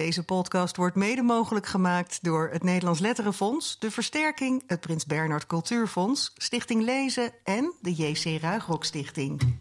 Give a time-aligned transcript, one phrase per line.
[0.00, 5.46] Deze podcast wordt mede mogelijk gemaakt door het Nederlands Letterenfonds, de Versterking, het Prins Bernhard
[5.46, 9.58] Cultuurfonds, Stichting Lezen en de JC Ruigrok Stichting.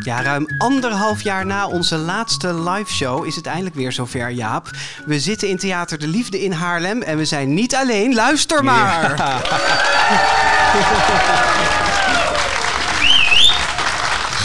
[0.00, 4.70] Ja, ruim anderhalf jaar na onze laatste live show is het eindelijk weer zover, Jaap.
[5.06, 8.14] We zitten in Theater de Liefde in Haarlem en we zijn niet alleen.
[8.14, 9.16] Luister maar!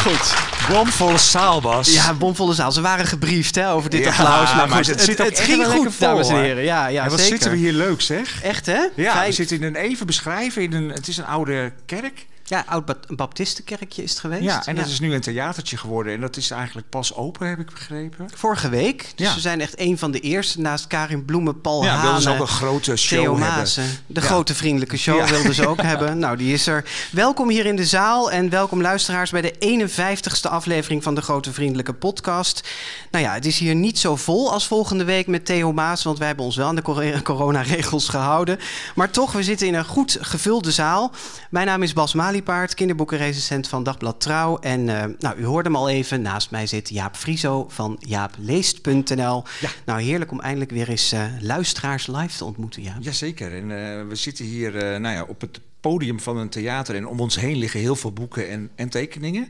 [0.04, 0.34] Goed.
[0.70, 1.94] Bomvolle zaal, Bas.
[1.94, 2.72] Ja, bomvolle zaal.
[2.72, 4.56] Ze waren gebriefd hè, over dit Ja, applaus.
[4.56, 6.64] Maar, maar goed, het ging goed, vol, dames en heren.
[6.64, 7.34] Ja, ja en wat zeker.
[7.34, 8.42] zitten we hier leuk, zeg.
[8.42, 8.88] Echt, hè?
[8.96, 10.62] Ja, we zitten in een even beschrijven.
[10.62, 12.26] In een, het is een oude kerk.
[12.46, 14.44] Ja, oud Ba- Baptistenkerkje is het geweest.
[14.44, 16.14] Ja, en dat is nu een theatertje geworden.
[16.14, 18.28] En dat is eigenlijk pas open, heb ik begrepen.
[18.36, 19.12] Vorige week.
[19.16, 19.34] Dus Ja.
[19.34, 20.60] we zijn echt een van de eerste.
[20.60, 23.38] Naast Karin Bloemen, Paul Ja, wilden ze Hane, ook een grote show.
[23.38, 23.84] Maassen.
[24.08, 24.26] De Ja.
[24.26, 26.20] grote vriendelijke show wilden ze ook hebben.
[26.20, 26.86] Nou, die is er.
[27.12, 31.54] Welkom hier in de zaal en welkom luisteraars bij de 51ste aflevering van de Grote
[31.54, 32.68] Vriendelijke Podcast.
[33.12, 36.18] Nou ja, het is hier niet zo vol als volgende week met Theo Maas, want
[36.18, 38.60] wij hebben ons wel aan de cor- coronaregels gehouden.
[38.96, 41.12] Maar toch, we zitten in een goed gevulde zaal.
[41.50, 44.58] Mijn naam is Bas Maliepaard, kinderboekenrecensent van Dagblad Trouw.
[44.58, 49.44] En eh, nou, u hoorde hem al even, naast mij zit Jaap Frieso van jaapleest.nl.
[49.60, 49.70] Ja.
[49.86, 53.02] Nou, heerlijk om eindelijk weer eens eh, luisteraars live te ontmoeten, Jaap.
[53.02, 53.54] Jazeker.
[53.56, 56.96] En eh, we zitten hier nou ja, op het podium van een theater.
[56.96, 59.48] En om ons heen liggen heel veel boeken en, en tekeningen.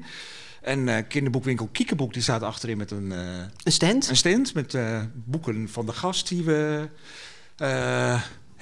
[0.62, 3.20] En kinderboekwinkel Kiekeboek die staat achterin met een, eh,
[3.64, 4.10] Een stand?
[4.10, 4.78] een stand met
[5.14, 6.90] boeken van de gast die we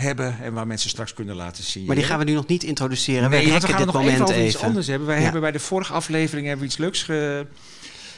[0.02, 0.38] hebben.
[0.41, 1.85] En waar mensen straks kunnen laten zien.
[1.85, 3.30] Maar die gaan we nu nog niet introduceren.
[3.30, 4.45] Nee, we we gaan dit nog even moment even.
[4.45, 5.07] iets anders hebben.
[5.07, 5.23] Wij Ja.
[5.23, 7.45] hebben bij de vorige aflevering hebben we iets leuks ge-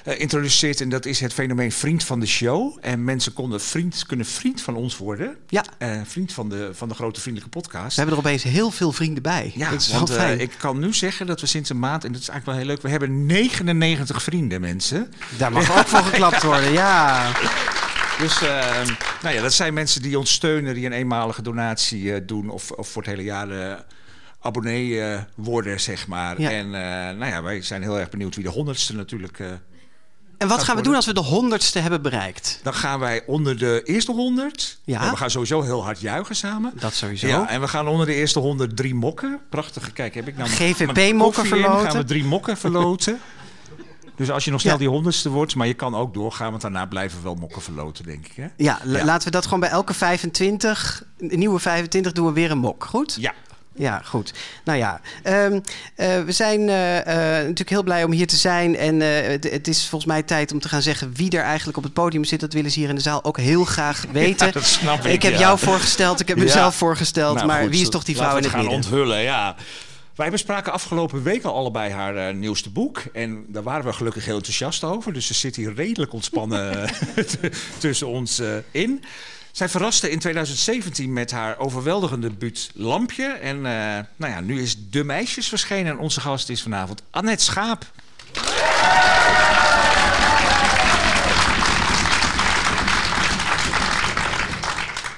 [0.03, 0.81] eh, geïntroduceerd.
[0.81, 2.77] En dat is het fenomeen vriend van de show.
[2.81, 5.35] En mensen konden vriend, kunnen vriend van ons worden.
[5.47, 7.95] Ja, Eh, vriend van de, van de Grote Vriendelijke we Podcast.
[7.97, 9.51] hebben er opeens heel veel vrienden bij.
[9.55, 10.39] Ja, dat is want eh, fijn.
[10.39, 12.75] ik kan nu zeggen dat we sinds een maand, en dat is eigenlijk wel heel
[12.75, 15.13] leuk, we hebben 99 vrienden, mensen.
[15.37, 17.31] Daar mag ook voor geklapt worden, ja.
[18.19, 18.85] Dus eh,
[19.21, 22.71] nou ja, dat zijn mensen die ons steunen, die een eenmalige donatie eh, doen of,
[22.71, 23.79] of voor het hele jaar eh,
[24.39, 26.41] abonnee eh, worden, zeg maar.
[26.41, 26.49] Ja.
[26.51, 26.69] En
[27.17, 29.39] nou ja, wij zijn heel erg benieuwd wie de honderdste natuurlijk.
[30.37, 32.59] En wat gaan we doen als we de honderdste hebben bereikt?
[32.63, 34.79] dan gaan wij onder de eerste 100.
[34.83, 35.01] Ja.
[35.01, 36.71] En we gaan sowieso heel hard juichen samen.
[36.75, 37.27] Dat sowieso.
[37.27, 39.39] Ja, en we gaan onder de eerste 100 drie mokken.
[39.49, 41.91] Prachtige, kijk, heb ik nou mijn- GVP mijn mokken koffie in, verloten.
[41.91, 43.19] gaan we drie mokken verloten.
[44.15, 44.79] Dus als je nog snel Ja.
[44.79, 48.05] die honderdste wordt, maar je kan ook doorgaan, want daarna blijven we wel mokken verloten,
[48.05, 48.35] denk ik.
[48.35, 48.47] Hè?
[48.57, 49.05] Ja, la- Ja.
[49.05, 52.83] laten we dat gewoon bij elke 25, een nieuwe 25, doen we weer een mok.
[52.85, 53.17] Goed?
[53.19, 53.33] Ja,
[53.75, 54.33] Ja, goed.
[54.63, 55.59] Nou ja, ehm,
[55.95, 57.05] eh, we zijn eh, eh,
[57.41, 58.77] natuurlijk heel blij om hier te zijn.
[58.77, 61.93] En het, is volgens mij tijd om te gaan zeggen wie er eigenlijk op het
[61.93, 62.39] podium zit.
[62.39, 64.51] Dat willen ze hier in de zaal ook heel graag weten.
[64.51, 65.13] dat snap ik.
[65.13, 65.39] ik heb ja.
[65.39, 66.43] jou voorgesteld, ik heb Ja.
[66.43, 67.35] mezelf voorgesteld.
[67.35, 68.83] Nou, maar goed, wie is toch die vrouw in het we het midden?
[68.83, 69.55] gaan onthullen, ja.
[70.15, 73.03] Wij bespraken afgelopen week al allebei haar eh, nieuwste boek.
[73.13, 75.13] En daar waren we gelukkig heel enthousiast over.
[75.13, 77.37] Dus ze zit hier redelijk ontspannen t-
[77.79, 79.03] tussen ons eh, in.
[79.51, 83.25] Zij verraste in 2017 met haar overweldigende debuut Lampje.
[83.25, 85.91] En eh, nou ja, nu is De Meisjes verschenen.
[85.91, 87.85] En onze gast is vanavond Annette Schaap.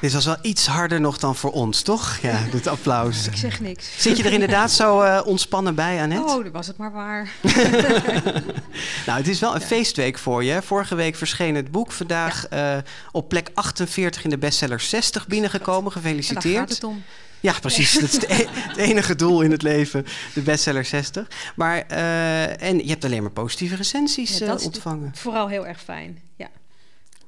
[0.05, 2.17] Dit was wel iets harder nog dan voor ons, toch?
[2.21, 3.27] Ja, dit applaus.
[3.27, 3.89] Ik zeg niks.
[3.97, 6.25] Zit je er inderdaad zo eh, ontspannen bij, Annette?
[6.33, 7.29] Oh, dat was het maar waar.
[9.05, 10.61] Nou, het is wel een feestweek voor je.
[10.61, 11.91] Vorige week verscheen het boek.
[11.91, 12.77] Vandaag eh,
[13.11, 15.93] op plek 48 in de bestseller 60 binnengekomen.
[15.93, 16.57] En daar Gefeliciteerd.
[16.57, 17.03] gaat het om.
[17.39, 17.93] Ja, precies.
[17.93, 20.05] Dat is het, e- het enige doel in het leven.
[20.33, 21.27] De bestseller 60.
[21.55, 25.11] Maar, eh, en je hebt alleen maar positieve recensies Ja, dat is ontvangen.
[25.15, 26.24] Vooral heel erg fijn.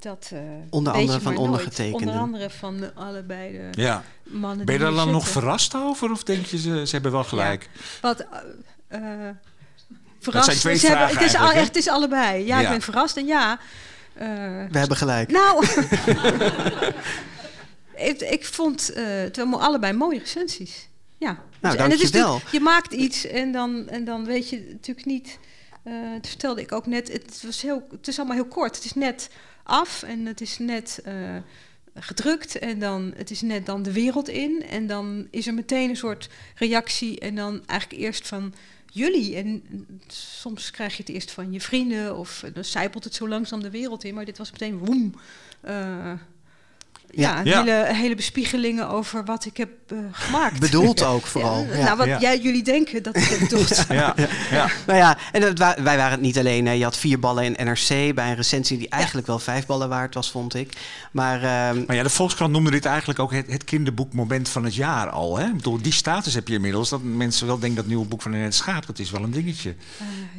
[0.08, 1.98] Dat, eh, Onder andere van ondergetekende.
[1.98, 4.04] Onder andere van de, allebei de Ja.
[4.24, 6.12] mannen Ben je daar dan nog verrast over?
[6.12, 7.70] Of denk je, ze, ze hebben wel gelijk?
[8.02, 8.26] Wat,
[8.88, 9.36] eh, eh,
[10.20, 10.46] verrast.
[10.46, 12.46] zijn twee Ze hebben- vragen het, is al, echt, het is allebei.
[12.46, 13.60] Ja, ik ben verrast en ja.
[14.14, 14.28] eh,
[14.72, 15.32] We hebben gelijk.
[15.32, 15.66] nou,
[17.96, 20.88] ik, ik vond eh, het wel allebei mooie recensies.
[21.18, 21.38] Ja.
[21.62, 25.08] Nou, en het is natuurlijk- Je maakt iets en dan, en dan weet je natuurlijk
[25.08, 25.40] niet.
[25.84, 27.12] eh dat vertelde ik ook net.
[27.12, 28.76] Het, was heel, het is allemaal heel kort.
[28.76, 29.30] Het is net
[29.68, 31.36] af en het is net eh,
[31.96, 32.60] gedrukt.
[32.60, 34.64] En dan het is net dan de wereld in.
[34.70, 37.20] En dan is er meteen een soort reactie.
[37.20, 38.54] En dan eigenlijk eerst van
[38.86, 39.36] jullie.
[39.36, 39.64] En
[40.08, 42.18] soms krijg je het eerst van je vrienden.
[42.18, 44.14] Of dan zijpelt het zo langzaam de wereld in.
[44.14, 45.14] Maar dit was meteen woem.
[45.62, 46.14] eh,
[47.18, 47.60] ja, Ja.
[47.64, 50.60] Hele, hele bespiegelingen over wat ik heb eh, gemaakt.
[50.60, 51.66] Bedoeld ook vooral.
[51.72, 51.84] Ja, Ja.
[51.84, 52.20] Nou, wat Ja.
[52.20, 53.86] jij, jullie denken dat ik het bedoeld.
[53.90, 54.16] Ja,
[54.52, 54.68] ja.
[54.88, 56.66] Nou ja, en wa- wij waren het niet alleen.
[56.66, 56.72] Hè.
[56.72, 60.14] Je had vier ballen in NRC bij een recensie die eigenlijk wel vijf ballen waard
[60.14, 60.74] was, vond ik.
[61.12, 64.76] Maar ehm, Maar ja, de Volkskrant noemde dit eigenlijk ook het, het kinderboekmoment van het
[64.76, 65.38] jaar al.
[65.38, 65.46] Hè?
[65.46, 66.90] Ik bedoel, die status heb je inmiddels.
[66.90, 69.32] Dat mensen wel denken dat het nieuwe boek van het Schaap, dat is wel een
[69.32, 69.76] dingetje.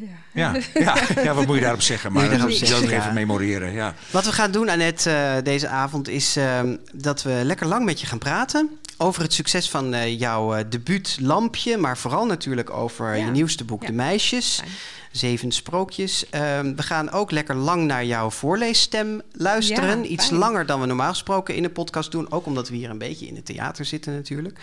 [0.01, 0.07] ja.
[0.33, 2.13] Ja, ja, ja, wat moet je daarop zeggen?
[2.13, 2.99] Maar daarop dat moet je zeggen, ook ja.
[3.01, 3.73] even memoreren.
[3.73, 3.95] Ja.
[4.11, 8.01] Wat we gaan doen, Annette, eh, deze avond is ehm, dat we lekker lang met
[8.01, 8.79] je gaan praten.
[8.97, 13.25] Over het succes van eh, jouw eh, debuut Lampje, maar vooral natuurlijk over Ja.
[13.25, 13.87] je nieuwste boek Ja.
[13.87, 14.55] De Meisjes.
[14.57, 14.71] Fijn.
[15.13, 16.31] Zeven sprookjes.
[16.31, 20.03] Ehm, we gaan ook lekker lang naar jouw voorleesstem luisteren.
[20.03, 20.39] Ja, Iets fijn.
[20.39, 22.33] langer dan we normaal gesproken in de podcast doen.
[22.33, 24.59] Ook omdat we hier een beetje in het theater zitten natuurlijk.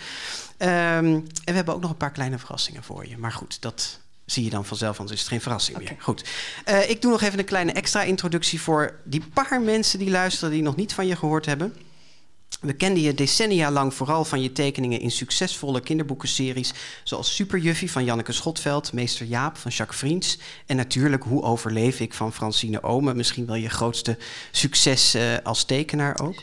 [0.56, 0.70] Ehm,
[1.04, 3.18] en we hebben ook nog een paar kleine verrassingen voor je.
[3.18, 5.96] Maar goed, dat zie je dan vanzelf, anders is het geen verrassing meer.
[5.98, 6.24] Goed.
[6.64, 10.50] Eh, ik doe nog even een kleine extra introductie voor die paar mensen die luisteren
[10.50, 11.74] die nog niet van je gehoord hebben.
[12.60, 16.72] We kenden je decennia lang vooral van je tekeningen in succesvolle kinderboekenseries...
[17.04, 20.38] zoals Superjuffie van Janneke Schotveld, Meester Jaap van Jacques Vriends...
[20.66, 23.16] en natuurlijk Hoe overleef ik van Francine Omen.
[23.16, 24.18] Misschien wel je grootste
[24.50, 26.42] succes eh, als tekenaar ook.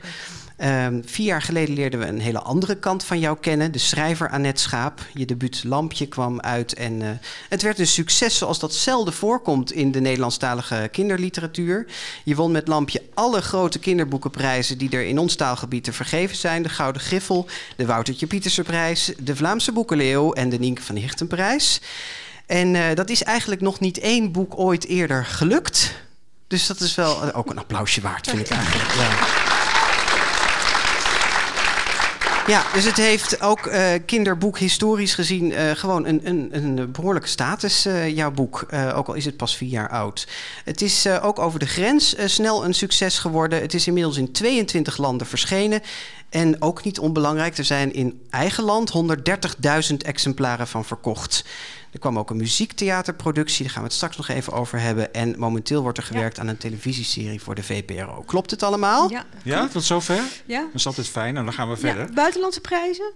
[0.58, 3.72] Ehm, vier jaar geleden leerden we een hele andere kant van jou kennen.
[3.72, 5.06] De schrijver Annette Schaap.
[5.14, 7.10] Je debuut Lampje kwam uit en eh,
[7.50, 11.86] het werd een succes zoals dat zelden voorkomt in de Nederlandstalige kinderliteratuur.
[12.24, 16.64] Je won met Lampje alle grote kinderboekenprijzen die er in ons taalgebied te vergeven zijn.
[16.64, 21.82] De Gouden Griffel, de Woutertje Pietersenprijs, de Vlaamse Boekenleeuw en de Nienke van Hichtenprijs.
[22.46, 25.94] En eh, dat is eigenlijk nog niet één boek ooit eerder gelukt.
[26.48, 28.92] Dus dat is wel eh, ook een applausje waard, vind ik eigenlijk.
[28.92, 29.53] Ja.
[32.48, 37.28] Ja, dus het heeft ook eh, kinderboek historisch gezien eh, gewoon een, een, een behoorlijke
[37.28, 38.66] status, eh, jouw boek.
[38.94, 40.28] Ook al is het pas vier jaar oud.
[40.64, 43.62] Het is ook over de grens snel een succes geworden.
[43.62, 45.82] Het is inmiddels in 22 landen verschenen.
[46.30, 48.94] En ook niet onbelangrijk, er zijn in eigen land
[49.92, 51.46] 130.000 exemplaren van verkocht.
[51.94, 55.14] Er kwam ook een muziektheaterproductie, daar gaan we het straks nog even over hebben.
[55.14, 58.24] En momenteel wordt er gewerkt aan een televisieserie voor de VPRO.
[58.26, 59.10] Klopt het allemaal?
[59.10, 60.16] Ja, ja, tot zover?
[60.16, 60.66] Dat ja.
[60.74, 61.38] is altijd fijn.
[61.38, 61.80] En dan gaan we ja.
[61.80, 62.14] verder.
[62.14, 63.12] Buitenlandse prijzen?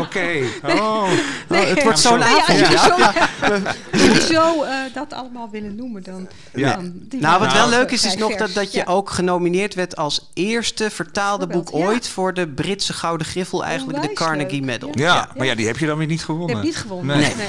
[0.00, 0.42] Oké.
[0.64, 1.10] Oh.
[1.48, 2.48] Oh, het wordt zo'n ja, avond.
[2.48, 4.20] als jullie ja.
[4.20, 6.28] zo, eh, dat allemaal willen noemen, dan...
[6.54, 6.74] Ja.
[6.74, 8.84] dan die Nou, wat wel leuk is, is nog dat, dat je Ja.
[8.84, 11.76] ook genomineerd werd als eerste vertaalde boek ja.
[11.76, 14.90] ooit voor de Britse Gouden Griffel, eigenlijk de Carnegie leuk, Medal.
[14.94, 15.14] ja.
[15.14, 16.56] Ja, maar ja, die heb je dan weer niet Ik gewonnen.
[16.56, 17.16] heb niet gewonnen.
[17.18, 17.34] Nee.
[17.34, 17.46] Nee.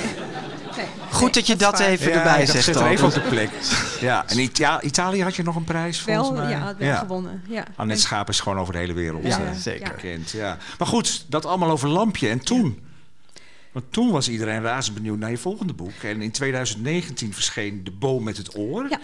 [0.78, 0.86] Nee.
[1.12, 2.68] Goed dat je dat even Ja, erbij zegt.
[2.68, 2.88] er dan.
[2.88, 3.50] even op de plek.
[4.02, 6.50] Ja, en Ita- Italië had je nog een prijs volgens Wel, mij.
[6.52, 7.42] ja, wel gewonnen.
[7.48, 7.64] Ja.
[7.76, 9.92] Annette Schaap is gewoon over de hele wereld Ja, eh, zeker.
[9.96, 10.32] bekend.
[10.32, 10.58] Ja.
[10.78, 12.30] Maar goed, dat allemaal over Lampje.
[12.30, 12.80] En toen?
[13.72, 15.92] Want toen was iedereen razend benieuwd naar je volgende boek.
[16.04, 18.86] En in 2019 verscheen De Boom met het Oor.
[18.90, 19.00] Ja.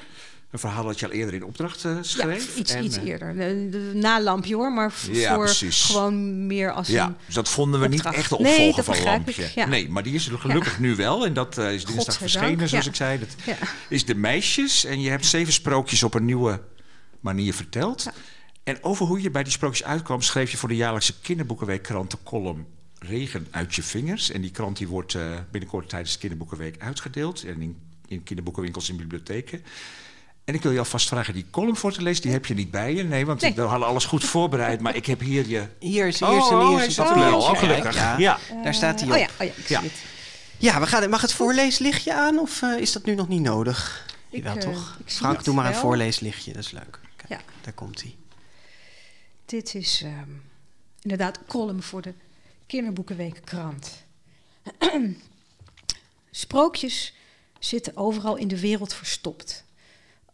[0.51, 2.55] Een verhaal dat je al eerder in opdracht eh, Ja, schreef.
[2.57, 3.33] iets, En, iets eh, eerder.
[3.35, 5.81] De, de- na Lampje hoor, maar Ja, voor precies.
[5.83, 7.15] gewoon meer als Ja, een...
[7.25, 9.43] dus dat vonden we niet echt de Nee, opvolger dat van Lampje.
[9.43, 9.65] ik, ja.
[9.65, 11.25] Nee, maar die is er gelukkig nu wel.
[11.25, 12.89] En dat eh, is dinsdag verschenen, zoals ja.
[12.91, 13.19] ik zei.
[13.19, 13.55] Dat Ja.
[13.89, 14.85] is De Meisjes.
[14.85, 16.61] En je hebt zeven sprookjes op een nieuwe
[17.19, 18.03] manier verteld.
[18.03, 18.13] Ja.
[18.63, 20.21] En over hoe je bij die sprookjes uitkwam...
[20.21, 22.65] schreef je voor de jaarlijkse kinderboekenweek krant de column
[22.99, 24.31] Regen uit je vingers.
[24.31, 25.17] En die krant die wordt
[25.51, 27.43] binnenkort tijdens de kinderboekenweek uitgedeeld.
[27.43, 29.63] En in, in kinderboekenwinkels en bibliotheken.
[30.49, 32.21] En ik wil je alvast vragen die column voor te lezen.
[32.21, 33.03] Die heb je niet bij je.
[33.03, 33.53] Nee, want Nee.
[33.53, 34.79] we hadden alles goed voorbereid.
[34.81, 35.67] Maar ik heb hier je...
[35.79, 37.33] Hier is, hier Oh, is een, oh, hier is staat een.
[37.33, 37.95] Oh, gelukkig.
[37.95, 38.39] Ja, Ja.
[38.63, 39.13] daar staat hij op.
[39.15, 39.81] Oh ja, oh ja ik zie Ja.
[39.81, 39.91] het.
[40.57, 44.05] Ja, we gaan, mag het voorleeslichtje aan of eh, is dat nu nog niet nodig?
[44.29, 44.97] Ik, Jawel, eh, toch?
[45.05, 46.99] Frank, doe maar een voorleeslichtje, dat is leuk.
[47.15, 47.39] Kijk, Ja.
[47.61, 48.15] daar komt hij.
[49.45, 50.29] Dit is ehm,
[51.01, 52.13] inderdaad een column voor de
[52.67, 54.03] Kinderboekenweekkrant.
[56.31, 57.13] Sprookjes
[57.59, 59.63] zitten overal in de wereld verstopt.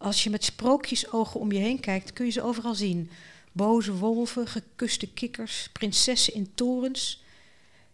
[0.05, 3.09] Als je met sprookjesogen om je heen kijkt, kun je ze overal zien.
[3.51, 7.23] Boze wolven, gekuste kikkers, prinsessen in torens.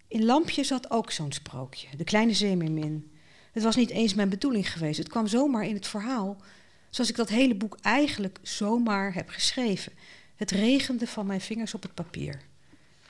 [0.08, 3.12] In Lampje zat ook zo'n sprookje, de kleine zeemeermin.
[3.52, 4.98] Het was niet eens mijn bedoeling geweest.
[4.98, 6.38] Het kwam zomaar in het verhaal,
[6.90, 9.92] zoals ik dat hele boek eigenlijk zomaar heb geschreven.
[10.36, 12.42] Het regende van mijn vingers op het papier.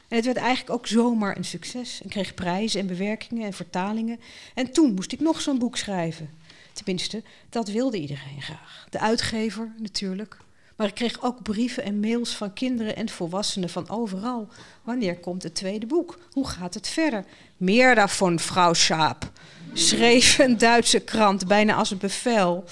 [0.08, 2.02] En het werd eigenlijk ook zomaar een succes.
[2.02, 4.20] Ik kreeg prijzen en bewerkingen en vertalingen.
[4.54, 6.30] En toen moest ik nog zo'n boek schrijven.
[6.74, 8.86] Tenminste, dat wilde iedereen graag.
[8.90, 10.38] De uitgever natuurlijk.
[10.76, 14.48] Maar ik kreeg ook brieven en mails van kinderen en volwassenen van overal.
[14.84, 16.20] Wanneer komt het tweede boek?
[16.32, 17.26] Hoe gaat het verder?
[17.58, 19.32] Meer daarvan, vrouw Schaap.
[19.74, 22.64] Schreef een Duitse krant, bijna als een bevel.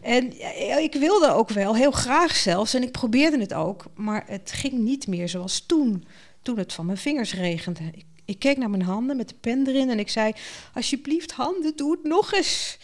[0.00, 0.40] En
[0.82, 4.72] ik wilde ook wel, heel graag zelfs, en ik probeerde het ook, maar het ging
[4.72, 6.04] niet meer zoals toen,
[6.42, 7.82] toen het van mijn vingers regende.
[8.30, 10.32] Ik keek naar mijn handen met de pen erin en ik zei,
[10.74, 12.78] alsjeblieft handen, doe het nog eens.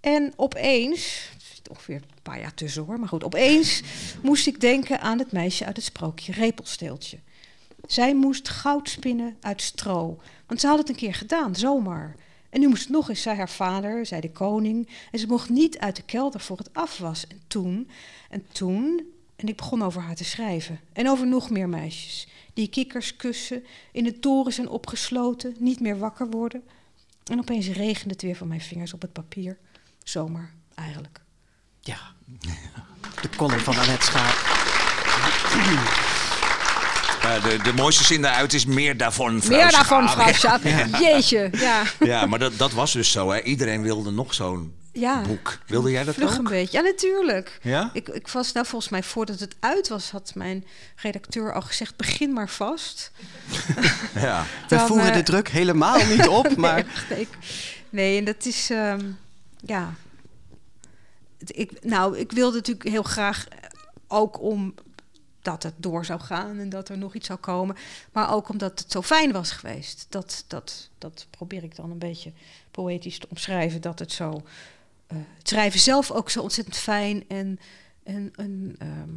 [0.00, 1.30] En opeens,
[1.70, 2.98] ongeveer een paar jaar tussen hoor.
[2.98, 3.82] Maar goed, opeens
[4.22, 7.18] moest ik denken aan het meisje uit het sprookje Repelsteeltje.
[7.86, 10.20] Zij moest goud spinnen uit stro.
[10.46, 12.14] Want ze had het een keer gedaan, zomaar.
[12.50, 14.88] En nu moest nog eens, zei haar vader, zei de koning.
[15.10, 17.26] En ze mocht niet uit de kelder voor het af was.
[17.26, 17.90] En toen,
[18.30, 19.02] en toen,
[19.36, 20.80] en ik begon over haar te schrijven.
[20.92, 22.28] En over nog meer meisjes.
[22.60, 26.62] Die kikkers kussen, in de toren zijn opgesloten, niet meer wakker worden.
[27.24, 29.58] En opeens regende het weer van mijn vingers op het papier.
[30.04, 31.20] Zomaar, eigenlijk.
[31.80, 31.98] Ja,
[33.22, 34.34] de column van Annette Schaap.
[37.24, 40.62] Uh, de, de mooiste zin daaruit is meer daarvan, vrouw Meer daarvan, vrouw Schaap.
[41.00, 41.82] Jeetje, ja.
[42.00, 43.30] Ja, maar dat, dat was dus zo.
[43.30, 43.42] Hè.
[43.42, 45.58] Iedereen wilde nog zo'n Ja, boek.
[45.66, 46.48] Wilde jij dat vlug een ook?
[46.48, 46.78] beetje.
[46.78, 47.58] Ja, natuurlijk.
[47.62, 47.90] Ja?
[47.92, 50.64] Ik, ik was nou volgens mij voordat het uit was, had mijn
[50.96, 53.10] redacteur al gezegd: begin maar vast.
[54.14, 54.42] Ja.
[54.68, 57.04] We Dan, voeren eh, de druk helemaal niet op, maar
[57.90, 58.70] Nee, en dat is.
[58.70, 59.10] ehm,
[59.64, 59.94] ja.
[61.38, 63.56] Ik, nou, ik wilde natuurlijk heel graag eh,
[64.08, 64.74] ook om
[65.42, 67.76] dat het door zou gaan en dat er nog iets zou komen.
[68.12, 70.06] Maar ook omdat het zo fijn was geweest.
[70.08, 72.32] Dat, dat, dat probeer ik dan een beetje
[72.70, 73.80] poëtisch te omschrijven.
[73.80, 74.42] Dat het zo.
[75.10, 77.58] Eh, het schrijven zelf ook zo ontzettend fijn en,
[78.02, 79.14] en, en ehm,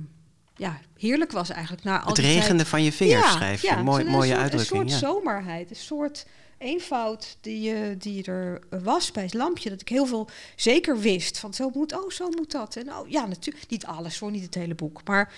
[0.56, 1.84] ja, heerlijk was eigenlijk.
[1.84, 3.76] Na al het tijd- regende van je vingers schrijf je.
[3.76, 4.82] Mooi, mooie een soort, uitdrukking.
[4.82, 5.08] Een soort ja.
[5.08, 6.26] zomerheid, een soort
[6.58, 9.70] eenvoud die, eh, die er was bij het lampje.
[9.70, 11.40] Dat ik heel veel zeker wist.
[11.40, 12.76] Van zo moet, oh, zo moet dat.
[12.76, 13.70] En oh, ja, natuurlijk.
[13.70, 15.02] Niet alles hoor, niet het hele boek.
[15.06, 15.34] Maar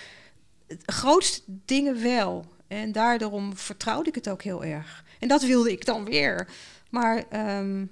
[0.66, 2.44] het grootste dingen wel.
[2.68, 5.04] En daarom vertrouwde ik het ook heel erg.
[5.18, 6.48] En dat wilde ik dan weer.
[6.90, 7.84] Maar ehm,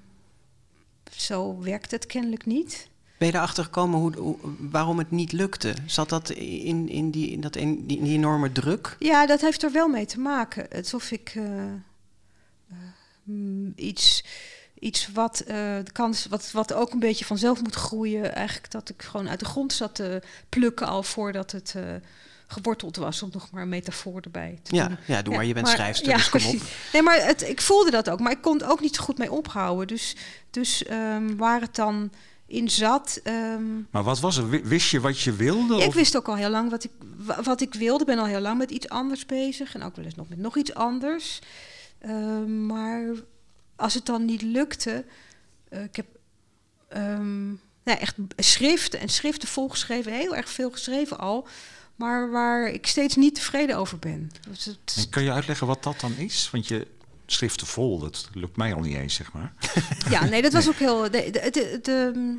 [1.16, 2.88] zo werkt het kennelijk niet.
[3.18, 5.74] Ben je erachter gekomen hoe, hoe- waarom het niet lukte?
[5.86, 8.96] Zat dat in, in, die, in, dat, in, die, in die enorme druk?
[8.98, 10.68] Ja, dat heeft er wel mee te maken.
[10.68, 11.74] Alsof ik eh, eh,
[13.76, 14.24] iets,
[14.78, 18.34] iets wat, eh, de kans, wat, wat ook een beetje vanzelf moet groeien.
[18.34, 21.74] Eigenlijk dat ik gewoon uit de grond zat te plukken al voordat het
[22.46, 23.22] geworteld was.
[23.22, 24.96] Om nog maar een metafoor erbij te Ja, doen.
[25.06, 26.56] ja doe maar, je bent maar- schrijfster, ja, dus kom op.
[26.92, 28.20] Nee, maar het, ik voelde dat ook.
[28.20, 29.86] Maar ik kon het ook niet zo goed mee ophouden.
[29.86, 30.16] Dus,
[30.50, 32.10] dus ehm, waar het dan
[32.46, 33.20] in zat...
[33.22, 34.48] ehm, Maar wat was er?
[34.48, 35.82] Wi- Wist je wat je wilde?
[35.82, 38.00] ik wist ook al heel lang wat ik, wa- wat ik wilde.
[38.00, 39.74] Ik ben al heel lang met iets anders bezig.
[39.74, 41.38] En ook wel eens nog met nog iets anders.
[41.98, 43.02] Ehm, maar
[43.76, 45.04] als het dan niet lukte...
[45.68, 46.06] eh, ik heb
[46.88, 47.46] ehm,
[47.84, 50.12] nou, echt schriften en schriften volgeschreven.
[50.12, 51.46] Heel erg veel geschreven al.
[51.96, 54.30] Maar waar ik steeds niet tevreden over ben.
[54.48, 56.48] Dus het- En kan je uitleggen wat dat dan is?
[56.52, 56.86] Want je
[57.26, 59.52] schriften vol, dat lukt mij al niet eens, zeg maar.
[60.10, 61.02] Ja, nee, dat was ook heel.
[61.02, 62.38] De, de, de, de-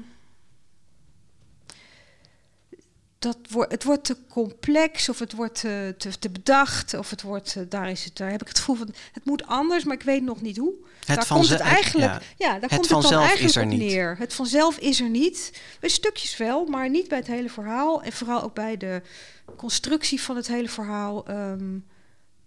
[3.25, 7.21] dat wordt, het wordt te complex of het wordt te, te, te bedacht of het
[7.21, 9.95] wordt, eh, daar is het, daar heb ik het gevoel van, het moet anders, maar
[9.95, 10.73] ik weet nog niet hoe.
[11.05, 12.21] daar komt het eigenlijk, ja.
[12.37, 14.19] ja, daar Het komt het dan vanzelf eigenlijk is er niet.
[14.19, 15.61] Het vanzelf is er niet.
[15.79, 19.01] Bij stukjes wel, maar niet bij het hele verhaal en vooral ook bij de
[19.55, 21.25] constructie van het hele verhaal.
[21.27, 21.77] ehm,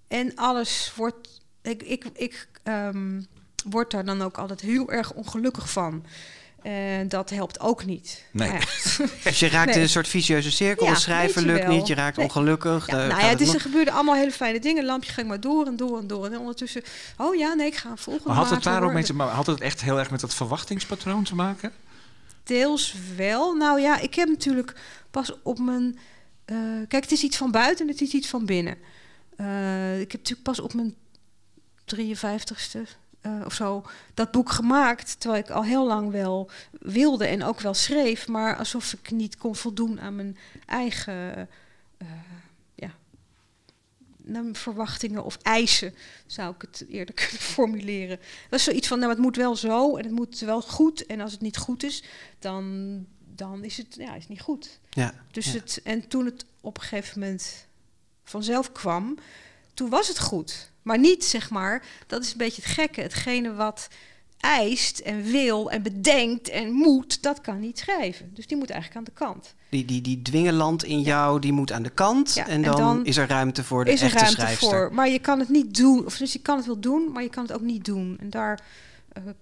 [0.08, 3.20] en alles wordt, ik, ik, ik ehm,
[3.70, 6.04] word daar dan ook altijd heel erg ongelukkig van.
[6.70, 8.24] En dat helpt ook niet.
[8.32, 8.52] Nee.
[8.52, 8.58] Ja.
[9.24, 9.74] Dus je raakt Nee.
[9.74, 10.86] in een soort vicieuze cirkel.
[10.86, 11.76] Ja, schrijven lukt wel.
[11.76, 12.26] niet, je raakt Nee.
[12.26, 12.86] ongelukkig.
[12.86, 14.84] Ja, eh, nou ja, het nog- er gebeurden allemaal hele fijne dingen.
[14.84, 16.82] Lampje ging maar door en door en door en ondertussen,
[17.16, 19.34] oh ja, nee, ik ga een volgende Maar had het daar ook mee te maken?
[19.36, 21.72] Had het echt heel erg met dat verwachtingspatroon te maken?
[22.44, 23.54] Deels wel.
[23.54, 24.74] Nou ja, ik heb natuurlijk
[25.10, 25.98] pas op mijn...
[26.44, 26.56] eh,
[26.88, 28.76] kijk, het is iets van buiten en het is iets van binnen.
[29.36, 30.94] Eh, ik heb natuurlijk pas op mijn
[31.84, 32.78] 53ste
[33.20, 33.84] eh, of zo
[34.14, 35.20] dat boek gemaakt...
[35.20, 38.28] terwijl ik al heel lang wel wilde en ook wel schreef...
[38.28, 41.48] maar alsof ik niet kon voldoen aan mijn eigen...
[41.98, 42.06] eh,
[42.74, 42.90] ja,
[44.16, 45.94] mijn verwachtingen of eisen,
[46.26, 48.18] zou ik het eerder kunnen formuleren.
[48.48, 51.06] Dat is zoiets van, nou, het moet wel zo en het moet wel goed.
[51.06, 52.02] En als het niet goed is,
[52.38, 54.78] dan, dan is het ja, is niet goed.
[54.90, 55.58] Ja, Dus ja.
[55.58, 57.66] het, en toen het op een gegeven moment
[58.24, 59.18] vanzelf kwam,
[59.74, 60.70] toen was het goed.
[60.88, 63.00] Maar niet, zeg maar, dat is een beetje het gekke.
[63.00, 63.88] Hetgene wat
[64.40, 68.30] eist en wil en bedenkt en moet, dat kan niet schrijven.
[68.34, 69.54] Dus die moet eigenlijk aan de kant.
[69.68, 72.34] Die, die, die dwingeland in jou, die moet aan de kant.
[72.34, 74.68] Ja, en, en dan is er ruimte voor de is er echte ruimte schrijfster.
[74.68, 74.94] voor.
[74.94, 76.06] Maar je kan het niet doen.
[76.06, 78.16] Of dus je kan het wel doen, maar je kan het ook niet doen.
[78.20, 78.60] En daar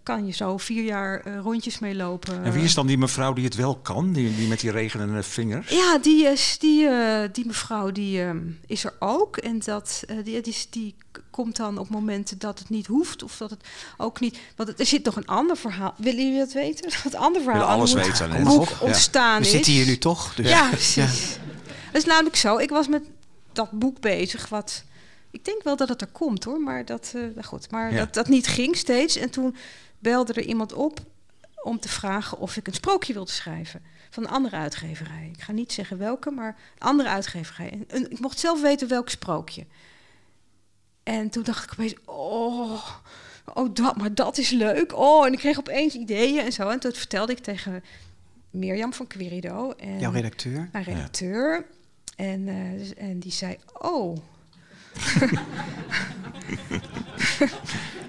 [0.02, 2.44] kan je zo vier jaar eh, rondjes mee lopen.
[2.44, 4.12] En wie is dan die mevrouw die het wel kan?
[4.12, 5.70] Die, die met die regenende vingers?
[5.70, 9.36] Ja, die, is, die, eh, die mevrouw die, ehm, is er ook.
[9.36, 10.94] En dat, eh, die, die, is- die
[11.30, 13.22] komt dan op momenten dat het niet hoeft.
[13.22, 13.64] Of dat het
[13.96, 14.38] ook niet...
[14.56, 15.94] Want er zit nog een ander verhaal.
[15.98, 16.90] Willen jullie dat weten?
[17.02, 18.56] Het ander verhaal Willen alles aan hoe weten, het hè?
[18.56, 18.76] boek Ja.
[18.80, 19.50] ontstaan We is.
[19.52, 20.34] zitten hier nu toch?
[20.34, 21.38] Dus Ja, precies.
[21.86, 22.56] Het is namelijk zo.
[22.58, 23.02] Ik was met
[23.52, 24.48] dat boek bezig.
[24.48, 24.84] Wat
[25.36, 26.60] ik denk wel dat het er komt hoor.
[26.60, 27.98] Maar dat, eh, nou goed, maar Ja.
[27.98, 29.16] dat, dat niet ging steeds.
[29.16, 29.56] En toen
[29.98, 31.00] belde er iemand op
[31.62, 33.82] om te vragen of ik een sprookje wilde schrijven.
[34.10, 35.30] Van een andere uitgeverij.
[35.34, 37.70] Ik ga niet zeggen welke, maar een andere uitgeverij.
[37.70, 39.66] En, en ik mocht zelf weten welk sprookje.
[41.02, 42.86] En toen dacht ik opeens, oh,
[43.54, 44.96] oh dat, maar dat is leuk.
[44.96, 46.68] Oh, en ik kreeg opeens ideeën en zo.
[46.68, 47.84] En toen vertelde ik tegen
[48.50, 49.70] Mirjam van Querido.
[49.70, 50.68] En Jouw redacteur?
[50.72, 51.66] Mijn redacteur.
[52.16, 54.16] En, eh, dus- en die zei, oh.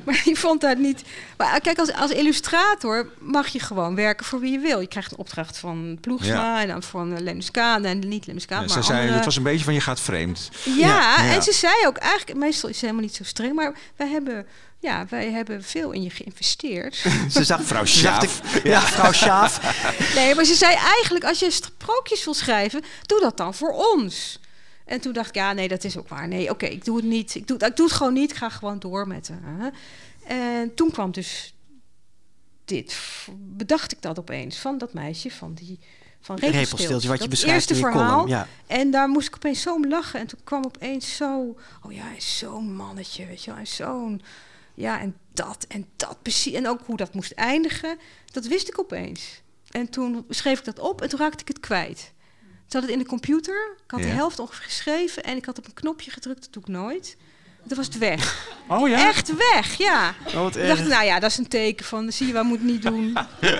[0.05, 1.01] maar die vond dat niet...
[1.37, 4.79] Maar eh, kijk, als, als illustrator mag je gewoon werken voor wie je wil.
[4.79, 6.61] Je krijgt een opdracht van Ploegsma Ja.
[6.61, 7.85] en dan van uh, Lennis Kaan.
[7.85, 9.99] En niet Lennis Kaan, Ja, maar ze zei, het was een beetje van je gaat
[9.99, 10.49] vreemd.
[10.63, 11.33] ja, Ja.
[11.33, 14.45] en ze zei ook eigenlijk, meestal is ze helemaal niet zo streng, maar wij hebben,
[14.79, 16.95] ja, wij hebben veel in je geïnvesteerd.
[17.31, 18.41] Ze zag, Vrouw Sjaaf.
[18.63, 19.59] Ja, vrouw Sjaaf.
[20.15, 24.39] nee, maar ze zei eigenlijk, als je sprookjes wil schrijven, doe dat dan voor ons.
[24.87, 26.27] En toen dacht ik, ja, nee, dat is ook waar.
[26.27, 27.35] Nee, oké, ik doe het niet.
[27.35, 28.31] Ik doe, ik doe het gewoon niet.
[28.31, 29.29] Ik ga gewoon door met.
[29.29, 31.55] eh, En toen kwam dus
[32.65, 32.97] dit.
[33.37, 35.79] Bedacht ik dat opeens van dat meisje van die
[36.19, 38.11] van Repelsteeltje, wat je beschrijft eerste in je verhaal.
[38.23, 38.29] column.
[38.29, 38.47] Ja.
[38.67, 40.19] En daar moest ik opeens zo om lachen.
[40.19, 41.57] En toen kwam opeens zo...
[41.83, 43.65] Oh ja, hij is zo'n mannetje, weet je wel.
[43.65, 44.21] Zo'n...
[44.73, 46.53] Ja, en dat en dat precies.
[46.53, 47.97] En ook hoe dat moest eindigen.
[48.31, 49.41] Dat wist ik opeens.
[49.71, 52.11] En toen schreef ik dat op en toen raakte ik het kwijt.
[52.67, 53.75] Zat het in de computer.
[53.85, 55.23] Ik had de helft ongeveer geschreven.
[55.23, 56.41] En ik had op een knopje gedrukt.
[56.41, 57.17] Dat doe ik nooit.
[57.67, 58.35] Toen was het weg.
[58.69, 59.07] Oh ja?
[59.07, 60.13] Echt weg, ja.
[60.27, 60.89] Oh, wat Ik dacht, erg.
[60.89, 62.11] nou ja, dat is een teken van...
[62.11, 63.11] Zie je, wat moet niet doen.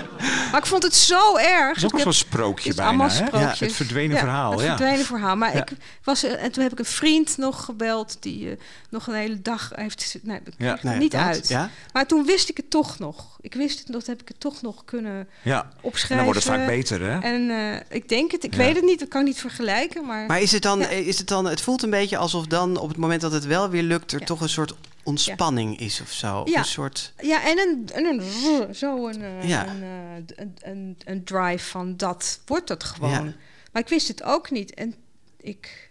[0.50, 1.66] maar ik vond het zo erg.
[1.68, 3.26] Dat is ook Ik wel heb- zo'n sprookje bijna, allemaal hè?
[3.26, 3.60] sprookjes.
[3.60, 4.66] Het verdwenen Ja, verhaal, Het ja.
[4.76, 5.36] verdwenen verhaal.
[5.36, 5.60] Maar Ja.
[5.62, 5.70] ik
[6.04, 8.56] was, eh, en toen heb ik een vriend nog gebeld die eh,
[8.90, 10.16] nog een hele dag heeft.
[10.22, 10.78] Nee, ik Ja.
[10.82, 11.48] Nee, het niet dat, uit.
[11.48, 11.70] Ja?
[11.92, 13.36] Maar toen wist ik het toch nog.
[13.40, 15.60] Ik wist het nog, heb ik het toch nog kunnen Ja.
[15.62, 16.16] En opschrijven.
[16.16, 17.18] dan wordt het vaak beter, hè?
[17.20, 18.58] En eh, ik denk het, ik Ja.
[18.58, 20.06] weet het niet, dat kan ik niet vergelijken.
[20.06, 20.86] Maar, Maar is het dan, Ja.
[20.88, 23.70] is het dan, het voelt een beetje alsof dan op het moment dat het wel
[23.70, 24.26] weer lukt, er Ja.
[24.26, 26.42] toch een soort ontspanning is of zo.
[26.44, 26.58] Ja.
[26.58, 29.66] Een soort, ja, en een, en een zo een, eh, Ja.
[29.68, 33.34] een, eh, een, een, een drive van dat wordt het gewoon.
[33.72, 34.74] Maar ik wist het ook niet.
[34.74, 34.94] En
[35.40, 35.90] ik,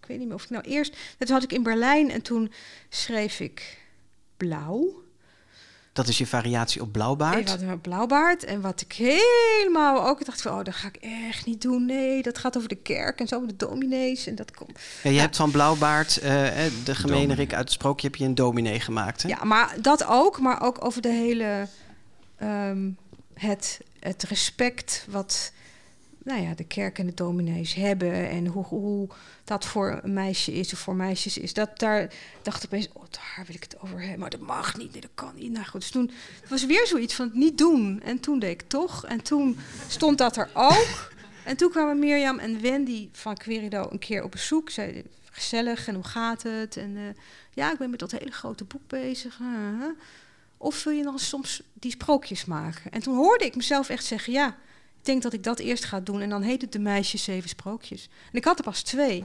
[0.00, 0.96] ik weet niet meer of ik nou eerst...
[1.18, 2.52] Dat had ik in Berlijn en toen
[2.88, 3.78] schreef ik
[4.36, 5.02] blauw.
[5.92, 7.48] Dat is je variatie op Ik blauwbaard.
[7.50, 8.44] had een blauwbaard.
[8.44, 10.58] En wat ik helemaal ook dacht van...
[10.58, 11.86] Oh, dat ga ik echt niet doen.
[11.86, 14.26] Nee, dat gaat over de kerk en zo, de dominees.
[14.26, 14.78] En dat komt...
[15.02, 16.30] Ja, je hebt van blauwbaard, eh,
[16.84, 17.34] de gemene.
[17.34, 19.22] Rik uit het sprookje, heb je een dominee gemaakt.
[19.22, 19.28] Hè?
[19.28, 20.40] Ja, maar dat ook.
[20.40, 21.66] Maar ook over de hele...
[22.38, 22.90] ehm,
[23.34, 25.52] het, het respect wat
[26.28, 28.28] nou ja, de kerk en de dominees hebben.
[28.28, 29.08] En hoe, hoe
[29.44, 31.54] dat voor een meisje is of voor meisjes is.
[31.54, 34.18] Dat daar dacht ik opeens, oh, daar wil ik het over hebben.
[34.18, 35.52] Maar dat mag niet, nee, dat kan niet.
[35.52, 36.10] Nou goed, dus toen
[36.48, 38.00] was weer zoiets van het niet doen.
[38.02, 39.06] En toen deed ik toch.
[39.06, 41.12] En toen stond dat er ook.
[41.44, 44.70] En toen kwamen Mirjam en Wendy van Querido een keer op bezoek.
[44.70, 46.76] Zeiden, gezellig en hoe gaat het?
[46.76, 47.02] En eh,
[47.54, 49.40] ja, ik ben met dat hele grote boek bezig.
[50.56, 52.90] Of wil je eens soms die sprookjes maken?
[52.90, 54.56] En toen hoorde ik mezelf echt zeggen, ja,
[54.98, 56.20] ik denk dat ik dat eerst ga doen.
[56.20, 58.08] En dan heet het De Meisjes Zeven Sprookjes.
[58.32, 59.24] En ik had er pas twee.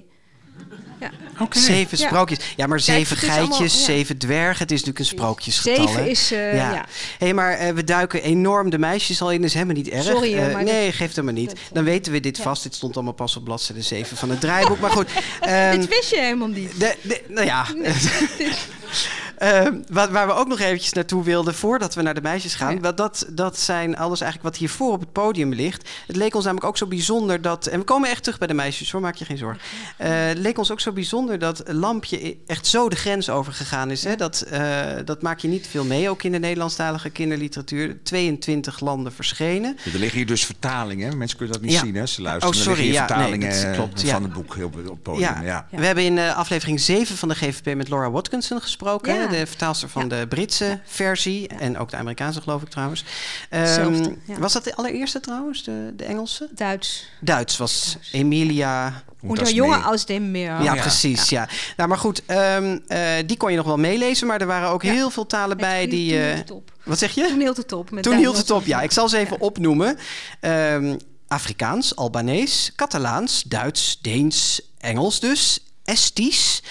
[0.99, 1.59] Ja, Oké.
[1.59, 2.07] Zeven Ja.
[2.07, 2.39] sprookjes.
[2.55, 3.67] Ja, maar zeven geitjes, allemaal- ja.
[3.67, 4.57] zeven dwergen.
[4.61, 5.87] Het is natuurlijk een sprookjesgetal.
[5.87, 6.09] zeven hè?
[6.09, 6.73] is, eh, Ja.
[6.73, 6.85] ja.
[7.17, 10.03] Hé, maar eh, we duiken enorm de meisjes al in, is helemaal niet erg.
[10.03, 11.49] Sorry, hoor, Eh, maar nee, dat- geeft helemaal niet.
[11.49, 12.43] dat, Dan weten we dit ja.
[12.43, 12.63] vast.
[12.63, 14.79] Dit stond allemaal pas op bladzijde 7 van het draaiboek.
[14.79, 15.07] Maar goed.
[15.41, 16.79] ehm, Dit wist je helemaal niet.
[16.79, 17.65] de, de, nou ja.
[19.43, 22.79] Ehm, wat, waar we ook nog eventjes naartoe wilden voordat we naar de meisjes gaan.
[22.81, 22.91] Ja.
[22.91, 25.89] Dat, dat zijn alles eigenlijk wat hiervoor op het podium ligt.
[26.07, 27.67] Het leek ons namelijk ook zo bijzonder dat.
[27.67, 29.61] En we komen echt terug bij de meisjes hoor, maak je geen zorgen.
[29.97, 34.03] Eh, het leek ons ook zo bijzonder dat Lampje echt zo de grens overgegaan is.
[34.03, 34.15] Hè?
[34.15, 37.97] Dat, eh, dat maak je niet veel mee, ook in de Nederlandstalige kinderliteratuur.
[38.03, 39.77] 22 landen verschenen.
[39.93, 41.09] Er liggen hier dus vertalingen.
[41.09, 41.15] hè?
[41.15, 41.79] Mensen kunnen dat niet Ja.
[41.79, 42.05] zien, hè?
[42.05, 42.49] Ze luisteren.
[42.55, 44.13] Oh, Er sorry, liggen hier ja, nee, vertalingen dat klopt, eh, ja.
[44.13, 45.21] van het boek op, op het podium.
[45.29, 45.41] Ja.
[45.41, 45.67] Ja.
[45.71, 45.77] Ja.
[45.79, 49.13] We hebben in eh, aflevering 7 van de GVP met Laura Watkinson gesproken.
[49.39, 51.47] De vertaalster van de Britse versie.
[51.47, 53.03] En ook de Amerikaanse, geloof ik trouwens.
[53.49, 54.13] Ehm.
[54.37, 56.49] Was dat de allereerste trouwens, de, de Engelse?
[56.55, 57.05] Duits.
[57.19, 58.11] Duits was Duits.
[58.11, 59.03] Emilia.
[59.19, 59.85] Moet Und dat der Junge mee?
[59.85, 60.61] aus dem Meer.
[60.63, 61.29] Ja, precies.
[61.29, 61.47] Ja.
[61.77, 64.27] Nou, maar goed, ehm, eh, die kon je nog wel meelezen.
[64.27, 64.91] Maar er waren ook Ja.
[64.91, 66.09] heel veel talen bij die.
[66.11, 66.71] toen eh, hield het op.
[66.83, 67.27] wat zeg je?
[67.27, 67.91] Toen hield het op.
[67.91, 68.81] Met Toen hield het op, ja.
[68.81, 69.45] Ik zal ze even Ja.
[69.45, 69.97] opnoemen.
[70.39, 76.61] Ehm, Afrikaans, Albanees, Catalaans, Duits, Deens, Engels dus, Estisch,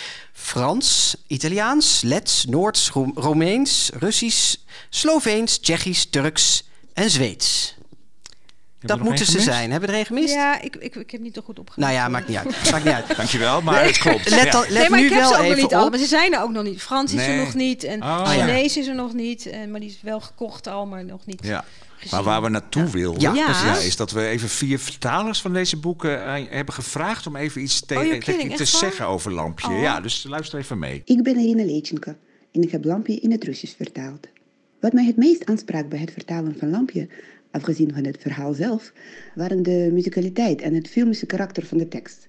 [0.42, 4.54] Frans, Italiaans, Lets, Noords, Ro- Romeins, Russisch,
[4.90, 7.74] Sloveens, Tsjechisch, Turks en Zweeds.
[8.80, 9.70] Dat moeten ze zijn.
[9.70, 10.34] Hebben we er een gemist?
[10.34, 11.80] Ja, ik, ik, ik heb niet zo goed opgelet.
[11.88, 12.70] Nou ja, maakt niet uit.
[12.70, 13.16] Maakt niet uit.
[13.16, 14.30] Dankjewel, maar het klopt.
[14.30, 15.72] Let, let nee, maar nu ik heb wel ze ook nog even niet op.
[15.80, 15.98] allemaal.
[15.98, 16.82] Ze zijn er ook nog niet.
[16.82, 17.84] Frans is er nog niet.
[17.84, 18.24] En Oh, ja.
[18.46, 19.46] Chinees is er nog niet.
[19.46, 21.64] En, maar die is wel gekocht al, maar nog niet Ja.
[22.02, 22.16] Gezien.
[22.16, 26.24] Maar waar we naartoe wilden, Ja, is dat we even vier vertalers van deze boeken
[26.24, 28.66] eh, hebben gevraagd om even iets te, Oh, kidding, te waar?
[28.66, 29.68] zeggen over Lampje.
[29.72, 29.80] Oh.
[29.80, 31.02] Ja, dus luister even mee.
[31.04, 32.14] Ik ben Irina Leitjenko
[32.52, 34.26] en ik heb Lampje in het Russisch vertaald.
[34.80, 37.08] Wat mij het meest aansprak bij het vertalen van Lampje
[37.50, 38.92] afgezien van het verhaal zelf,
[39.34, 42.28] waren de muzikaliteit en het filmische karakter van de tekst.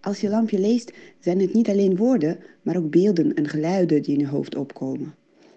[0.00, 4.14] Als je lampje leest, zijn het niet alleen woorden, maar ook beelden en geluiden die
[4.14, 5.14] in je hoofd opkomen.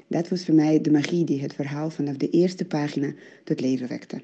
[0.09, 3.87] Dat was voor mij de magie die het verhaal vanaf de eerste pagina tot leven
[3.87, 4.21] wekte.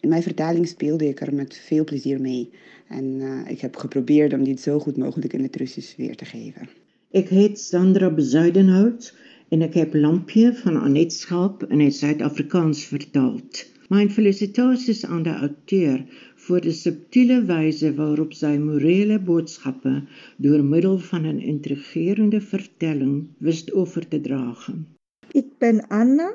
[0.00, 2.50] In mijn vertaling speelde ik er met veel plezier mee.
[2.88, 6.24] En uh, ik heb geprobeerd om dit zo goed mogelijk in het Russisch weer te
[6.24, 6.68] geven.
[7.10, 9.14] Ik heet Sandra Bezuidenhout
[9.48, 13.66] en ik heb Lampje van Annette Schalp in het Zuid-Afrikaans vertaald.
[13.88, 16.04] Mijn felicitaties aan de auteur
[16.50, 23.72] voor de subtiele wijze waarop zij morele boodschappen door middel van een intrigerende vertelling wist
[23.72, 24.96] over te dragen.
[25.30, 26.34] Ik ben Anna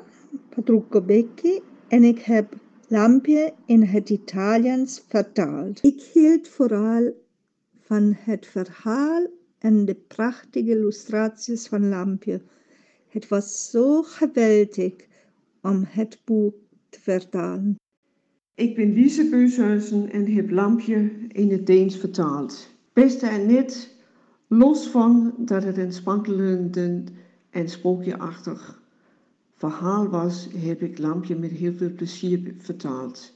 [0.54, 2.54] Patrucco-Becchi en ik heb
[2.88, 5.84] Lampje in het Italiaans vertaald.
[5.84, 7.12] Ik hield vooral
[7.80, 9.26] van het verhaal
[9.58, 12.42] en de prachtige illustraties van Lampje.
[13.08, 14.94] Het was zo geweldig
[15.62, 16.54] om het boek
[16.88, 17.76] te vertalen.
[18.56, 22.68] Ik ben Lise Beushuizen en heb Lampje in het Deens vertaald.
[22.92, 23.94] Beste en net,
[24.46, 26.76] los van dat het een sprankelend
[27.50, 28.82] en sprookjeachtig
[29.54, 33.32] verhaal was, heb ik Lampje met heel veel plezier vertaald.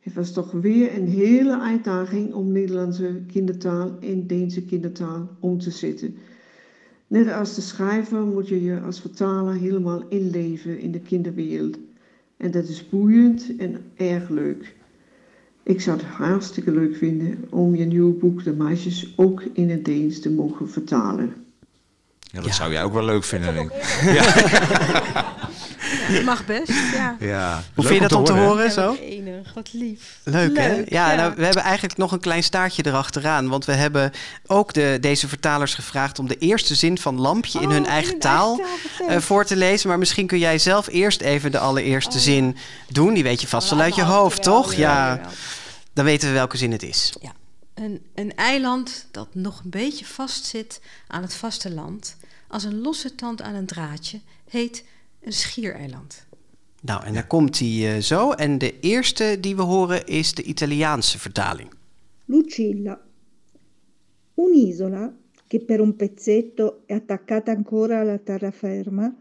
[0.00, 5.70] Het was toch weer een hele uitdaging om Nederlandse kindertaal in Deense kindertaal om te
[5.70, 6.14] zetten.
[7.06, 11.78] Net als de schrijver moet je je als vertaler helemaal inleven in de kinderwereld.
[12.42, 14.74] En dat is boeiend en erg leuk.
[15.62, 19.84] Ik zou het hartstikke leuk vinden om je nieuwe boek De Meisjes ook in het
[19.84, 21.34] Deens te mogen vertalen.
[22.20, 23.82] Ja, dat zou jij ook wel leuk vinden, denk ik.
[24.02, 25.34] Ja.
[26.24, 27.16] mag best, ja.
[27.20, 27.62] ja.
[27.74, 28.96] Hoe vind je dat om te horen, zo?
[29.00, 30.18] Enig, wat lief.
[30.22, 30.68] Leuk, hè?
[30.74, 31.16] Leuk, Ja, ja.
[31.16, 33.48] Nou, we hebben eigenlijk nog een klein staartje erachteraan.
[33.48, 34.12] Want we hebben
[34.46, 38.18] ook de, deze vertalers gevraagd om de eerste zin van Lampje in Oh, hun eigen
[38.18, 38.60] taal
[39.08, 39.88] eh, voor te lezen.
[39.88, 42.56] Maar misschien kun jij zelf eerst even de allereerste Oh, zin
[42.88, 43.14] doen.
[43.14, 44.74] Die weet je vast wel uit je hoofd, toch?
[44.74, 45.20] Ja,
[45.92, 47.12] dan weten we welke zin het is.
[47.74, 52.16] Een, een eiland dat nog een beetje vastzit aan het vasteland,
[52.48, 54.84] als een losse tand aan een draadje, heet
[55.21, 56.25] een schiereiland.
[56.81, 58.31] Nou, en dan komt hij eh, zo.
[58.31, 61.69] En de eerste die we horen is de Italiaanse vertaling.
[62.25, 63.01] Lucilla.
[64.33, 65.13] Un'isola
[65.47, 69.15] che per un pezzetto è attaccata ancora alla terraferma,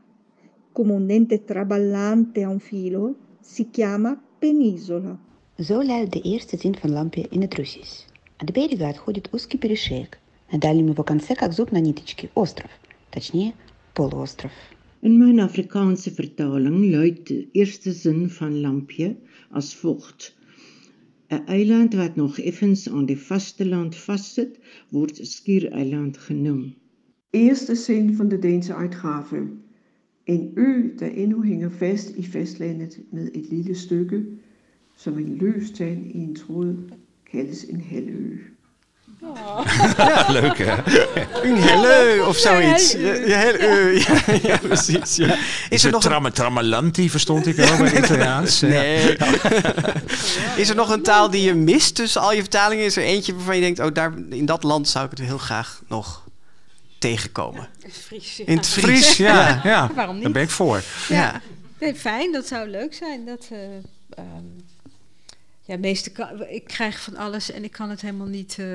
[0.72, 5.18] come un dente traballante a un filo, si chiama penisola.
[5.58, 8.04] Zo luidt de eerste zin van Lampje in het Russisch.
[8.36, 10.18] От берега отходит узкий перешеек.
[10.52, 12.70] На дальнем его конце, как зуб на ниточке, остров.
[13.10, 13.54] Точнее,
[13.94, 14.52] полуостров.
[15.01, 19.15] In mijn Afrikaanse vertaling luidt de eerste zin van Lampje
[19.49, 20.37] als volgt.
[21.27, 24.59] Een eiland wat nog effens aan die vasteland vastzit,
[24.89, 26.73] wordt schiereiland genoemd.
[27.29, 29.47] Eerste zin van de Deense uitgave.
[30.23, 34.25] En ø daarin hænger fast i fastlandet med et lille stykke,
[34.95, 36.75] som en løs tand i en tråd
[37.23, 38.50] kaldes en.
[40.27, 40.75] Leuk, hè?
[41.43, 42.91] Een hello of zoiets.
[42.91, 43.41] Ja, ja.
[43.43, 45.15] Ja, ja, precies.
[45.15, 45.35] Ja.
[45.69, 46.09] Is er nog een...
[46.09, 48.61] Tramme, trammelanti, verstond ik ook bij Italiaans.
[48.61, 49.17] Nee.
[50.55, 52.85] Is er nog een taal die je mist tussen al je vertalingen?
[52.85, 55.37] Is er eentje waarvan je denkt, oh, daar, in dat land zou ik het heel
[55.37, 56.23] graag nog
[56.99, 57.67] tegenkomen?
[57.91, 58.45] Fries, ja.
[58.45, 59.61] In het Fries, ja.
[59.63, 59.89] ja.
[59.95, 60.23] Waarom niet?
[60.23, 60.81] Daar ben ik voor.
[61.09, 61.41] Ja.
[61.79, 63.25] Nee, fijn, dat zou leuk zijn.
[63.25, 63.59] Dat, eh,
[64.09, 64.45] ehm,
[65.71, 68.55] ja, meeste kan, ik krijg van alles en ik kan het helemaal niet.
[68.59, 68.67] eh,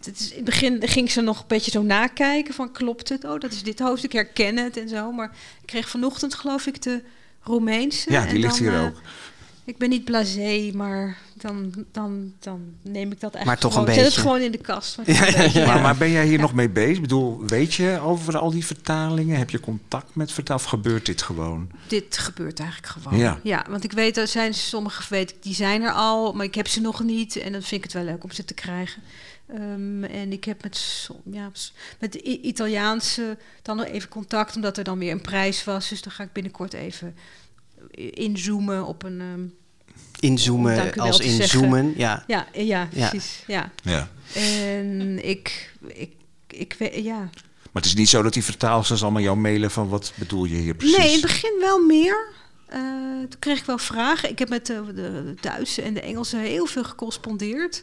[0.00, 3.24] het is, in het begin ging ze nog een beetje zo nakijken van klopt het?
[3.24, 5.12] Oh, dat is dit hoofdstuk, ik herken het en zo.
[5.12, 7.02] Maar ik kreeg vanochtend geloof ik de
[7.42, 8.12] Roemeense.
[8.12, 9.00] Ja, die en ligt dan, hier eh, ook.
[9.64, 13.88] Ik ben niet blasé, maar dan, dan, dan neem ik dat eigenlijk Maar toch gewoon,
[13.88, 14.28] een zet het beetje.
[14.28, 14.94] gewoon in de kast.
[14.96, 15.66] want Ja, een ja, beetje- ja.
[15.66, 16.94] Maar, maar ben jij hier nog mee bezig?
[16.96, 19.38] Ik bedoel, weet je over al die vertalingen?
[19.38, 20.56] Heb je contact met vertaal?
[20.56, 21.70] Of gebeurt dit gewoon?
[21.88, 23.18] dit gebeurt eigenlijk gewoon.
[23.18, 23.40] Ja.
[23.42, 26.54] Ja, want ik weet, er zijn sommige, weet ik, die zijn er al, maar ik
[26.54, 27.36] heb ze nog niet.
[27.36, 29.02] En dan vind ik het wel leuk om ze te krijgen.
[29.46, 31.50] Ehm, en ik heb met, ja,
[31.98, 35.88] met de Italiaanse dan nog even contact, omdat er dan weer een prijs was.
[35.88, 37.14] Dus dan ga ik binnenkort even
[38.00, 39.20] inzoomen op een...
[39.20, 39.40] ehm,
[40.20, 41.94] Inzoomen als inzoomen.
[41.96, 42.24] Ja.
[42.26, 43.08] ja, ja, Ja.
[43.08, 43.42] precies.
[43.46, 43.70] Ja.
[43.82, 44.08] Ja.
[44.34, 46.10] En ik, ik,
[46.48, 47.18] ik weet, ja.
[47.18, 50.54] Maar het is niet zo dat die vertaalsters allemaal jou mailen van wat bedoel je
[50.56, 50.96] hier precies?
[50.96, 52.26] Nee, in het begin wel meer.
[52.66, 52.80] Eh,
[53.28, 54.30] toen kreeg ik wel vragen.
[54.30, 57.82] Ik heb met de, de Duitse en de Engelse heel veel gecorrespondeerd.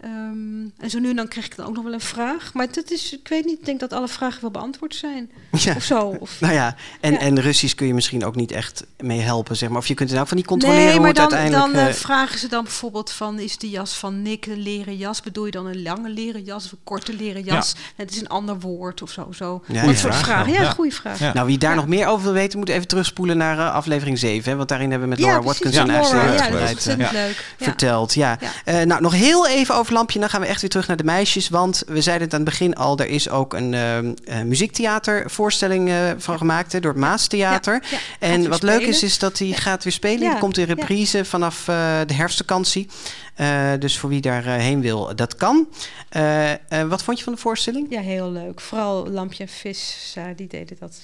[0.00, 2.54] Ehm, en zo nu en dan krijg ik dan ook nog wel een vraag.
[2.54, 5.30] Maar dat is, ik weet niet, ik denk dat alle vragen wel beantwoord zijn.
[5.52, 5.74] Ja.
[5.76, 6.16] Of zo.
[6.20, 7.18] Of, Nou ja, en, Ja.
[7.18, 9.78] en Russisch kun je misschien ook niet echt mee helpen, zeg maar.
[9.78, 11.72] Of je kunt er nou van niet controleren nee, maar dan, uiteindelijk...
[11.72, 13.38] dan eh, eh, vragen ze dan bijvoorbeeld van...
[13.38, 15.20] is de jas van Nick een leren jas?
[15.20, 17.74] Bedoel je dan een lange leren jas of een korte leren jas?
[17.96, 19.28] Het is een ander woord of zo.
[19.32, 19.62] zo.
[19.66, 19.96] Ja, dat ja.
[19.96, 20.52] soort Vraag vragen.
[20.52, 20.70] Ja, ja.
[20.70, 21.18] goede vraag.
[21.18, 21.32] Ja.
[21.32, 21.76] Nou, wie daar Ja.
[21.76, 24.50] nog meer over wil weten, moet even terugspoelen naar eh, aflevering 7.
[24.50, 27.12] Hè, want daarin hebben we met Laura precies, Watkinson Laura, eigenlijk ja, heel dat is
[27.12, 27.54] leuk.
[27.58, 27.64] Ja.
[27.64, 28.14] verteld.
[28.14, 28.38] Ja.
[28.40, 28.50] Ja.
[28.64, 30.18] Eh, nou, nog heel even over Lampje.
[30.18, 31.48] Dan gaan we echt weer terug naar de meisjes.
[31.48, 36.10] Want we zeiden het aan het begin al, er is ook een eh, muziektheatervoorstelling eh,
[36.18, 37.74] van gemaakt hè, door het Maastheater.
[37.74, 37.96] Ja, ja.
[37.96, 39.56] Gaat En wat leuk is, is dat Ja.
[39.56, 40.30] gaat weer spelen.
[40.30, 42.88] Die komt in reprise vanaf eh, de herfstvakantie.
[43.78, 45.68] Dus voor wie daar eh, heen wil, dat kan.
[46.88, 47.86] Wat vond je van de voorstelling?
[47.90, 48.60] Ja, heel leuk.
[48.60, 51.00] Vooral Lampje en Vis, die deden dat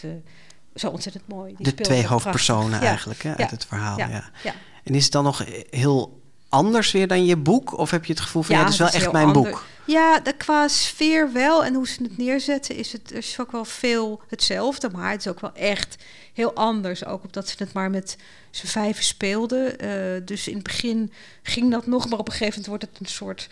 [0.75, 1.55] zo ontzettend mooi.
[1.57, 2.89] Die de twee hoofdpersonen prachtig.
[2.89, 3.99] Eigenlijk hè, uit het verhaal.
[3.99, 4.09] Ja.
[4.09, 4.55] ja, ja.
[4.85, 6.22] En is het dan nog heel
[6.53, 7.79] anders weer dan je boek?
[7.79, 9.43] Of heb je het gevoel van ja, Ja, dat is wel is echt mijn ander.
[9.43, 9.65] boek?
[9.87, 11.65] Ja, de, qua sfeer wel.
[11.65, 14.91] En hoe ze het neerzetten is het is ook wel veel hetzelfde.
[14.91, 15.97] Maar het is ook wel echt
[16.33, 17.05] heel anders.
[17.05, 18.17] Ook omdat ze het maar met
[18.51, 19.79] z'n vijven speelden.
[19.79, 21.13] Eh, dus in het begin
[21.43, 22.09] ging dat nog.
[22.09, 23.49] Maar op een gegeven moment wordt het een soort...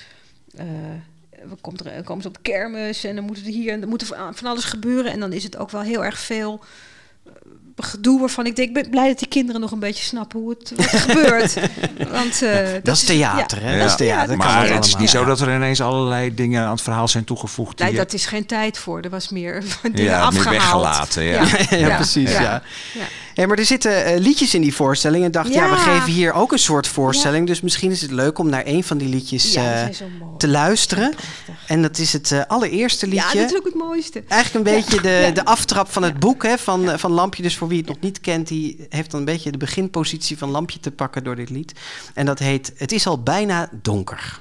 [0.56, 0.66] eh,
[1.48, 4.00] we komt er, komen ze op kermis en dan moet er hier en dan moet
[4.00, 5.12] er van alles gebeuren.
[5.12, 6.60] En dan is het ook wel heel erg veel
[7.84, 10.50] gedoe waarvan ik denk, ik ben blij dat die kinderen nog een beetje snappen hoe
[10.58, 11.54] het, wat er gebeurt.
[12.10, 13.72] Want, eh, Dat is theater, ja, hè?
[13.74, 13.78] Ja.
[13.80, 14.36] Dat is theater.
[14.36, 14.74] Maar allemaal.
[14.74, 15.18] het is niet Ja.
[15.18, 17.76] zo dat er ineens allerlei dingen aan het verhaal zijn toegevoegd.
[17.76, 19.00] Die Nee, je- dat is geen tijd voor.
[19.00, 20.50] Er was meer dingen ja, meer afgehaald.
[20.56, 21.22] weggelaten.
[21.22, 21.44] Ja.
[21.70, 22.40] Ja, precies, ja.
[22.40, 22.62] Ja.
[23.34, 25.24] Ja, maar er zitten eh, liedjes in die voorstelling.
[25.24, 25.64] En dacht, ja.
[25.64, 25.70] Ja.
[25.70, 27.46] we geven hier ook een soort voorstelling.
[27.46, 29.88] Dus misschien is het leuk om naar een van die liedjes Ja, eh,
[30.38, 31.14] te luisteren.
[31.66, 33.40] En dat is het allereerste Ja, liedje.
[33.40, 34.22] dat is ook het mooiste.
[34.28, 35.30] Eigenlijk een beetje de, Ja.
[35.30, 37.42] de aftrap van het boek hè, van, van Lampje.
[37.42, 40.50] Dus voor wie het nog niet kent, die heeft dan een beetje de beginpositie van
[40.50, 41.72] Lampje te pakken door dit lied.
[42.14, 44.40] En dat heet Het is al bijna donker.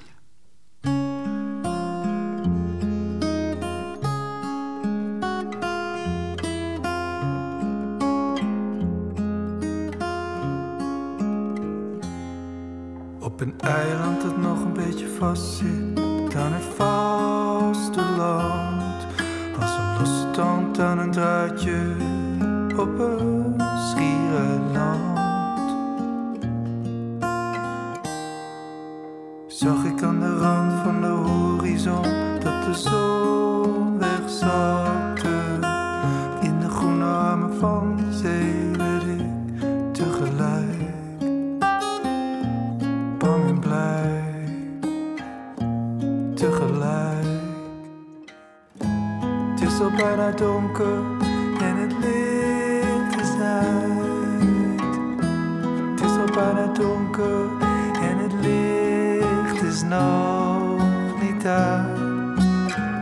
[13.20, 15.79] Op een eiland dat nog een beetje vast zit
[30.00, 32.04] Ik aan de rand van de horizon
[32.40, 35.30] dat de zon wegzakte.
[36.42, 40.94] In de groene armen van zee werd ik tegelijk
[43.18, 44.24] bang en blij
[46.36, 47.26] tegelijk.
[49.50, 51.02] Het is al bijna donker
[51.60, 54.82] en het licht is uit.
[55.92, 57.49] Het is al bijna donker
[59.90, 62.00] nog niet uit.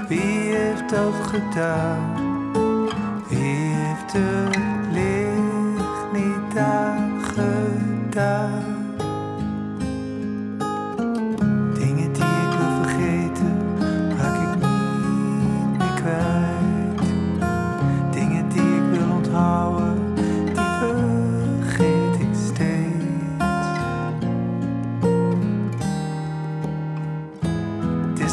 [0.08, 2.16] Wie heeft dat gedaan?
[3.28, 4.58] Wie heeft het
[4.92, 7.86] licht niet aangedaan?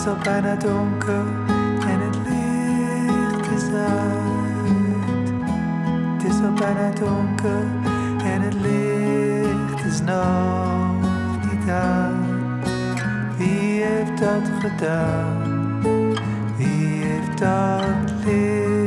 [0.04, 1.24] Is al bijna donker
[1.86, 5.32] en het licht is uit.
[6.12, 7.64] Het is al bijna donker
[8.24, 10.96] en het licht is nog
[11.50, 12.68] niet uit.
[13.36, 15.80] Wie heeft dat gedaan?
[16.56, 18.84] Wie heeft dat licht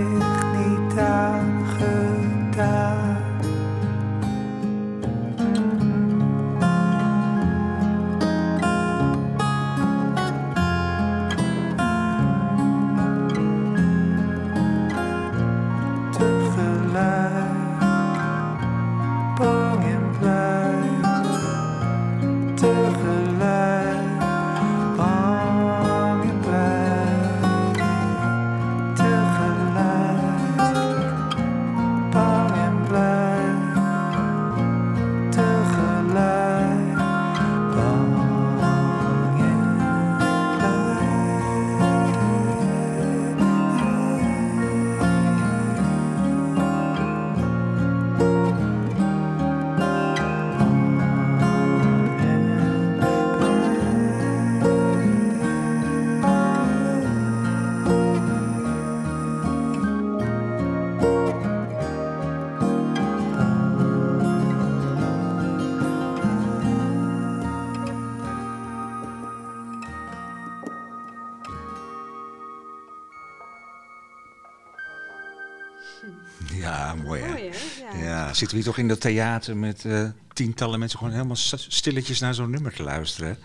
[78.38, 81.36] zitten we hier toch in dat theater met eh, tientallen mensen gewoon helemaal
[81.67, 83.38] stilletjes naar zo'n nummer te luisteren.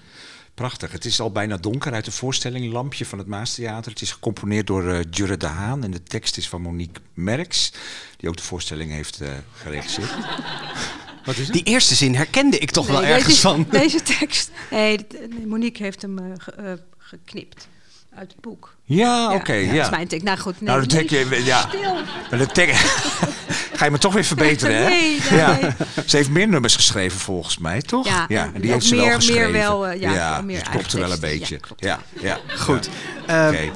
[0.55, 0.93] Prachtig.
[0.93, 3.91] Het is al bijna donker uit de voorstelling Lampje van het Maastheater.
[3.93, 7.73] Het is gecomponeerd door eh Jurre de Haan en de tekst is van Monique Merks,
[8.17, 9.29] die ook de voorstelling heeft eh
[9.63, 10.11] geregisseerd.
[11.25, 11.53] Wat is het?
[11.53, 13.67] Die eerste zin herkende ik toch wel ergens deze, van.
[13.81, 14.51] Deze tekst.
[14.71, 15.07] Nee,
[15.47, 17.69] Monique heeft hem ge- geknipt
[18.15, 18.77] uit het boek.
[18.85, 19.53] Ja, oké.
[19.53, 19.75] ja.
[19.75, 20.25] Dat is mijn tekst.
[20.25, 20.77] Nou goed, nee.
[20.77, 21.69] nou, ja.
[21.69, 21.97] Stil.
[22.39, 22.71] De tek-
[23.83, 24.89] Ga je me toch weer verbeteren, hè?
[24.89, 25.59] Nee, nee, ja.
[26.07, 28.07] Ze heeft meer nummers geschreven, volgens mij, toch?
[28.07, 29.53] Ja, en die ook heeft ze meer- wel meer geschreven.
[29.53, 31.15] wel, eh, ja, meer dus het eigen klopt er wel een.
[31.15, 31.57] Ja, beetje.
[31.57, 31.85] klopt.
[31.85, 32.39] Ja, ja.
[32.59, 32.89] Goed.
[33.27, 33.49] Ja.
[33.49, 33.71] Eh, Oké.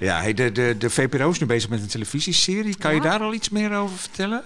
[0.00, 2.76] Ja, hey, de, de, de VPRO is nu bezig met een televisieserie.
[2.76, 3.10] Kan je Ja.
[3.10, 4.42] daar al iets meer over vertellen?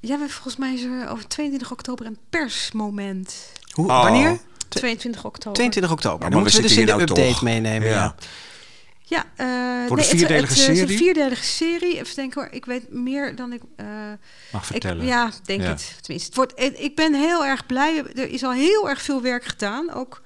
[0.00, 3.34] Ja, we volgens mij is er over 22 oktober een persmoment.
[3.72, 4.02] Hoe, Oh.
[4.02, 4.38] Wanneer?
[4.68, 5.52] 22 oktober.
[5.52, 6.24] 22 oktober.
[6.24, 7.42] Ja, Dan moeten we we dus in de nou update toch.
[7.42, 7.88] meenemen.
[7.88, 7.94] Ja.
[7.94, 8.14] Ja,
[9.08, 10.96] eh Voor de nee, vierdelige het, eh, is een serie?
[10.96, 11.98] vierdelige serie.
[11.98, 12.52] Even denken hoor.
[12.52, 13.62] Ik weet meer dan ik.
[13.76, 13.86] eh,
[14.52, 15.06] Mag ik vertellen.
[15.06, 15.68] ja, denk Ja.
[15.68, 15.98] het.
[16.00, 18.04] Tenminste, het wordt, ik ben heel erg blij.
[18.04, 19.90] Er is al heel erg veel werk gedaan.
[19.92, 20.22] Ook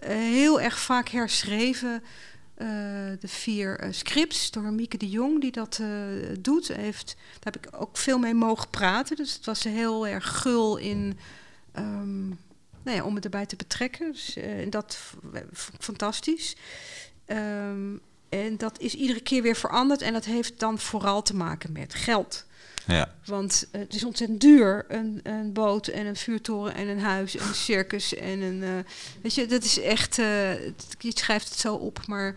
[0.00, 2.02] heel erg vaak herschreven.
[3.20, 5.80] de vier scripts door Mieke de Jong, die dat
[6.40, 6.68] doet.
[6.68, 9.16] Heeft, daar heb ik ook veel mee mogen praten.
[9.16, 11.18] Dus het was heel erg gul in.
[11.72, 12.28] ehm,
[12.82, 14.12] nou ja, om het erbij te betrekken.
[14.12, 14.98] Dus, en dat
[15.52, 16.56] vond ik fantastisch.
[17.26, 17.96] Ehm,
[18.30, 20.02] en dat is iedere keer weer veranderd.
[20.02, 22.44] En dat heeft dan vooral te maken met geld.
[22.86, 23.14] Ja.
[23.24, 24.84] Want eh, het is ontzettend duur.
[24.88, 28.62] Een, een boot en een vuurtoren en een huis en een circus en een...
[28.62, 30.18] eh, weet je, dat is echt...
[30.18, 30.64] eh,
[30.98, 32.34] je schrijft het zo op, maar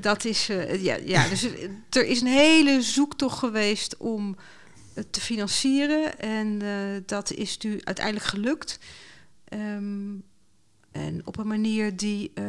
[0.00, 0.46] dat is...
[0.78, 1.46] ja, ja, dus
[1.90, 4.36] er is een hele zoektocht geweest om
[4.94, 6.18] het te financieren.
[6.18, 6.62] En
[7.06, 8.78] dat is nu uiteindelijk gelukt.
[9.48, 10.12] Ehm,
[10.94, 12.44] en op een manier die eh,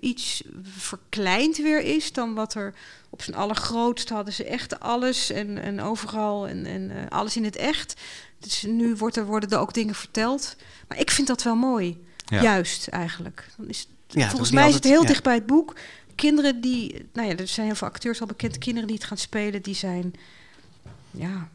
[0.00, 2.74] iets verkleind weer is dan wat er
[3.10, 7.44] op zijn allergrootst hadden ze echt alles en, en overal en, en eh, alles in
[7.44, 8.00] het echt.
[8.38, 10.56] Dus nu wordt er, worden er ook dingen verteld.
[10.88, 12.04] Maar ik vind dat wel mooi.
[12.24, 12.42] Ja.
[12.42, 13.46] Juist eigenlijk.
[13.56, 15.06] Dan is het, Ja, volgens mij is het heel ja.
[15.06, 15.76] dicht bij het boek.
[16.14, 18.58] Kinderen die, nou ja, er zijn heel veel acteurs al bekend.
[18.58, 20.14] Kinderen die het gaan spelen, die zijn,
[21.10, 21.48] ja,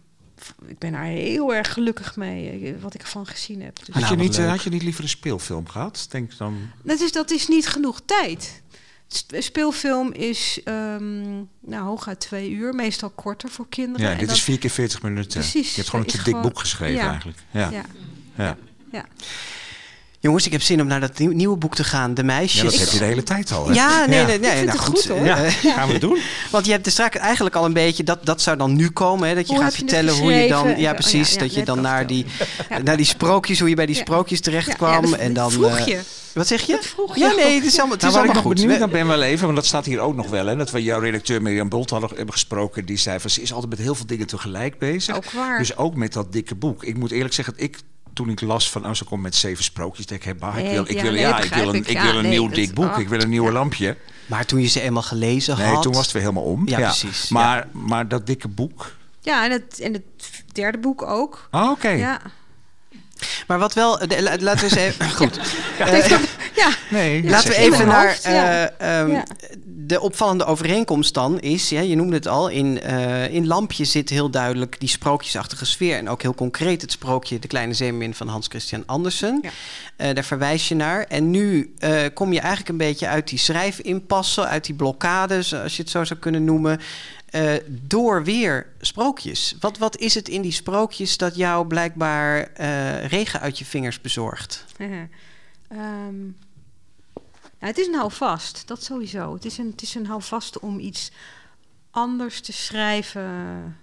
[0.68, 3.86] ik ben daar heel erg gelukkig mee, eh, wat ik ervan gezien heb.
[3.86, 6.08] Dus Had, je niet, eh, had je niet liever een speelfilm gehad?
[6.10, 6.58] Denk dan...
[6.84, 8.62] Dat is, dat is niet genoeg tijd.
[9.08, 14.06] Sp- Speelfilm is um, nou, hooguit twee uur, meestal korter voor kinderen.
[14.06, 15.40] Ja, En dit dat- is vier keer 40 minuten.
[15.40, 17.10] Precies, Je hebt gewoon een te dik gewoon- boek geschreven ja.
[17.10, 17.38] eigenlijk.
[17.52, 17.70] Ja.
[17.72, 17.84] Ja,
[18.38, 18.58] Ja.
[18.92, 19.06] ja.
[20.20, 22.14] Jongens, ik heb zin om naar dat nieuw- nieuwe boek te gaan.
[22.14, 22.62] De meisjes.
[22.62, 23.68] Ja, dat heb je de hele tijd al.
[23.68, 23.74] Hè?
[23.74, 24.52] Ja, nee, nee, nee.
[24.52, 25.00] vind nou het goed.
[25.02, 25.26] goed, hoor.
[25.26, 25.36] Ja,
[25.76, 26.18] gaan we doen.
[26.52, 29.28] Want je hebt de straks eigenlijk al een beetje, dat, dat zou dan nu komen,
[29.30, 31.40] hè, dat je Hoe gaat je vertellen hoe je dan, ja Oh, precies, ja, ja,
[31.42, 32.26] dat je dan naar die,
[32.70, 32.78] Ja.
[32.78, 34.02] naar die sprookjes, hoe je bij die Ja.
[34.02, 34.92] sprookjes terecht Ja, kwam.
[35.06, 36.00] ja, dat en dan, vroeg eh, je.
[36.34, 36.72] wat zeg je?
[36.74, 38.44] Dat vroeg je ja, nee, het is allemaal, het Nou, is waar ik allemaal nog
[38.44, 38.72] goed.
[38.72, 40.46] We- naar ben wel even, want dat staat hier ook nog wel.
[40.46, 42.86] Hè, dat we jouw redacteur Mirjam Bolt hadden hebben gesproken.
[42.86, 45.16] Die zei van ze is altijd met heel veel dingen tegelijk bezig.
[45.16, 45.58] Ook waar.
[45.58, 46.84] Dus ook met dat dikke boek.
[46.84, 47.78] Ik moet eerlijk zeggen, dat ik
[48.18, 50.84] toen ik las van oh, ze komt met zeven sprookjes, denk ik, bah, ik wil,
[50.84, 52.00] ik ja, wil, ja, ik wil een, ik.
[52.00, 52.94] wil een nieuw dik boek.
[52.94, 53.98] oh, ik wil een nieuw lampje.
[54.26, 55.82] Maar toen je ze eenmaal gelezen Nee, had...
[55.82, 56.68] toen was het weer helemaal om.
[56.68, 58.96] Ja, precies, Maar, maar dat dikke boek.
[59.22, 60.04] Ja, en het, en het
[60.52, 61.48] derde boek ook.
[61.52, 61.90] Ah, oké.
[61.90, 62.22] Ja.
[63.48, 65.10] Maar wat wel, de- la- laten we eens even...
[65.20, 65.40] Goed.
[66.56, 66.70] Ja.
[66.90, 68.64] Nee, Ja, Laten we even naar eh,
[69.00, 69.24] ehm, Ja.
[69.66, 74.10] de opvallende overeenkomst dan is, ja, je noemde het al, in, eh, in Lampje zit
[74.10, 75.98] heel duidelijk die sprookjesachtige sfeer.
[75.98, 79.40] En ook heel concreet het sprookje De Kleine Zeemermin van Hans Christian Andersen.
[79.42, 79.50] Ja.
[79.96, 81.04] Eh, daar verwijs je naar.
[81.04, 85.76] En nu eh, kom je eigenlijk een beetje uit die schrijfimpasse, uit die blokkades, als
[85.76, 86.80] je het zo zou kunnen noemen.
[87.28, 89.56] Eh, door weer sprookjes.
[89.60, 94.02] Wat, wat is het in die sprookjes dat jou blijkbaar eh, regen uit je vingers
[94.02, 94.66] bezorgt?
[95.68, 96.24] Ehm,
[97.60, 99.34] nou, het is een houvast, dat sowieso.
[99.34, 101.12] Het is een, het is een houvast om iets
[101.92, 103.78] anders te schrijven.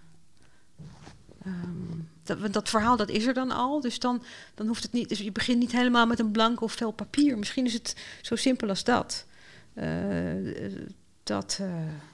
[1.44, 4.22] Ehm, dat, dat verhaal dat is er dan al, dus dan,
[4.54, 5.09] dan hoeft het niet.
[5.09, 7.38] Dus je begint niet helemaal met een blanco of vel papier.
[7.38, 9.26] Misschien is het zo simpel als dat.
[9.74, 9.87] Eh,
[11.25, 11.67] dat eh,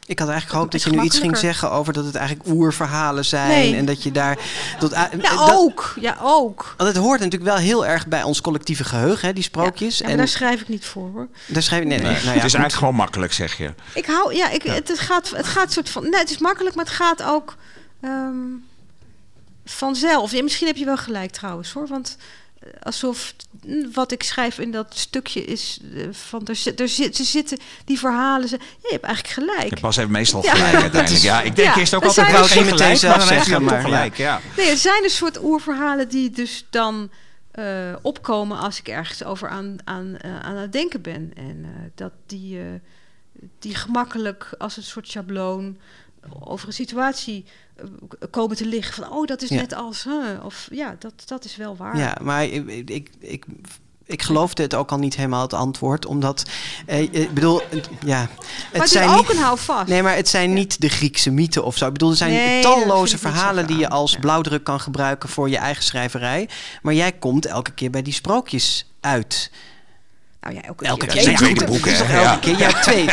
[0.07, 3.25] Ik had eigenlijk gehoopt dat je nu iets ging zeggen over dat het eigenlijk oerverhalen
[3.25, 3.49] zijn.
[3.49, 3.77] Nee.
[3.77, 4.39] En dat je daar.
[4.79, 5.95] Dat, ja, dat- ook.
[6.01, 6.75] Ja, ook.
[6.77, 9.99] Want het hoort natuurlijk wel heel erg bij ons collectieve geheugen, hè, die sprookjes.
[9.99, 11.29] Ja, en daar schrijf ik niet voor hoor.
[11.47, 11.89] daar schrijf je.
[11.89, 12.41] Nee, nee, nou ja, het is goed.
[12.41, 13.75] eigenlijk gewoon makkelijk, zeg je.
[13.95, 16.75] Ik hou, ja, ik, Het, het gaat, het gaat soort van, nee, het is makkelijk,
[16.75, 17.57] maar het gaat ook
[18.01, 18.37] ehm,
[19.65, 20.33] vanzelf.
[20.33, 22.25] Ja, misschien heb je wel gelijk trouwens, hoor, want eh,
[22.83, 23.35] alsof
[23.93, 27.59] wat ik schrijf in dat stukje is eh, van er, zit- er, zit, ze zitten
[27.85, 28.49] die verhalen.
[28.49, 29.81] Ze, ja, je hebt eigenlijk gelijk.
[29.81, 30.55] Pas heeft meestal Ja.
[30.55, 31.23] gelijk Dat uiteindelijk.
[31.23, 33.81] Ja, ik denk ja, eerst ook altijd wel geen meteen zelf maar zeggen, ja.
[33.81, 34.17] gelijk.
[34.17, 34.41] Ja.
[34.57, 37.11] Nee, er zijn een soort oerverhalen die dus dan
[37.51, 41.33] eh, opkomen als ik ergens over aan, aan, eh, aan het denken ben.
[41.35, 42.61] En dat die,
[43.59, 45.79] die gemakkelijk als een soort schabloon
[46.41, 47.45] over een situatie
[48.31, 49.57] komen te liggen van oh dat is Ja.
[49.61, 51.97] net als huh, of ja dat dat is wel waar.
[51.97, 53.45] Ja, maar ik, ik, ik,
[54.05, 56.07] ik geloofde het ook al niet helemaal het antwoord.
[56.07, 56.43] Omdat,
[56.87, 57.61] eh, ik bedoel,
[58.05, 58.21] ja...
[58.21, 58.31] Het
[58.73, 59.89] maar het is ook niet, een houvast.
[59.89, 61.87] Nee, maar het zijn niet de Griekse mythen of zo.
[61.87, 64.19] Ik bedoel, er zijn Nee, talloze verhalen die je als Ja.
[64.19, 66.49] blauwdruk kan gebruiken voor je eigen schrijverij.
[66.83, 69.51] Maar jij komt elke keer bij die sprookjes uit.
[70.41, 71.39] Nou ja, elke, Elke keer.
[71.39, 72.23] goed, boeken, Ja.
[72.33, 72.57] elke keer.
[72.59, 73.05] Je hebt twee,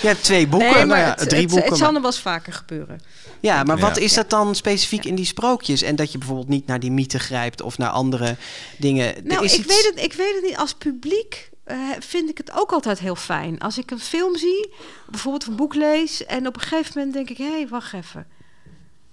[0.00, 0.68] je hebt twee boeken.
[0.68, 1.68] Nee, nou maar ja, het, drie het, boeken.
[1.68, 3.00] het zal nog wel eens vaker gebeuren.
[3.40, 4.02] Ja, maar wat Ja.
[4.02, 5.82] is dat dan specifiek in die sprookjes?
[5.82, 8.36] En dat je bijvoorbeeld niet naar die mythe grijpt of naar andere
[8.78, 9.14] dingen.
[9.24, 10.56] Nou, is ik, iets- weet het, ik weet het niet.
[10.56, 13.58] Als publiek eh, vind ik het ook altijd heel fijn.
[13.58, 14.72] Als ik een film zie,
[15.10, 16.26] bijvoorbeeld een boek lees...
[16.26, 17.36] en op een gegeven moment denk ik...
[17.36, 18.26] hé, hey, wacht even.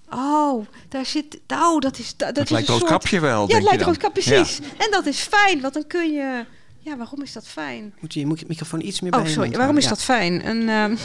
[0.09, 1.39] Oh, daar zit...
[1.47, 2.13] Oh, dat is...
[2.17, 4.59] Dat, Het is lijkt een rood soort- kapje wel, Ja, denk het lijkt precies.
[4.78, 6.45] En dat is fijn, want dan kun je...
[6.84, 7.94] Ja, waarom is dat fijn?
[8.00, 9.48] Moet je, je moet je microfoon iets meer bij Oh, je sorry.
[9.48, 10.48] mond Waarom is dat fijn?
[10.48, 10.96] Een, ehm,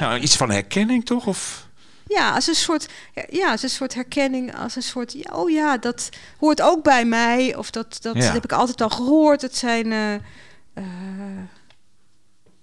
[0.00, 1.26] Nou, iets van herkenning toch?
[1.26, 1.68] Of...
[2.06, 2.88] Ja, als een soort,
[3.30, 6.08] ja, als een soort herkenning, als een soort, ja, oh ja, dat
[6.38, 8.32] hoort ook bij mij, of dat, dat Ja.
[8.32, 9.42] heb ik altijd al gehoord.
[9.42, 10.84] Het zijn, eh, eh,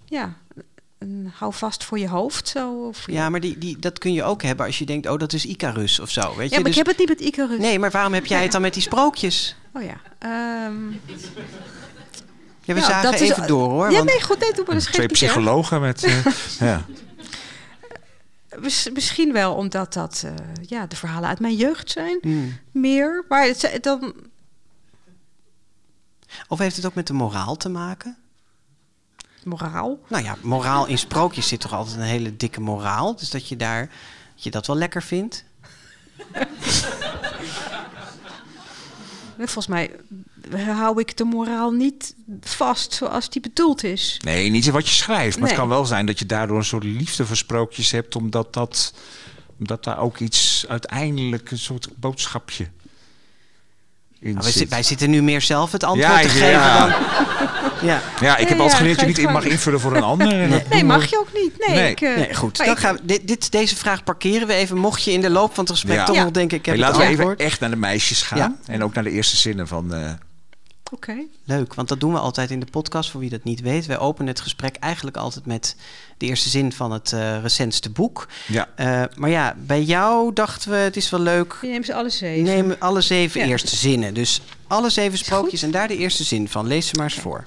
[0.04, 0.36] ja,
[0.98, 2.86] een hou vast voor je hoofd, zo.
[2.86, 5.32] Of, Ja, maar die, die, dat kun je ook hebben als je denkt, oh, dat
[5.32, 6.20] is Icarus of zo.
[6.20, 6.50] Weet ja, je?
[6.50, 7.58] maar Dus- ik heb het niet met Icarus.
[7.58, 8.42] Nee, maar waarom heb jij Ja.
[8.42, 9.56] het dan met die sprookjes?
[9.74, 10.00] Oh ja.
[10.18, 10.74] ehm,
[12.74, 13.90] Ja, we Ja, zagen dat is- even door hoor.
[13.90, 14.78] ja, want nee, goed, nee, doe maar.
[14.80, 16.04] Twee psychologen met...
[16.04, 16.24] eh,
[16.68, 16.84] ja.
[18.58, 20.32] Mis- Misschien wel omdat dat, eh,
[20.66, 22.58] ja, de verhalen uit mijn jeugd zijn, Hmm.
[22.70, 23.24] meer.
[23.28, 24.14] Maar het, zijn- dan,
[26.48, 28.16] Of heeft het ook met de moraal te maken?
[29.44, 29.98] moraal.
[30.08, 33.16] Nou ja, moraal in sprookjes zit toch altijd een hele dikke moraal.
[33.16, 33.80] Dus dat je daar
[34.34, 35.44] dat je dat wel lekker vindt.
[39.36, 39.96] Volgens mij
[40.66, 44.20] hou ik de moraal niet vast zoals die bedoeld is.
[44.24, 45.38] Nee, niet in wat je schrijft.
[45.38, 45.66] Maar het Nee.
[45.66, 48.16] kan wel zijn dat je daardoor een soort liefde voor sprookjes hebt.
[48.16, 48.94] Omdat, dat,
[49.58, 52.66] omdat daar ook iets uiteindelijk, een soort boodschapje
[54.22, 54.62] in Nou, wij, zit.
[54.62, 56.78] zi- wij zitten nu meer zelf het antwoord Ja, te geven ja.
[56.86, 56.94] dan...
[57.82, 58.02] Ja.
[58.20, 60.02] Ja, ik heb Ja, altijd ja, geleerd dat je niet in mag invullen voor een
[60.02, 60.64] ander.
[60.70, 61.66] Nee, mag je ook niet.
[61.66, 61.90] Nee, Nee.
[61.90, 62.56] ik, eh, Nee, goed.
[62.56, 64.76] Dan ik- gaan we, dit, dit, deze vraag parkeren we even.
[64.76, 66.04] Mocht je in de loop van het gesprek Ja.
[66.04, 66.22] toch Ja.
[66.22, 67.48] nog denken, ik heb Hey, het laten we even antwoord.
[67.48, 68.38] echt naar de meisjes gaan.
[68.38, 68.54] Ja.
[68.66, 69.94] En ook naar de eerste zinnen van...
[69.94, 70.10] eh,
[70.92, 71.16] Oké.
[71.44, 73.86] Leuk, want dat doen we altijd in de podcast, voor wie dat niet weet.
[73.86, 75.76] Wij openen het gesprek eigenlijk altijd met
[76.18, 78.28] de eerste zin van het eh, recentste boek.
[78.48, 78.68] ja.
[78.76, 81.58] Eh, maar ja, bij jou dachten we, het is wel leuk.
[81.62, 82.44] Je neemt ze alle zeven.
[82.44, 83.46] Neem alle zeven Ja.
[83.46, 84.14] eerste zinnen.
[84.14, 86.66] Dus alle zeven sprookjes en daar de eerste zin van.
[86.66, 87.46] Lees ze maar eens voor.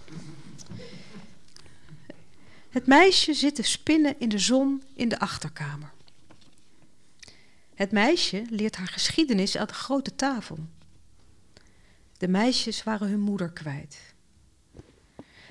[2.69, 5.91] Het meisje zit te spinnen in de zon in de achterkamer.
[7.75, 10.57] Het meisje leert haar geschiedenis aan de grote tafel.
[12.23, 13.97] De meisjes waren hun moeder kwijt.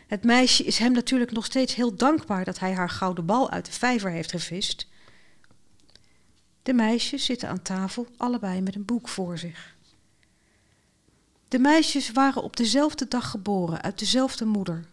[0.07, 3.66] Het meisje is hem natuurlijk nog steeds heel dankbaar dat hij haar gouden bal uit
[3.66, 4.89] de vijver heeft gevist.
[6.62, 9.75] De meisjes zitten aan tafel, allebei met een boek voor zich.
[11.49, 14.85] De meisjes waren op dezelfde dag geboren, uit dezelfde moeder.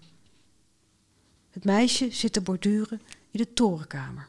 [1.50, 3.02] Het meisje zit te borduren
[3.32, 4.28] in de torenkamer.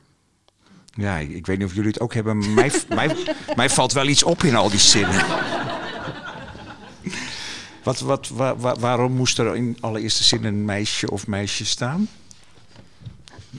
[0.94, 2.38] ja, ik, weet niet of jullie het ook hebben.
[2.38, 5.59] Maar mij, mij, mij valt wel iets op in al die zinnen.
[7.82, 12.08] Wat, wat, wa- wa- waarom moest er in allereerste zin een meisje of meisje staan?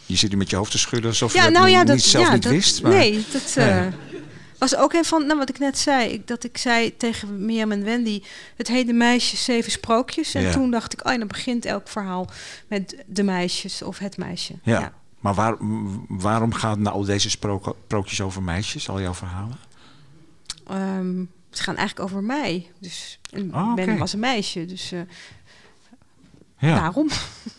[0.06, 2.44] Je zit nu met je hoofd te schudden alsof je dat niet, zelf ja, niet
[2.44, 2.82] dat- wist.
[2.82, 2.92] Maar...
[2.92, 3.86] Nee, dat eh,
[4.58, 6.10] was ook een van nou, wat ik net zei.
[6.10, 8.22] Ik, dat ik zei tegen Mirjam en Wendy:
[8.56, 10.34] het heet de meisjes zeven sprookjes.
[10.34, 10.52] En Ja.
[10.52, 12.30] toen dacht ik: oh, dan begint elk verhaal
[12.68, 14.54] met de meisjes of het meisje.
[14.64, 14.94] Ja.
[15.20, 15.56] Maar waar,
[16.08, 19.58] waarom gaan nou al deze sprookjes over meisjes, al jouw verhalen?
[20.68, 22.68] Ehm, ze gaan eigenlijk over mij.
[22.80, 23.20] Dus
[23.52, 23.86] Oh, oké.
[23.86, 25.00] Ben was een meisje, dus eh,
[26.60, 27.10] Ja, daarom.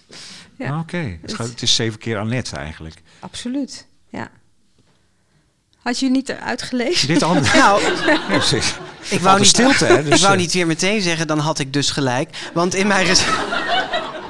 [0.59, 0.71] ja.
[0.73, 1.19] Ah, oké.
[1.23, 3.03] Het, gaat- het is zeven keer Annette eigenlijk.
[3.21, 3.87] Absoluut.
[4.09, 4.31] Ja.
[5.79, 7.09] Had je niet eruit gelezen?
[7.09, 7.35] Dit al?
[7.55, 8.41] Nou, Ja,
[9.09, 10.41] ik wou, niet, stilte, hè, dus, ik wou eh.
[10.41, 12.51] niet weer meteen zeggen, dan had ik dus gelijk.
[12.55, 13.07] Want in mijn,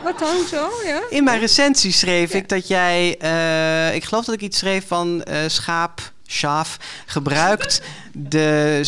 [0.03, 0.71] Wat dan zo?
[0.85, 1.03] Ja.
[1.11, 3.17] in mijn recensie schreef ik dat jij...
[3.19, 6.13] eh, ik geloof dat ik iets schreef van eh, schaap...
[6.33, 6.77] Schaaf
[7.07, 8.81] gebruikt de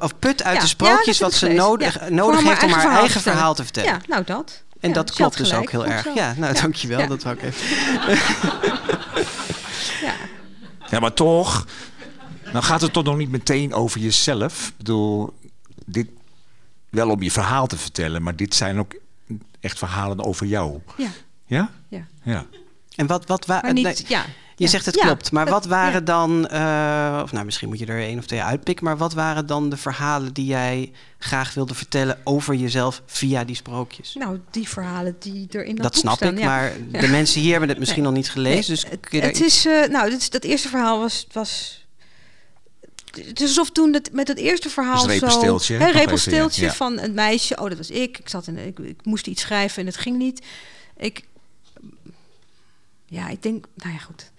[0.00, 2.08] of put uit Ja, de sprookjes wat ze nodig, Ja.
[2.08, 3.90] nodig heeft om haar eigen verhaal te vertellen.
[3.92, 4.62] Ja, nou dat.
[4.80, 6.02] En Ja, dat klopt dus ook heel erg.
[6.02, 6.12] zo.
[6.14, 6.60] Ja, nou Ja.
[6.60, 6.98] dankjewel.
[6.98, 7.06] Ja.
[7.06, 7.66] Dat wou ik even.
[10.00, 10.14] Ja.
[10.90, 11.66] Ja, maar toch,
[12.52, 14.66] dan gaat het toch nog niet meteen over jezelf.
[14.68, 15.32] Ik bedoel,
[15.86, 16.08] dit
[16.90, 18.92] wel om je verhaal te vertellen, maar dit zijn ook
[19.60, 20.80] echt verhalen over jou.
[20.96, 21.08] Ja.
[21.46, 21.70] Ja?
[21.88, 22.06] Ja.
[22.22, 22.44] Ja.
[22.96, 24.24] En wat, wat wa- Maar niet, nee, ja.
[24.60, 26.00] Je zegt het Ja, klopt, maar wat waren ja.
[26.00, 29.46] dan, eh, of nou misschien moet je er één of twee uitpikken, maar wat waren
[29.46, 34.14] dan de verhalen die jij graag wilde vertellen over jezelf via die sprookjes?
[34.14, 36.46] Nou, die verhalen die er in dat, dat boek snap staan, ik, ja.
[36.46, 37.00] maar Ja.
[37.00, 38.10] de mensen hier hebben het misschien Nee.
[38.12, 38.58] nog niet gelezen.
[38.58, 40.68] Nee, dus het, kun je daar het iets- is, eh, nou, dit, is- dat eerste
[40.68, 41.84] verhaal was, was
[43.10, 45.80] het is alsof toen het, met het eerste verhaal Dus repelsteeltje, zo...
[45.80, 45.86] hè?
[45.86, 46.72] Nog repelsteeltje ja.
[46.72, 47.56] van een meisje.
[47.60, 48.18] Oh, dat was ik.
[48.18, 50.46] Ik, zat in, ik, ik moest iets schrijven en het ging niet.
[50.96, 51.24] Ik...
[53.06, 53.64] Ja, ik denk...
[53.74, 54.30] Nou ja, goed.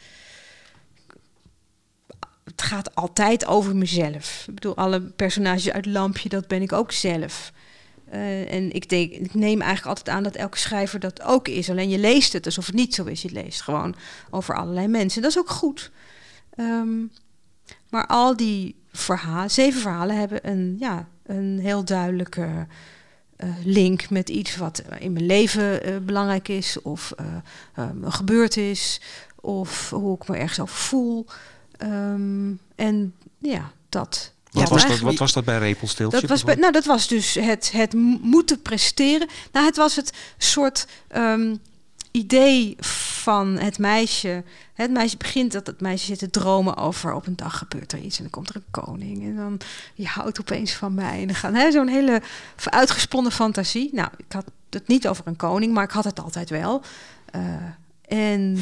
[2.62, 4.44] Het gaat altijd over mezelf.
[4.48, 7.52] Ik bedoel, alle personages uit Lampje, dat ben ik ook zelf.
[8.10, 11.70] Eh, en ik, denk, ik neem eigenlijk altijd aan dat elke schrijver dat ook is.
[11.70, 13.22] Alleen je leest het alsof het niet zo is.
[13.22, 13.96] Je leest gewoon
[14.30, 15.22] over allerlei mensen.
[15.22, 15.92] Dat is ook goed.
[16.56, 17.06] Ehm,
[17.90, 22.68] maar al die verhalen, zeven verhalen, hebben een, ja, een heel duidelijke
[23.36, 27.14] eh, link met iets wat in mijn leven eh, belangrijk is, of
[27.76, 29.02] ehm, gebeurd is,
[29.36, 31.26] of hoe ik me ergens over voel.
[31.82, 34.34] Ehm, en ja, dat.
[34.52, 36.20] Wat, was dat, wat was dat bij Repelsteeltje?
[36.20, 39.28] dat was, bij- nou, dat was dus het, het moeten presteren.
[39.52, 41.56] Nou, het was het soort ehm,
[42.12, 44.44] idee van het meisje.
[44.74, 48.00] Het meisje begint dat het meisje zit te dromen over op een dag gebeurt er
[48.00, 49.60] iets en dan komt er een koning en dan
[49.94, 52.22] je houdt opeens van mij en dan gaan hè, zo'n hele
[52.64, 53.90] uitgesponnen fantasie.
[53.94, 56.82] Nou, ik had het niet over een koning, maar ik had het altijd wel.
[57.26, 57.42] Eh,
[58.18, 58.58] en, en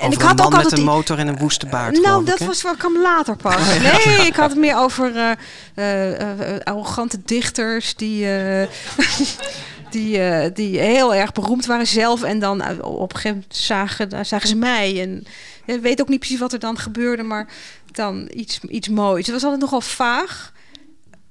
[0.00, 2.00] over ik een had man ook met altijd een die- motor en een woeste baard.
[2.00, 3.54] nou, ik, dat was waar kwam later pas.
[3.54, 3.98] Oh, ja.
[4.06, 5.30] Nee, ik had het meer over eh,
[5.74, 8.68] eh, eh, arrogante dichters die, eh,
[9.90, 12.22] die, eh, die heel erg beroemd waren zelf.
[12.22, 15.00] En dan eh, op een gegeven moment zagen, zagen ze mij.
[15.00, 15.24] En
[15.66, 17.48] je weet ook niet precies wat er dan gebeurde, maar
[17.92, 19.24] dan iets, iets moois.
[19.26, 20.52] Het was altijd nogal vaag,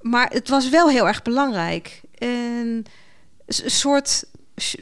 [0.01, 2.01] maar het was wel heel erg belangrijk.
[2.17, 2.85] En
[3.47, 4.23] een soort,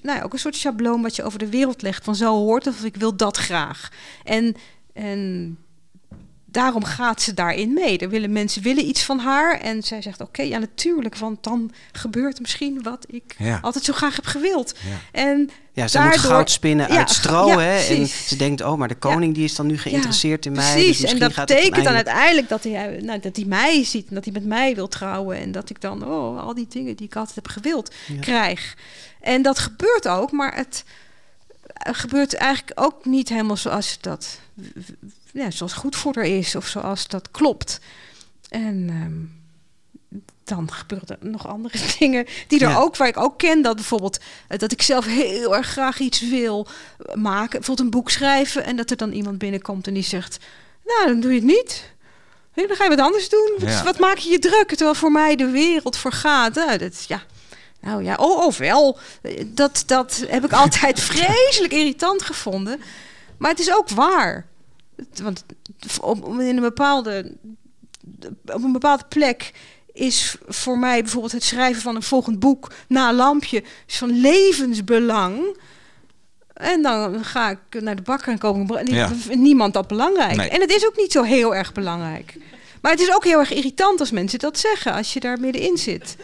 [0.02, 2.04] nou ja, ook een soort schabloon wat je over de wereld legt.
[2.04, 3.92] Van zo hoort of ik wil dat graag.
[4.24, 4.56] En,
[4.94, 5.58] en
[6.52, 7.98] daarom gaat ze daarin mee.
[7.98, 9.60] Er willen mensen willen iets van haar.
[9.62, 13.60] En zij zegt, oké, ja natuurlijk, want dan gebeurt misschien wat ik Ja.
[13.62, 14.74] altijd zo graag heb gewild.
[14.90, 15.20] Ja.
[15.20, 17.78] En Ja, ze moet goud spinnen Ja, uit stro, hè?
[17.80, 20.64] En ze denkt, oh, maar de koning die is dan nu geïnteresseerd in mij.
[20.64, 24.08] dus Precies, en misschien dat betekent dan uiteindelijk- dat hij, nou, dat hij mij ziet
[24.10, 25.38] en dat hij met mij wil trouwen.
[25.38, 28.76] En dat ik dan oh, al die dingen die ik altijd heb gewild krijg.
[29.22, 30.84] En dat gebeurt ook, maar het
[31.74, 34.40] gebeurt eigenlijk ook niet helemaal zoals dat
[35.34, 37.80] ja, zoals goed voor haar is of zoals dat klopt.
[38.50, 39.38] En ehm,
[40.44, 42.78] dan gebeuren er nog andere dingen die er Ja.
[42.78, 46.30] ook, waar ik ook ken, dat bijvoorbeeld eh, dat ik zelf heel erg graag iets
[46.30, 46.68] wil
[47.14, 50.38] maken, bijvoorbeeld een boek schrijven, en dat er dan iemand binnenkomt en die zegt,
[50.86, 51.98] nou dan doe je het niet.
[52.54, 53.52] Dan ga je wat anders doen.
[53.84, 54.68] Wat, maak je je druk?
[54.68, 56.56] Terwijl voor mij de wereld vergaat.
[56.56, 57.24] Nou, dat, ja.
[57.82, 59.00] Nou ja, oh, oh wel.
[59.46, 62.82] Dat, dat heb ik altijd vreselijk irritant gevonden.
[63.38, 64.46] Maar het is ook waar.
[65.24, 65.44] Want
[66.02, 67.36] op, in een bepaalde,
[68.46, 69.52] op een bepaalde plek
[69.94, 75.58] is voor mij bijvoorbeeld het schrijven van een volgend boek na lampje van levensbelang.
[76.54, 79.10] En dan ga ik naar de bakker en koop bro- Ja.
[79.30, 80.36] niemand dat belangrijk.
[80.36, 80.50] Nee.
[80.50, 82.38] En het is ook niet zo heel erg belangrijk.
[82.82, 85.78] Maar het is ook heel erg irritant als mensen dat zeggen, als je daar middenin
[85.78, 86.16] zit.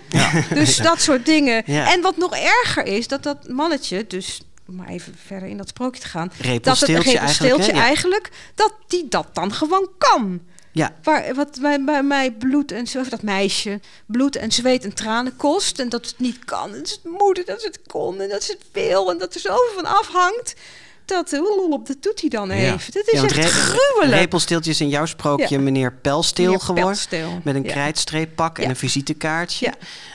[0.53, 1.63] Dus dat soort dingen.
[1.65, 1.91] Ja.
[1.93, 5.68] En wat nog erger is, dat dat mannetje, dus om maar even verder in dat
[5.68, 6.32] sprookje te gaan.
[6.61, 7.72] dat het eigenlijk, hè?
[7.72, 10.41] Eigenlijk, dat die dat dan gewoon kan.
[10.72, 10.93] Ja.
[11.03, 15.36] Waar, wat bij, bij mij bloed en zweet, dat meisje, bloed en zweet en tranen
[15.36, 15.80] kost.
[15.80, 16.72] En dat het niet kan.
[16.72, 19.11] En dat is het moeder, dat ze het kon en dat ze het wil.
[19.11, 20.53] En dat er zoveel van afhangt.
[21.05, 22.93] Dat, eh, op dat doet hij dan even.
[22.93, 24.20] Dat is Ja, echt re- gruwelijk.
[24.22, 25.61] Repelsteeltje is in jouw sprookje Ja.
[25.61, 27.41] meneer Pelsteel geworden.
[27.43, 29.66] Met een krijtstreeppak en een visitekaartje.
[29.66, 29.74] Ja.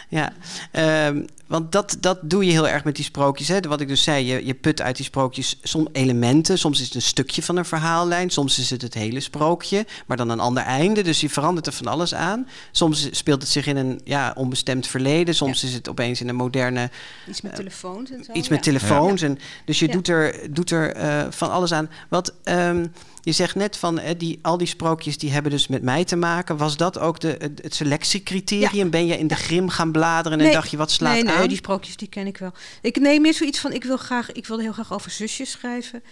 [0.09, 0.33] Ja,
[0.73, 3.49] Ehm, want dat, dat doe je heel erg met die sprookjes.
[3.49, 3.61] Hè?
[3.61, 6.59] Wat ik dus zei, je, je put uit die sprookjes soms elementen.
[6.59, 8.31] Soms is het een stukje van een verhaallijn.
[8.31, 11.03] Soms is het het hele sprookje, maar dan een ander einde.
[11.03, 12.49] Dus je verandert er van alles aan.
[12.73, 15.35] Soms speelt het zich in een ja, onbestemd verleden.
[15.35, 16.91] Soms is het opeens in een moderne
[17.29, 18.33] Iets met telefoons en zo.
[18.33, 18.73] iets met ja.
[18.73, 19.23] telefoons.
[19.23, 19.93] En, dus je Ja.
[19.93, 21.91] doet er, doet er eh, van alles aan.
[22.09, 22.87] Wat ehm,
[23.23, 26.17] je zegt net van eh, die, al die sprookjes die hebben dus met mij te
[26.17, 26.57] maken.
[26.57, 28.91] Was dat ook de, het, het selectiecriterium?
[28.91, 30.53] Ben je in de grim gaan bladeren en Nee.
[30.55, 31.49] dacht je wat slaat nee, nee, aan?
[31.49, 32.53] die sprookjes die ken ik wel.
[32.83, 36.03] Ik neem meer zoiets van, ik wil graag, ik wilde heel graag over zusjes schrijven.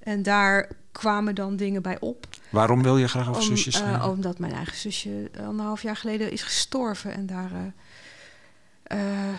[0.00, 2.26] En daar kwamen dan dingen bij op.
[2.50, 4.08] Waarom wil je graag over Om, zusjes eh, schrijven?
[4.10, 7.12] omdat mijn eigen zusje anderhalf jaar geleden is gestorven.
[7.12, 7.50] En daar
[8.82, 9.34] eh, eh,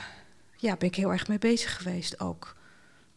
[0.58, 2.56] ja, ben ik heel erg mee bezig geweest ook.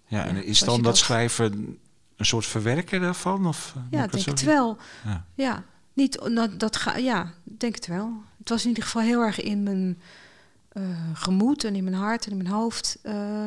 [0.06, 1.78] ja, en is dan dat, dat- schrijven
[2.16, 3.46] een soort verwerken daarvan?
[3.46, 4.76] Of, Ja, denk het wel.
[5.04, 5.24] Ja.
[5.34, 8.22] Ja, niet dat, dat ga, ja, denk het wel.
[8.38, 10.00] Het was in ieder geval heel erg in mijn
[11.14, 12.98] gemoed en in mijn hart en in mijn hoofd.
[13.02, 13.44] eh,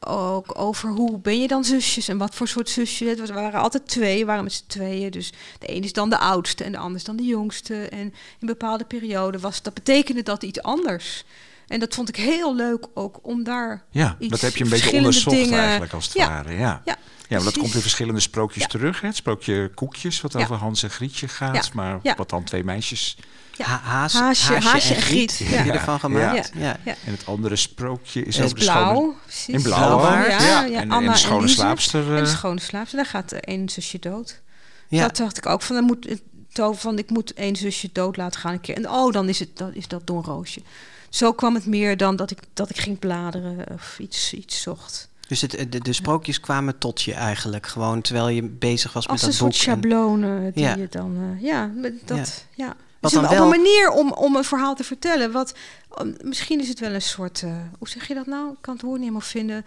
[0.00, 3.04] ook over hoe ben je dan zusjes en wat voor soort zusje.
[3.04, 5.10] Het we waren altijd twee, we waren met z'n tweeën.
[5.10, 7.74] Dus de een is dan de oudste en de ander is dan de jongste.
[7.88, 11.24] En in bepaalde perioden was dat betekende dat iets anders.
[11.66, 14.70] En dat vond ik heel leuk ook om daar Ja, iets dat heb je een
[14.70, 16.52] beetje onderzocht dingen- eigenlijk als het Ja, ware.
[16.52, 16.96] Ja, ja,
[17.28, 18.68] ja want dat komt in verschillende sprookjes Ja.
[18.68, 19.00] terug.
[19.00, 19.06] Hè?
[19.06, 21.72] Het sprookje Koekjes, wat over Hans en Grietje gaat.
[21.72, 23.16] Maar wat dan twee meisjes.
[23.58, 23.64] Ja.
[23.64, 25.78] Ha- haas, Haasje- haasje, haasje en Griet, Griet, heb je ja.
[25.78, 26.50] ervan gemaakt.
[26.54, 26.76] Ja.
[26.84, 26.94] Ja.
[27.04, 28.80] En het andere sprookje is over de schone...
[28.84, 29.14] blauw.
[29.46, 30.00] In blauw.
[30.02, 32.36] Ja, Ja, ja, en- en Anna de schone slaapster, En de eh.
[32.36, 34.40] schone slaapster, daar gaat één zusje dood.
[34.88, 35.02] Ja.
[35.06, 36.06] Dat dacht ik ook van, dan moet
[36.72, 38.76] van ik moet één zusje dood laten gaan een keer.
[38.76, 40.60] En oh, dan is het dan is dat Don Roosje.
[41.08, 45.08] Zo kwam het meer dan dat ik dat ik ging bladeren of iets iets zocht.
[45.28, 49.22] Dus het, de, de sprookjes kwamen tot je eigenlijk gewoon terwijl je bezig was Als
[49.22, 49.54] met een dat boek.
[49.56, 50.74] soort en- schablonen die Ja.
[50.76, 52.74] je dan eh, ja, met dat ja.
[53.00, 55.32] Wat Dus dan op een manier om, om een verhaal te vertellen.
[55.32, 55.54] Wat,
[56.22, 58.50] misschien is het wel een soort, eh, hoe zeg je dat nou?
[58.52, 59.64] Ik kan het woord niet helemaal vinden.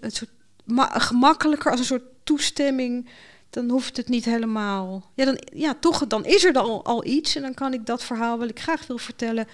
[0.00, 0.30] Het soort
[0.64, 3.08] ma- gemakkelijker als een soort toestemming.
[3.50, 5.10] Dan hoeft het niet helemaal.
[5.14, 7.36] Ja, dan, ja toch, dan is er dan al, al iets.
[7.36, 9.46] En dan kan ik dat verhaal wat ik graag wil vertellen.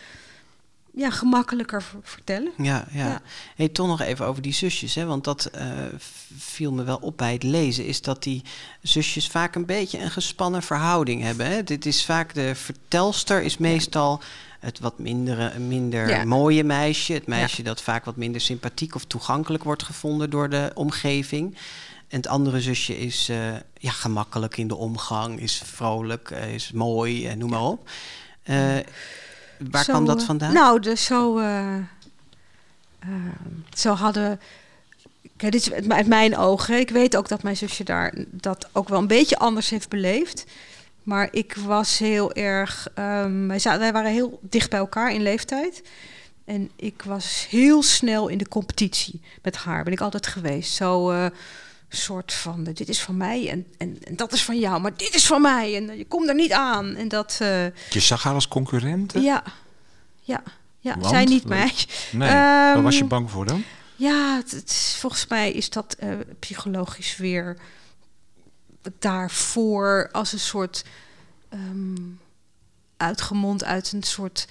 [0.95, 2.53] Ja, gemakkelijker ver- vertellen.
[2.57, 3.07] Ja, ja.
[3.07, 3.23] Ja.
[3.57, 5.05] Hey, toch nog even over die zusjes, hè?
[5.05, 5.67] want dat eh,
[6.37, 8.43] viel me wel op bij het lezen, is dat die
[8.83, 11.47] zusjes vaak een beetje een gespannen verhouding hebben.
[11.47, 11.63] Hè?
[11.65, 14.21] Dit is vaak de vertelster is meestal
[14.61, 16.25] het wat mindere, minder Ja.
[16.25, 20.71] mooie meisje, het meisje dat vaak wat minder sympathiek of toegankelijk wordt gevonden door de
[20.75, 21.57] omgeving.
[22.09, 23.39] En het andere zusje is eh,
[23.79, 27.91] ja, gemakkelijk in de omgang, is vrolijk, eh, is mooi, en noem maar op.
[28.43, 28.77] Eh,
[29.71, 30.53] waar Zo, kwam dat eh, vandaan?
[30.53, 31.85] Nou, dus zo, eh, eh,
[33.77, 34.41] zo hadden.
[35.37, 36.79] Kijk, dit is uit mijn ogen.
[36.79, 40.45] Ik weet ook dat mijn zusje daar dat ook wel een beetje anders heeft beleefd.
[41.03, 42.89] Maar ik was heel erg.
[42.95, 45.83] ehm, wij, zaten, wij waren heel dicht bij elkaar in leeftijd.
[46.45, 49.85] En ik was heel snel in de competitie met haar.
[49.85, 50.75] Ben ik altijd geweest.
[50.75, 51.13] Zo.
[51.97, 54.97] Soort van, eh, dit is van mij en, en, en dat is van jou, maar
[54.97, 56.95] dit is van mij en eh, je komt er niet aan.
[56.95, 59.13] En dat, eh, Je zag haar als concurrent?
[59.13, 59.43] ja,
[60.21, 60.43] ja,
[60.79, 60.95] ja.
[60.95, 61.07] Want?
[61.07, 61.73] zij niet mij.
[62.13, 63.65] Nee, waar was je bang voor dan?
[63.97, 65.97] Ja, het, volgens mij is dat
[66.39, 67.57] psychologisch weer
[68.99, 70.85] daarvoor als een soort
[71.49, 71.97] ehm,
[72.97, 74.49] uitgemond uit een soort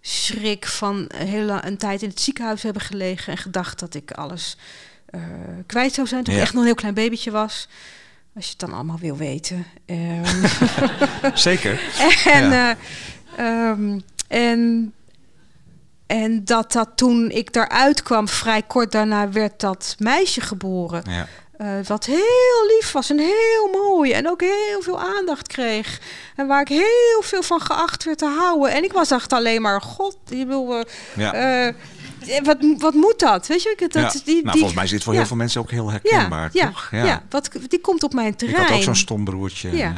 [0.00, 4.12] schrik van een hele een tijd in het ziekenhuis hebben gelegen en gedacht dat ik
[4.12, 4.56] alles
[5.10, 5.20] eh,
[5.66, 6.38] kwijt zou zijn toen Ja.
[6.40, 7.68] ik echt nog een heel klein babytje was.
[8.34, 9.66] Als je het dan allemaal wil weten.
[9.86, 10.46] Ehm,
[11.34, 11.80] Zeker.
[12.24, 12.76] en, Ja.
[13.36, 13.98] eh, ehm,
[14.28, 14.92] en,
[16.06, 21.02] en dat dat toen ik daaruit kwam, vrij kort daarna werd dat meisje geboren.
[21.10, 21.26] Ja.
[21.56, 24.12] Eh, wat heel lief was en heel mooi.
[24.12, 26.00] En ook heel veel aandacht kreeg.
[26.36, 28.72] En waar ik heel veel van geacht werd te houden.
[28.72, 30.74] En ik was echt alleen maar, god, je wil...
[30.74, 30.82] eh,
[31.16, 31.32] Ja.
[32.42, 33.46] Wat, wat moet dat?
[33.46, 34.10] Weet je, dat, Ja.
[34.24, 35.18] die, nou, die, volgens mij is dit voor ja.
[35.18, 36.88] heel veel mensen ook heel herkenbaar, ja, toch?
[36.90, 37.22] Ja, ja.
[37.30, 38.64] wat, die komt op mijn Ik terrein.
[38.66, 39.76] had ook zo'n stom broertje.
[39.76, 39.94] Ja.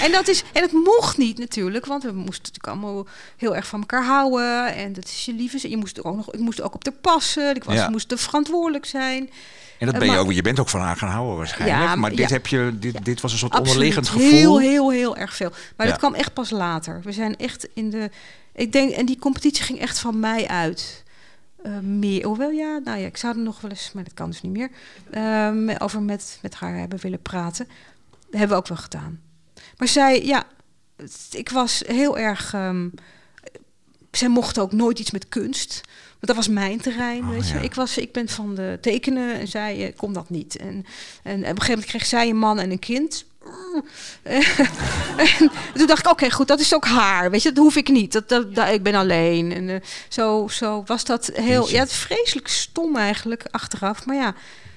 [0.00, 3.06] En dat, is, en dat mocht niet natuurlijk, want we moesten natuurlijk allemaal
[3.36, 4.74] heel erg van elkaar houden.
[4.74, 5.68] En dat is je lieve.
[5.70, 7.54] Je moest er ook nog, ik moest ook op de passen.
[7.56, 9.30] Ik was, moest er verantwoordelijk zijn.
[9.78, 11.80] En dat Eh, ben je ook, je bent ook van haar gaan houden waarschijnlijk.
[11.82, 12.26] Ja, maar dit, ja.
[12.28, 13.72] heb je, dit, dit was een soort Absoluut.
[13.74, 14.30] onderliggend gevoel.
[14.30, 15.50] Heel, heel, heel erg veel.
[15.76, 17.00] Maar dat kwam echt pas later.
[17.04, 18.10] We zijn echt in de.
[18.54, 21.04] Ik denk, en die competitie ging echt van mij uit.
[21.62, 24.30] Eh, meer, hoewel ja, nou ja, ik zou er nog wel eens, maar dat kan
[24.30, 24.70] dus niet meer,
[25.10, 27.66] ehm, over met, met haar hebben willen praten.
[28.10, 29.20] Dat hebben we ook wel gedaan.
[29.76, 30.44] Maar zij, ja,
[31.30, 32.54] ik was heel erg.
[32.54, 32.88] ehm,
[34.10, 35.80] zij mocht ook nooit iets met kunst.
[36.08, 37.22] Want dat was mijn terrein.
[37.22, 37.54] Oh, weet je.
[37.54, 37.60] ja.
[37.60, 40.56] ik, was, ik ben van de tekenen en zij eh, kon dat niet.
[40.56, 40.84] En,
[41.22, 43.24] en op een gegeven moment kreeg zij een man en een kind.
[44.22, 47.30] en toen dacht ik, oké, goed, dat is ook haar.
[47.30, 48.12] Weet je, dat hoef ik niet.
[48.12, 49.52] Dat, dat, dat- ik ben alleen.
[49.52, 51.70] En eh, zo, zo was dat heel...
[51.70, 54.06] Ja, het is vreselijk stom eigenlijk, achteraf.
[54.06, 54.34] Maar ja,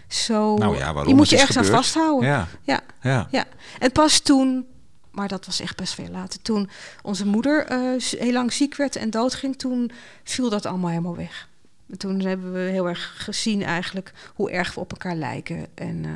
[0.07, 0.55] zo...
[0.55, 1.07] Nou ja, waarom?
[1.07, 2.29] je moet je ergens aan vasthouden.
[2.29, 2.47] Ja.
[2.63, 2.79] Ja.
[3.01, 3.27] Ja.
[3.31, 3.45] ja.
[3.79, 4.65] En pas toen,
[5.11, 6.69] maar dat was echt best veel later, toen
[7.01, 9.91] onze moeder eh, heel lang ziek werd en doodging, toen
[10.23, 11.47] viel dat allemaal helemaal weg.
[11.89, 15.67] En toen hebben we heel erg gezien eigenlijk hoe erg we op elkaar lijken.
[15.75, 16.11] En eh,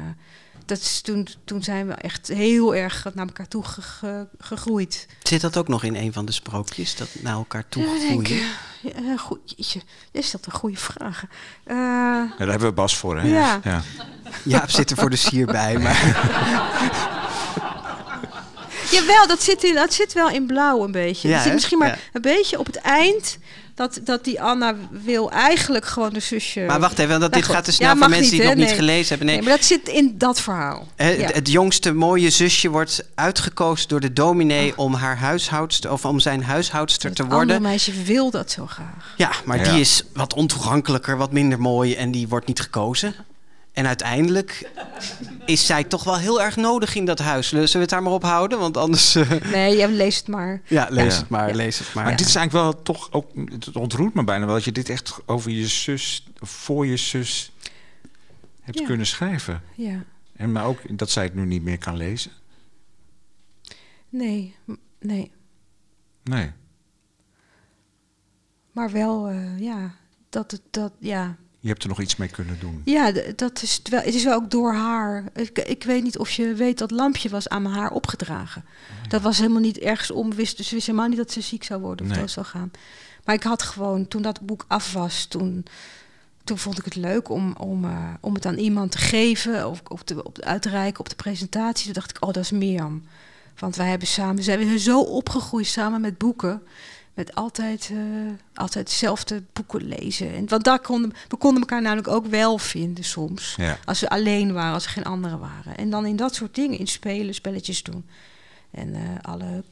[0.72, 5.08] dat is toen, toen zijn we echt heel erg naar elkaar toe ge- ge- gegroeid.
[5.24, 8.44] Zit dat ook nog in een van de sprookjes, dat naar elkaar toe groeien?
[8.82, 11.24] Ja, goed, jeetje, je stelt een goede vraag.
[11.64, 13.28] Eh, Ja, daar hebben we Bas voor, hè?
[13.28, 13.60] Ja.
[13.64, 13.82] ja.
[14.44, 16.00] Jaap zit er voor de sier bij, maar
[18.92, 21.28] Jawel, dat zit, in, dat zit wel in blauw een beetje.
[21.30, 21.54] Ja, zit hè?
[21.54, 21.98] misschien maar Ja.
[22.14, 23.38] een beetje op het eind.
[23.82, 26.60] Dat, dat die Anna wil eigenlijk gewoon de zusje.
[26.68, 27.54] Maar wacht even, want Nou dit goed.
[27.56, 29.26] gaat te Ja, snel voor mensen die het nog niet gelezen hebben.
[29.28, 30.88] Nee, Nee, maar dat zit in dat verhaal.
[30.98, 31.06] Ja.
[31.06, 36.20] het, het jongste mooie zusje wordt uitgekozen door de dominee om haar huishoudster of om
[36.20, 37.62] zijn huishoudster Het te andere worden.
[37.62, 39.14] meisje wil dat zo graag.
[39.18, 39.72] Ja, maar Ja.
[39.72, 43.16] die is wat ontoegankelijker, wat minder mooi en die wordt niet gekozen.
[43.72, 44.70] En uiteindelijk
[45.46, 47.48] is zij toch wel heel erg nodig in dat huis.
[47.48, 48.60] Zullen we het daar maar op houden?
[48.60, 49.16] Want anders.
[49.16, 50.62] eh, Nee, jij leest het maar.
[50.66, 51.20] ja, lees Ja.
[51.20, 51.56] het maar, Ja.
[51.56, 52.04] lees het maar.
[52.06, 54.90] Maar dit is eigenlijk wel toch ook, het ontroert me bijna wel dat je dit
[54.90, 57.52] echt over je zus, of voor je zus
[58.62, 58.86] hebt Ja.
[58.86, 59.62] kunnen schrijven.
[59.76, 60.04] Ja.
[60.36, 62.32] En maar ook dat zij het nu niet meer kan lezen.
[64.10, 64.56] Nee,
[65.00, 65.32] nee.
[66.24, 66.52] Nee.
[68.72, 69.96] Maar wel, eh, ja,
[70.30, 71.36] dat het, dat, ja.
[71.62, 72.82] Je hebt er nog iets mee kunnen doen.
[72.86, 74.02] Ja, dat is het wel.
[74.02, 75.24] Het is wel ook door haar.
[75.34, 78.66] Ik, ik weet niet of je weet dat lampje was aan mijn haar opgedragen.
[79.08, 80.58] Dat was helemaal niet ergens onbewust.
[80.58, 82.20] Dus ze wist helemaal niet dat ze ziek zou worden of Nee.
[82.22, 82.72] dood zou gaan.
[83.26, 85.66] Maar ik had gewoon, toen dat boek af was, toen,
[86.44, 89.70] toen vond ik het leuk om, om, eh, om het aan iemand te geven.
[89.70, 91.86] Of op de, op de, uit te reiken op de presentatie.
[91.86, 93.04] Toen dacht ik, oh, dat is Mirjam.
[93.60, 96.62] Want wij hebben samen, zijn we zo opgegroeid samen met boeken.
[97.14, 97.98] Met altijd, eh,
[98.54, 100.34] altijd dezelfde boeken lezen.
[100.34, 103.54] En, want daar konden, we konden elkaar namelijk ook wel vinden soms.
[103.58, 103.78] Ja.
[103.86, 105.78] Als we alleen waren, als er geen anderen waren.
[105.78, 108.06] En dan in dat soort dingen, in spelen, spelletjes doen.
[108.72, 109.64] En eh, alle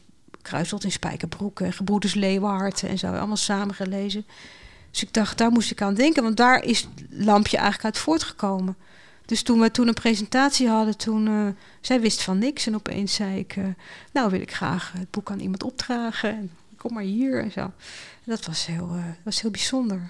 [0.42, 4.26] kruiselt in spijkerbroeken, gebroeders Leeuwarden en zo, allemaal samen gelezen.
[4.92, 7.98] Dus ik dacht, daar moest ik aan denken, want daar is het lampje eigenlijk uit
[8.04, 8.76] voortgekomen.
[9.26, 11.48] Dus toen we toen een presentatie hadden, toen eh,
[11.82, 13.56] zij wist van niks en opeens zei ik,
[14.12, 16.30] nou wil ik graag het boek aan iemand opdragen.
[16.30, 17.60] En kom maar hier en zo.
[17.60, 17.72] En
[18.26, 20.10] dat was heel, eh, dat was heel bijzonder.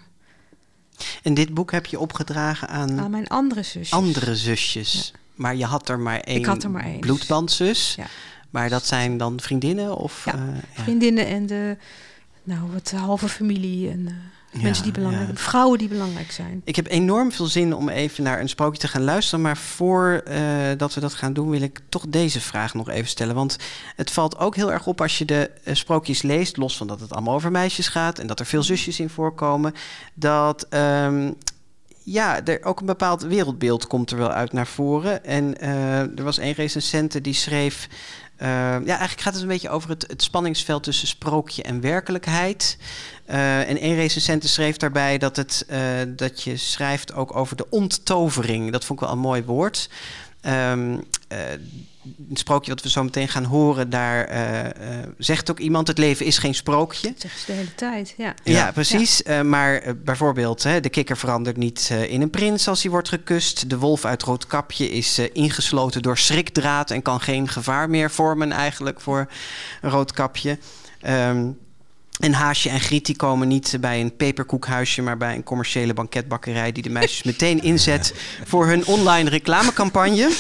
[1.24, 3.92] En dit boek heb je opgedragen aan Aan mijn andere zusjes.
[3.92, 5.14] andere zusjes.
[5.36, 7.00] Maar je had er maar één, had er maar één.
[7.00, 7.96] bloedbandzus.
[7.96, 8.06] Ja.
[8.50, 9.96] Maar dat zijn dan vriendinnen?
[9.98, 10.40] Of, Ja, eh,
[10.76, 10.84] ja.
[10.84, 11.78] Vriendinnen en de,
[12.44, 14.22] nou, wat halve familie en
[14.52, 15.36] eh, mensen die belangrijk ja.
[15.36, 16.62] vrouwen die belangrijk zijn.
[16.64, 19.42] Ik heb enorm veel zin om even naar een sprookje te gaan luisteren.
[19.42, 23.36] Maar voordat dat we dat gaan doen, wil ik toch deze vraag nog even stellen.
[23.36, 23.58] Want
[23.96, 27.00] het valt ook heel erg op als je de eh, sprookjes leest, los van dat
[27.00, 29.74] het allemaal over meisjes gaat en dat er veel zusjes in voorkomen,
[30.14, 31.32] dat ehm,
[32.04, 35.26] ja, er ook een bepaald wereldbeeld komt er wel uit naar voren.
[35.26, 37.88] En eh, er was een recensente die schreef.
[38.40, 38.48] Eh,
[38.86, 42.78] ja, eigenlijk gaat het een beetje over het, het spanningsveld tussen sprookje en werkelijkheid.
[43.26, 47.70] Eh, en een recensente schreef daarbij dat, het, eh, dat je schrijft ook over de
[47.70, 48.72] onttovering.
[48.72, 49.90] Dat vond ik wel een mooi woord.
[50.42, 50.98] Ehm
[52.30, 55.98] een sprookje wat we zo meteen gaan horen, daar eh, eh, zegt ook iemand: het
[55.98, 57.08] leven is geen sprookje.
[57.08, 58.34] Dat zeggen ze de hele tijd, ja.
[58.44, 59.24] Ja, precies.
[59.24, 63.10] Eh, maar bijvoorbeeld, hè, de kikker verandert niet eh, in een prins als hij wordt
[63.10, 63.70] gekust.
[63.70, 68.52] De wolf uit Roodkapje is eh, ingesloten door schrikdraad en kan geen gevaar meer vormen
[68.52, 69.30] eigenlijk voor
[69.82, 70.60] een Roodkapje.
[71.02, 71.48] Ehm
[72.20, 76.72] en Haasje en Griet die komen niet bij een peperkoekhuisje, maar bij een commerciële banketbakkerij
[76.72, 78.14] die de meisjes meteen inzet
[78.50, 80.32] voor hun online reclamecampagne.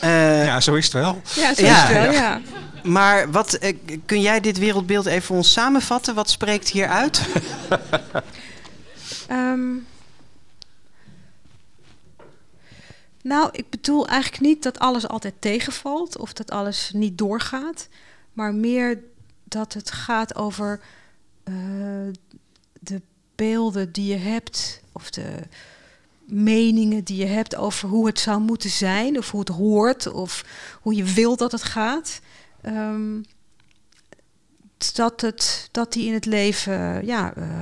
[0.00, 1.20] Eh, Ja, zo is het wel.
[1.34, 1.82] Ja, zo Ja.
[1.82, 2.40] is het wel, ja.
[2.82, 3.76] Maar wat, eh,
[4.06, 6.14] kun jij dit wereldbeeld even voor ons samenvatten?
[6.14, 7.20] Wat spreekt hier uit?
[9.28, 9.68] Ehm,
[13.22, 17.88] nou, ik bedoel eigenlijk niet dat alles altijd tegenvalt of dat alles niet doorgaat,
[18.32, 18.98] maar meer
[19.44, 20.80] dat het gaat over
[21.44, 21.54] eh,
[22.80, 23.00] de
[23.34, 25.32] beelden die je hebt of de
[26.30, 30.44] meningen die je hebt over hoe het zou moeten zijn of hoe het hoort of
[30.80, 32.20] hoe je wilt dat het gaat.
[32.62, 33.20] Ehm,
[34.94, 37.60] dat, het, dat die in het leven ja, eh,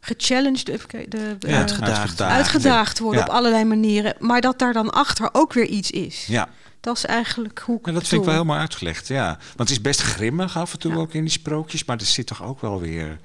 [0.00, 2.20] gechallenged, kijken, de, Ja, eh, uitgedaagd.
[2.20, 3.26] uitgedaagd worden Ja.
[3.26, 6.26] op allerlei manieren, maar dat daar dan achter ook weer iets is.
[6.26, 6.48] Ja.
[6.80, 9.26] Dat is eigenlijk hoe ik Ja, dat vind ik wel helemaal uitgelegd, ja.
[9.26, 10.98] Want het is best grimmig af en toe Ja.
[10.98, 13.18] ook in die sprookjes, maar er zit toch ook wel weer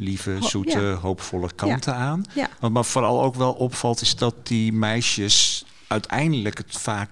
[0.00, 0.92] lieve, Ho- zoete, ja.
[0.94, 2.24] hoopvolle kanten aan.
[2.34, 2.48] Ja.
[2.60, 7.10] Wat me vooral ook wel opvalt is dat die meisjes uiteindelijk het vaak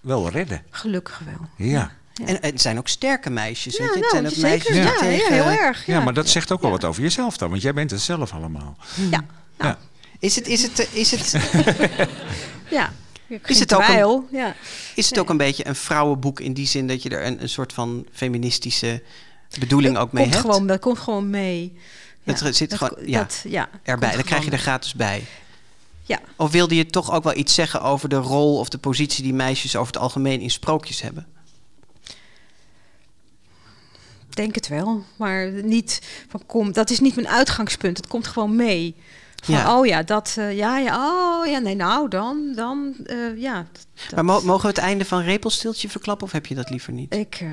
[0.00, 0.62] wel redden.
[0.70, 1.66] Gelukkig wel.
[1.68, 2.26] Ja, Ja.
[2.26, 3.76] En het zijn ook sterke meisjes.
[3.76, 4.00] Ja, weet je?
[4.00, 5.32] Het nou, zijn ook meisjes Ja, die ja, tegen...
[5.34, 5.86] heel erg.
[5.86, 6.00] ja.
[6.00, 6.76] maar dat zegt ook wel Ja.
[6.76, 8.76] wat over jezelf dan, want jij bent het zelf allemaal.
[9.10, 9.24] Ja,
[9.58, 9.78] Ja.
[10.18, 11.32] Is het, is het, is het,
[12.70, 12.92] ja.
[13.46, 14.26] Is het ook een-.
[14.30, 14.54] Ja.
[14.94, 17.48] is het ook een beetje een vrouwenboek in die zin dat je er een, een
[17.48, 19.02] soort van feministische
[19.58, 20.46] bedoeling ook mee komt hebt?
[20.46, 21.78] Gewoon, dat komt gewoon mee.
[22.28, 25.24] Het Ja, zit dat gewoon- ja, dat, ja, Erbij, dan krijg je er gratis bij.
[26.02, 26.20] Ja.
[26.36, 29.34] Of wilde je toch ook wel iets zeggen over de rol of de positie die
[29.34, 31.26] meisjes over het algemeen in sprookjes hebben?
[34.28, 36.72] Ik denk het wel, maar niet van kom.
[36.72, 37.96] Dat is niet mijn uitgangspunt.
[37.96, 38.94] Het komt gewoon mee.
[39.44, 39.78] Van, Ja.
[39.78, 43.66] oh ja, dat, eh, ja, ja, oh ja, nee, nou dan, dan, eh, ja.
[43.72, 46.92] dat- Maar mo- mogen we het einde van Repelstiltje verklappen of heb je dat liever
[46.92, 47.14] niet?
[47.14, 47.48] ik, eh,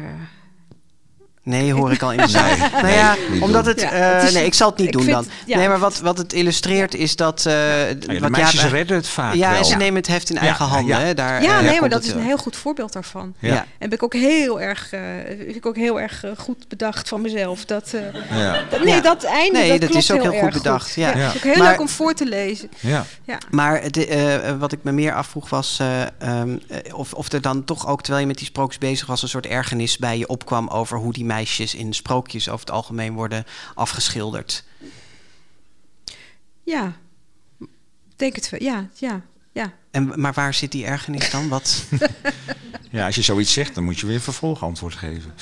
[1.45, 2.43] Nee, hoor ik al in de zaal.
[2.57, 3.81] Nee, nou ja, omdat het...
[3.81, 5.25] Ja, eh, het is- nee, ik zal het niet doen vind- dan.
[5.45, 5.57] ja.
[5.57, 7.45] Nee, maar wat, wat het illustreert is dat...
[7.45, 9.57] eh Ja, de wat meisjes Jaap- redden het vaak Ja, wel.
[9.59, 10.97] en ze nemen het heft in eigen Ja, handen.
[11.05, 11.13] Hè?
[11.13, 13.33] Daar, ja, eh, nee, maar dat is een heel goed voorbeeld daarvan.
[13.39, 13.55] Ja.
[13.77, 14.99] En ben ik ook heel erg, eh,
[15.37, 17.65] vind ik ook heel erg eh, goed bedacht van mezelf.
[17.65, 18.61] Dat, eh, Ja.
[18.69, 19.01] dat- nee, Ja.
[19.01, 21.07] dat einde, Nee, dat, dat klopt is ook heel goed bedacht, ja.
[21.07, 21.27] het Ja.
[21.27, 22.69] is ook heel Maar- leuk om voor te lezen.
[22.79, 23.05] Ja.
[23.23, 23.37] Ja.
[23.51, 27.31] Maar het, eh, eh, wat ik me meer afvroeg was eh, ehm, eh, of, of
[27.31, 30.17] er dan toch ook, terwijl je met die sprookjes bezig was, een soort ergernis bij
[30.17, 34.63] je opkwam over hoe die meisjes in sprookjes over het algemeen worden afgeschilderd.
[36.63, 36.93] Ja,
[37.59, 38.63] ik denk het wel.
[38.63, 39.21] Ja, ja,
[39.51, 39.73] ja.
[39.91, 41.49] En, maar waar zit die ergernis dan?
[41.49, 41.83] Wat?
[42.91, 45.33] ja, als je zoiets zegt, dan moet je weer een vervolgantwoord geven.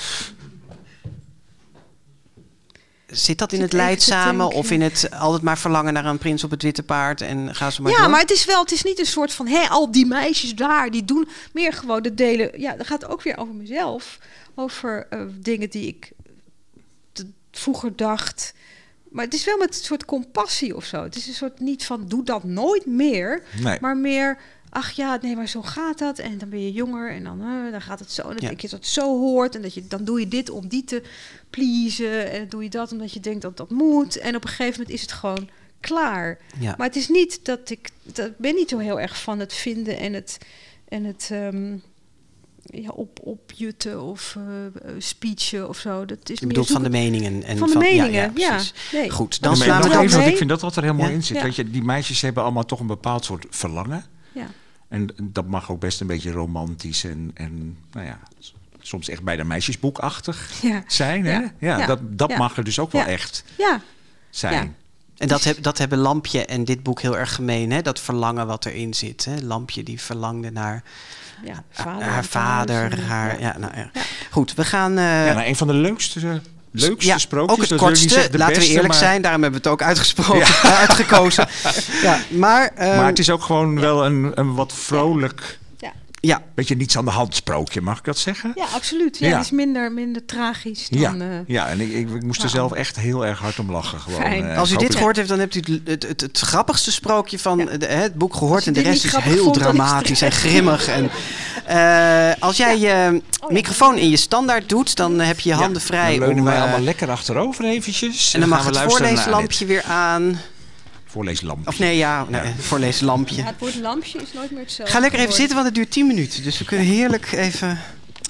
[3.06, 4.40] Zit dat in het denken.
[4.40, 7.70] of in het altijd maar verlangen naar een prins op het witte paard en ga
[7.70, 8.10] ze maar ja, door?
[8.10, 10.90] maar het is wel, het is niet een soort van, hé, al die meisjes daar,
[10.90, 12.60] die doen meer gewoon de delen.
[12.60, 14.18] Ja, dat gaat ook weer over mezelf.
[14.54, 16.12] Over eh, dingen die ik
[17.50, 18.54] vroeger dacht.
[19.08, 21.02] Maar het is wel met een soort compassie of zo.
[21.02, 23.42] Het is een soort niet van, doe dat nooit meer.
[23.62, 23.78] Nee.
[23.80, 24.38] Maar meer,
[24.70, 26.18] ach ja, nee, maar zo gaat dat.
[26.18, 28.22] En dan ben je jonger en dan, eh, dan gaat het zo.
[28.22, 28.48] En dan Ja.
[28.48, 29.54] denk je dat het zo hoort.
[29.54, 31.02] En dat je, dan doe je dit om die te
[31.50, 32.30] pleasen.
[32.30, 34.16] En dan doe je dat omdat je denkt dat dat moet.
[34.18, 35.48] En op een gegeven moment is het gewoon
[35.80, 36.38] klaar.
[36.60, 36.74] Ja.
[36.78, 39.98] Maar het is niet dat ik, dat ben niet zo heel erg van het vinden
[39.98, 40.38] en het,
[40.88, 41.76] en het ehm,
[42.64, 46.04] ja, op, opjutten of eh, eh, speechen of zo.
[46.04, 47.42] Dat is je bedoelt van de meningen.
[47.42, 48.54] En van de ja, meningen, ja, ja.
[48.54, 48.74] precies.
[48.92, 49.10] Nee.
[49.10, 51.14] Goed, dan slaan we even, want ik vind dat wat er heel mooi Ja.
[51.14, 51.36] in zit.
[51.36, 51.42] Ja.
[51.42, 54.04] Dat je, die meisjes hebben allemaal toch een bepaald soort verlangen.
[54.32, 54.46] Ja.
[54.88, 58.18] En dat mag ook best een beetje romantisch en, en nou ja,
[58.80, 60.82] soms echt bij de meisjesboekachtig Ja.
[60.86, 61.24] zijn.
[61.24, 61.40] Hè?
[61.58, 61.86] Ja.
[61.86, 62.36] Dat, dat Ja.
[62.36, 63.80] mag er dus ook wel echt Ja,
[64.30, 64.54] zijn.
[64.54, 64.72] Ja.
[65.16, 67.82] En dat, heb, dat hebben Lampje en dit boek heel erg gemeen, hè?
[67.82, 69.24] dat verlangen wat erin zit.
[69.24, 69.36] Hè?
[69.40, 70.82] Lampje die verlangde naar
[71.42, 73.00] ja, vader, haar vader.
[73.02, 73.46] haar, ja.
[73.46, 73.58] ja.
[73.58, 73.90] nou, ja.
[73.92, 74.00] Ja.
[74.30, 74.98] Goed, we gaan...
[74.98, 76.34] eh, Ja, nou, een van de leukste, eh,
[76.70, 77.58] leukste ja, sprookjes.
[77.58, 79.22] ook het kortste, laten beste, we eerlijk maar, zijn.
[79.22, 80.46] Daarom hebben we het ook uitgesproken,
[80.88, 81.48] uitgekozen.
[82.02, 85.58] ja, maar, ehm, Maar het is ook gewoon wel een, een wat vrolijk,
[86.26, 86.42] Ja.
[86.54, 88.52] beetje niets aan de hand sprookje, mag ik dat zeggen?
[88.54, 89.18] ja, absoluut.
[89.18, 89.36] Ja, Ja.
[89.36, 91.00] Het is minder, minder tragisch dan...
[91.00, 93.70] Ja, eh, ja en ik, ik, ik moest er zelf echt heel erg hard om
[93.70, 94.00] lachen.
[94.00, 94.20] Gewoon.
[94.20, 94.48] Fijn.
[94.50, 97.38] Eh, als u dit gehoord heeft, dan hebt u het, het, het, het grappigste sprookje
[97.38, 97.76] van Ja.
[97.76, 98.66] de- hè, het boek gehoord.
[98.66, 100.86] En de rest is heel vond, dan is het- dramatisch en grimmig.
[100.88, 101.10] En,
[101.66, 105.80] eh, als jij je Oh microfoon in je standaard doet, dan heb je je handen
[105.80, 106.44] Ja, vrij Dan leunen om...
[106.44, 108.34] wij allemaal lekker achterover eventjes.
[108.34, 110.40] en dan mag gaan we het voorleeslampje weer aan.
[111.14, 111.66] Voorleeslampje.
[111.66, 113.36] Of nee, ja, nee, voorleeslampje.
[113.36, 115.90] ja, het woord lampje is nooit meer hetzelfde Ga lekker even zitten, want het duurt
[115.90, 116.42] 10 minuten.
[116.42, 117.78] Dus we kunnen heerlijk even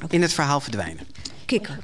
[0.09, 1.07] in het verhaal verdwijnen.
[1.47, 1.79] kikker.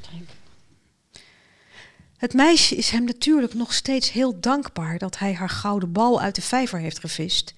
[2.17, 6.35] Het meisje is hem natuurlijk nog steeds heel dankbaar dat hij haar gouden bal uit
[6.35, 7.55] de vijver heeft gevist.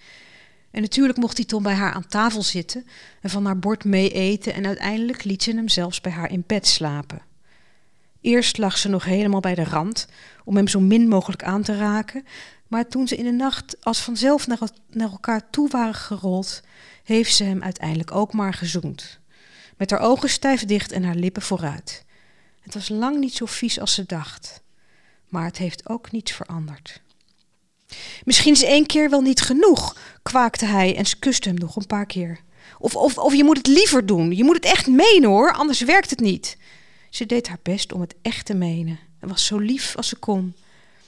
[0.71, 2.87] En natuurlijk mocht hij toen bij haar aan tafel zitten
[3.21, 6.45] en van haar bord mee eten en uiteindelijk liet ze hem zelfs bij haar in
[6.47, 7.23] bed slapen.
[8.21, 10.07] Eerst lag ze nog helemaal bij de rand
[10.45, 12.25] om hem zo min mogelijk aan te raken,
[12.73, 14.59] maar toen ze in de nacht als vanzelf naar,
[14.91, 16.61] naar elkaar toe waren gerold,
[17.05, 19.19] heeft ze hem uiteindelijk ook maar gezoend.
[19.77, 22.05] Met haar ogen stijf dicht en haar lippen vooruit.
[22.61, 24.61] Het was lang niet zo vies als ze dacht.
[25.29, 27.01] Maar het heeft ook niets veranderd.
[28.25, 31.87] Misschien is één keer wel niet genoeg, kwaakte hij en ze kuste hem nog een
[31.87, 32.41] paar keer.
[32.79, 34.37] Of, of, of je moet het liever doen.
[34.37, 36.57] Je moet het echt menen hoor, anders werkt het niet.
[37.11, 40.17] Ze deed haar best om het echt te menen en was zo lief als ze
[40.17, 40.55] kon.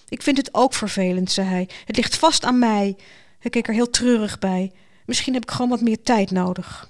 [0.08, 1.68] Ik vind het ook vervelend, zei hij.
[1.84, 2.96] Het ligt vast aan mij.
[3.38, 4.72] Hij keek er heel treurig bij.
[5.06, 6.88] Misschien heb ik gewoon wat meer tijd nodig.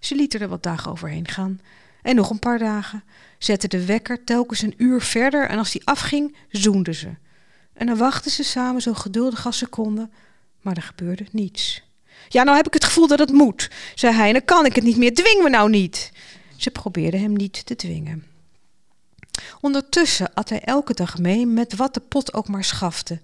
[0.00, 1.60] Ze liet er wat dagen overheen gaan.
[2.02, 3.04] En nog een paar dagen.
[3.38, 7.08] Zette de wekker telkens een uur verder en als die afging, zoenden ze.
[7.72, 10.12] En dan wachten ze samen zo geduldig als ze konden,
[10.60, 11.82] maar er gebeurde niets.
[12.28, 14.74] Ja, nou heb ik het gevoel dat het moet, zei hij, en dan kan ik
[14.74, 15.14] het niet meer.
[15.14, 16.12] Dwing me nou niet.
[16.56, 18.29] Ze probeerde hem niet te dwingen.
[19.60, 23.20] Ondertussen at hij elke dag mee met wat de pot ook maar schafte.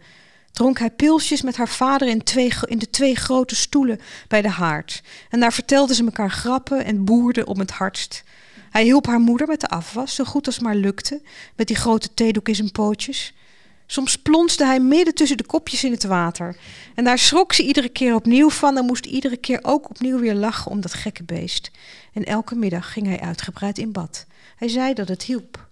[0.53, 4.49] Dronk hij pilsjes met haar vader in, twee, in de twee grote stoelen bij de
[4.49, 5.03] haard.
[5.31, 8.25] En daar vertelden ze elkaar grappen en boerden om het hardst.
[8.71, 11.21] Hij hielp haar moeder met de afwas, zo goed als maar lukte,
[11.57, 13.35] met die grote theedoek in zijn pootjes.
[13.87, 16.57] Soms plonsde hij midden tussen de kopjes in het water.
[16.95, 20.35] En daar schrok ze iedere keer opnieuw van en moest iedere keer ook opnieuw weer
[20.35, 21.71] lachen om dat gekke beest.
[22.13, 24.27] En elke middag ging hij uitgebreid in bad.
[24.57, 25.69] Hij zei dat het hielp.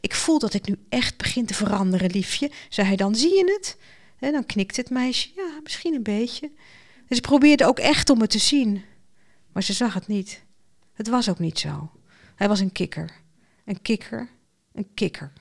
[0.00, 3.14] Ik voel dat ik nu echt begin te veranderen, liefje, zei hij dan.
[3.14, 3.76] Zie je het?
[4.18, 5.28] En dan knikte het meisje.
[5.36, 6.50] Ja, misschien een beetje.
[7.08, 8.84] En ze probeerde ook echt om het te zien.
[9.52, 10.42] Maar ze zag het niet.
[10.92, 11.90] Het was ook niet zo.
[12.34, 13.10] Hij was een kikker.
[13.64, 14.28] Een kikker.
[14.72, 15.32] Een kikker.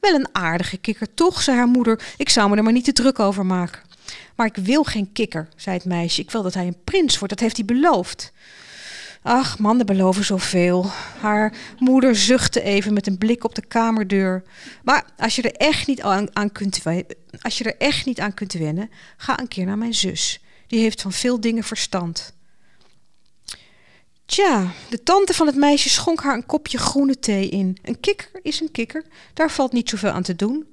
[0.00, 2.14] Wel een aardige kikker, toch, zei haar moeder.
[2.16, 3.82] Ik zou me er maar niet te druk over maken.
[4.34, 6.20] Maar ik wil geen kikker, zei het meisje.
[6.20, 8.32] Ik wil dat hij een prins wordt, dat heeft hij beloofd.
[9.22, 10.90] Ach, mannen beloven zoveel.
[11.20, 14.42] Haar moeder zuchtte even met een blik op de kamerdeur.
[14.82, 16.82] Maar als je er echt niet aan, kunt,
[17.40, 20.40] als je er echt niet aan kunt wennen, ga een keer naar mijn zus.
[20.66, 22.36] Die heeft van veel dingen verstand.
[24.26, 27.78] Tja, de tante van het meisje schonk haar een kopje groene thee in.
[27.82, 29.04] Een kikker is een kikker,
[29.34, 30.66] daar valt niet zoveel aan te doen.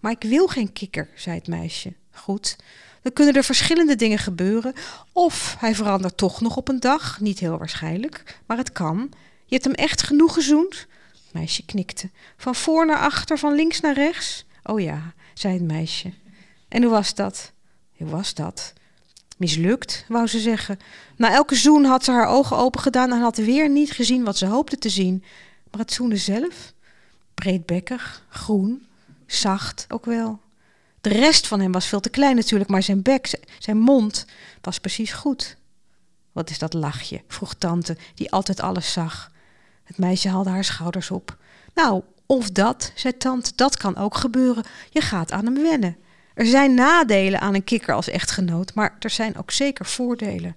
[0.00, 1.92] Maar ik wil geen kikker, zei het meisje.
[2.10, 2.56] Goed,
[3.02, 4.72] dan kunnen er verschillende dingen gebeuren.
[5.12, 9.10] Of hij verandert toch nog op een dag, niet heel waarschijnlijk, maar het kan.
[9.46, 10.86] Je hebt hem echt genoeg gezoend?
[11.12, 12.10] Het meisje knikte.
[12.36, 14.44] Van voor naar achter, van links naar rechts?
[14.62, 16.12] Oh ja, zei het meisje.
[16.68, 17.52] En hoe was dat?
[17.96, 18.72] Hoe was dat?
[19.36, 20.78] Mislukt, wou ze zeggen.
[21.16, 24.36] Na elke zoen had ze haar ogen open gedaan en had weer niet gezien wat
[24.36, 25.24] ze hoopte te zien.
[25.70, 26.72] Maar het zoenen zelf?
[27.34, 28.86] Breedbekkig, groen,
[29.26, 30.40] zacht ook wel.
[31.00, 34.26] De rest van hem was veel te klein natuurlijk, maar zijn bek, zijn mond
[34.60, 35.56] was precies goed.
[36.32, 37.22] Wat is dat lachje?
[37.28, 39.30] vroeg tante, die altijd alles zag.
[39.84, 41.36] Het meisje haalde haar schouders op.
[41.74, 44.64] Nou, of dat, zei tante, dat kan ook gebeuren.
[44.90, 45.96] Je gaat aan hem wennen.
[46.34, 50.56] Er zijn nadelen aan een kikker als echtgenoot, maar er zijn ook zeker voordelen.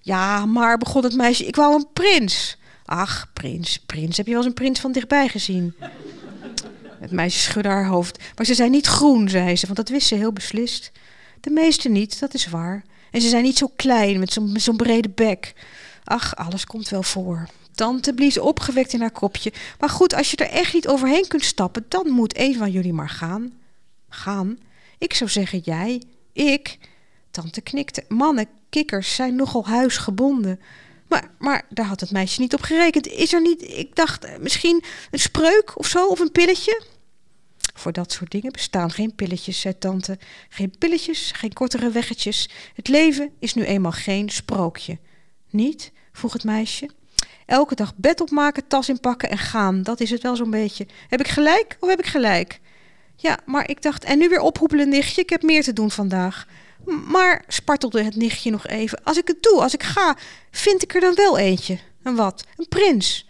[0.00, 2.58] Ja, maar begon het meisje, ik wou een prins.
[2.84, 5.74] Ach, prins, prins, heb je wel eens een prins van dichtbij gezien?
[7.04, 8.22] Het meisje schudde haar hoofd.
[8.36, 10.92] Maar ze zijn niet groen, zei ze, want dat wist ze heel beslist.
[11.40, 12.84] De meeste niet, dat is waar.
[13.10, 15.52] En ze zijn niet zo klein, met zo'n brede bek.
[16.04, 17.48] Ach, alles komt wel voor.
[17.74, 19.52] Tante blies opgewekt in haar kopje.
[19.78, 22.92] Maar goed, als je er echt niet overheen kunt stappen, dan moet een van jullie
[22.92, 23.52] maar gaan.
[24.08, 24.58] Gaan?
[24.98, 26.02] Ik zou zeggen jij.
[26.32, 26.78] Ik?
[27.30, 28.04] Tante knikte.
[28.08, 30.60] Mannen, kikkers zijn nogal huisgebonden.
[31.08, 33.06] Maar, maar daar had het meisje niet op gerekend.
[33.06, 36.82] Is er niet, ik dacht, eh, misschien een spreuk of zo, of een pilletje?
[37.74, 40.18] Voor dat soort dingen bestaan geen pilletjes, zei tante.
[40.48, 42.48] Geen pilletjes, geen kortere weggetjes.
[42.74, 44.98] Het leven is nu eenmaal geen sprookje.
[45.50, 45.92] Niet?
[46.12, 46.88] vroeg het meisje.
[47.46, 49.82] Elke dag bed opmaken, tas inpakken en gaan.
[49.82, 50.86] Dat is het wel zo'n beetje.
[51.08, 52.60] Heb ik gelijk of heb ik gelijk?
[53.16, 55.22] Ja, maar ik dacht, en nu weer ophoepelen, nichtje.
[55.22, 56.46] Ik heb meer te doen vandaag.
[57.06, 60.16] Maar, spartelde het nichtje nog even, als ik het doe, als ik ga,
[60.50, 61.78] vind ik er dan wel eentje.
[62.02, 62.44] Een wat?
[62.56, 63.28] Een prins.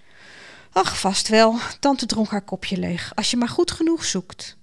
[0.74, 1.58] Ach, vast wel.
[1.80, 3.12] Tante dronk haar kopje leeg.
[3.14, 4.56] Als je maar goed genoeg zoekt.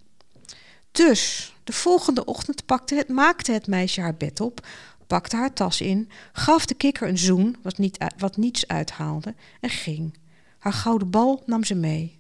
[0.92, 4.68] Dus, de volgende ochtend pakte het, maakte het meisje haar bed op,
[5.08, 9.70] pakte haar tas in, gaf de kikker een zoen, wat, niet, wat niets uithaalde, en
[9.70, 10.18] ging.
[10.60, 12.18] Haar gouden bal nam ze mee.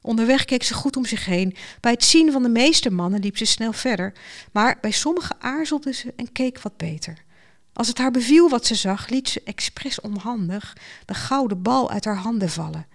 [0.00, 1.56] Onderweg keek ze goed om zich heen.
[1.80, 4.12] Bij het zien van de meeste mannen liep ze snel verder,
[4.52, 7.24] maar bij sommigen aarzelde ze en keek wat beter.
[7.72, 12.04] Als het haar beviel wat ze zag, liet ze expres onhandig de gouden bal uit
[12.04, 12.86] haar handen vallen.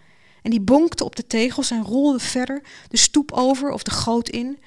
[0.44, 4.30] En die bonkte op de tegels en rolde verder de stoep over of de goot
[4.30, 4.58] in.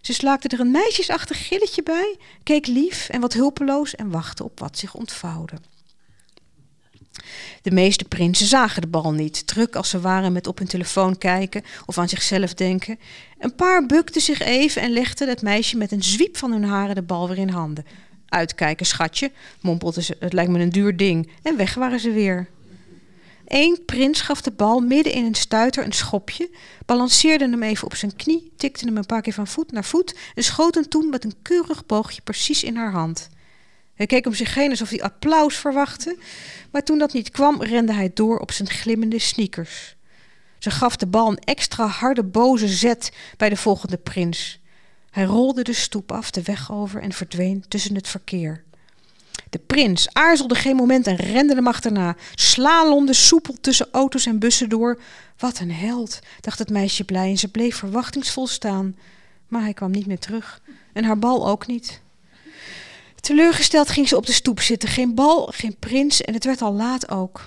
[0.00, 4.60] Ze slaakte er een meisjesachtig gilletje bij, keek lief en wat hulpeloos en wachtte op
[4.60, 5.56] wat zich ontvouwde.
[7.62, 11.18] De meeste prinsen zagen de bal niet, druk als ze waren met op hun telefoon
[11.18, 12.98] kijken of aan zichzelf denken.
[13.38, 16.94] Een paar bukten zich even en legden het meisje met een zwiep van hun haren
[16.94, 17.86] de bal weer in handen.
[18.28, 21.30] Uitkijken, schatje, mompelde ze, het lijkt me een duur ding.
[21.42, 22.48] En weg waren ze weer.
[23.46, 26.50] Eén prins gaf de bal midden in een stuiter een schopje,
[26.86, 30.16] balanceerde hem even op zijn knie, tikte hem een paar keer van voet naar voet
[30.34, 33.28] en schoot hem toen met een keurig boogje precies in haar hand.
[33.94, 36.18] Hij keek om zich heen alsof hij applaus verwachtte,
[36.70, 39.96] maar toen dat niet kwam, rende hij door op zijn glimmende sneakers.
[40.58, 44.60] Ze gaf de bal een extra harde boze zet bij de volgende prins.
[45.10, 48.64] Hij rolde de stoep af, de weg over en verdween tussen het verkeer.
[49.54, 54.68] De prins aarzelde geen moment en rende hem achterna, slalomde soepel tussen auto's en bussen
[54.68, 55.00] door.
[55.38, 58.96] Wat een held, dacht het meisje blij en ze bleef verwachtingsvol staan.
[59.48, 60.60] Maar hij kwam niet meer terug
[60.92, 62.00] en haar bal ook niet.
[63.20, 64.88] Teleurgesteld ging ze op de stoep zitten.
[64.88, 67.40] Geen bal, geen prins en het werd al laat ook.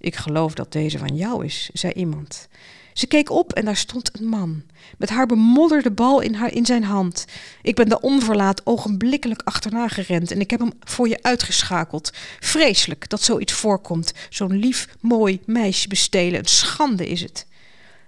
[0.00, 2.48] Ik geloof dat deze van jou is, zei iemand.
[2.92, 4.62] Ze keek op en daar stond een man,
[4.98, 7.24] met haar bemodderde bal in, haar, in zijn hand.
[7.62, 12.12] Ik ben de onverlaat ogenblikkelijk achterna gerend en ik heb hem voor je uitgeschakeld.
[12.40, 16.38] Vreselijk dat zoiets voorkomt, zo'n lief, mooi meisje bestelen.
[16.38, 17.46] Een schande is het.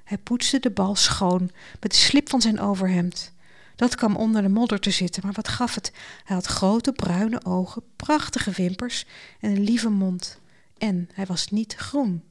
[0.05, 3.33] Hij poetste de bal schoon met de slip van zijn overhemd.
[3.77, 5.93] Dat kwam onder de modder te zitten, maar wat gaf het?
[6.25, 9.05] Hij had grote bruine ogen, prachtige wimpers
[9.41, 10.39] en een lieve mond.
[10.79, 12.23] En hij was niet groen.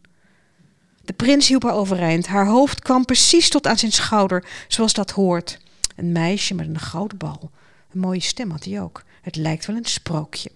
[1.12, 2.28] De prins hielp haar overeind.
[2.28, 5.60] Haar hoofd kwam precies tot aan zijn schouder, zoals dat hoort.
[5.96, 7.52] Een meisje met een gouden bal.
[7.94, 9.04] Een mooie stem had hij ook.
[9.22, 10.52] Het lijkt wel een sprookje.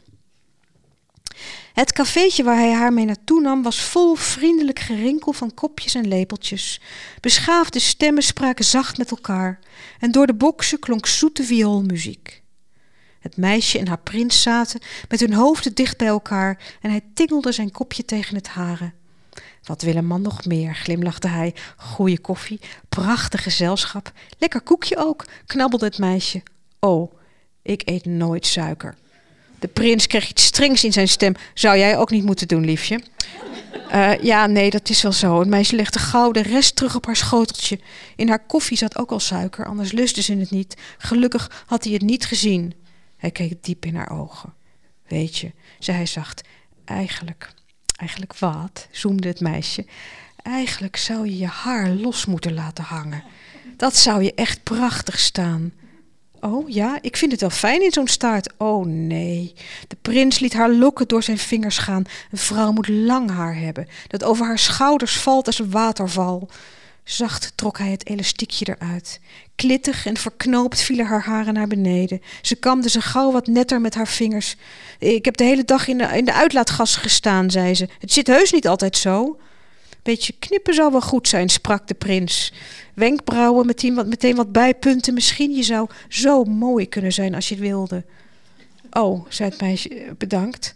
[1.74, 6.08] Het cafeetje waar hij haar mee naartoe nam was vol vriendelijk gerinkel van kopjes en
[6.08, 6.82] lepeltjes.
[7.22, 9.60] Beschaafde stemmen spraken zacht met elkaar
[10.00, 12.44] en door de boksen klonk zoete vioolmuziek.
[13.20, 17.52] Het meisje en haar prins zaten met hun hoofden dicht bij elkaar en hij tingelde
[17.52, 18.94] zijn kopje tegen het hare.
[19.66, 21.54] Wat wil een man nog meer, glimlachte hij.
[21.78, 22.60] Goeie koffie,
[22.90, 26.44] prachtig gezelschap, lekker koekje ook, knabbelde het meisje.
[26.80, 27.14] Oh,
[27.62, 28.96] ik eet nooit suiker.
[29.60, 31.34] De prins kreeg iets strengs in zijn stem.
[31.54, 33.02] Zou jij ook niet moeten doen, liefje?
[33.94, 35.40] Uh, ja, nee, dat is wel zo.
[35.40, 37.80] Het meisje legde gauw de rest terug op haar schoteltje.
[38.16, 40.76] In haar koffie zat ook al suiker, anders lustte ze het niet.
[40.98, 42.74] Gelukkig had hij het niet gezien.
[43.18, 44.54] Hij keek diep in haar ogen.
[45.08, 46.42] Weet je, zei hij zacht,
[46.86, 47.54] eigenlijk,
[47.96, 49.86] eigenlijk wat, zoemde het meisje.
[50.42, 53.24] Eigenlijk zou je je haar los moeten laten hangen.
[53.78, 55.72] Dat zou je echt prachtig staan.
[56.40, 58.54] Oh ja, ik vind het wel fijn in zo'n staart.
[58.58, 59.54] Oh nee.
[59.88, 62.04] De prins liet haar lokken door zijn vingers gaan.
[62.32, 66.50] Een vrouw moet lang haar hebben, dat over haar schouders valt als een waterval.
[67.06, 69.20] Zacht trok hij het elastiekje eruit.
[69.56, 72.22] Klittig en verknoopt vielen haar haren naar beneden.
[72.42, 74.56] Ze kamde ze gauw wat netter met haar vingers.
[75.00, 77.88] Ik heb de hele dag in de, in de uitlaatgas gestaan, zei ze.
[78.00, 79.40] Het zit heus niet altijd zo.
[80.04, 82.54] Beetje knippen zou wel goed zijn, sprak de prins.
[82.94, 85.14] Wenkbrauwen, meteen wat, meteen wat bijpunten.
[85.14, 88.04] Misschien je zou zo mooi kunnen zijn als je wilde.
[88.92, 90.74] Oh, zei het meisje, eh, bedankt.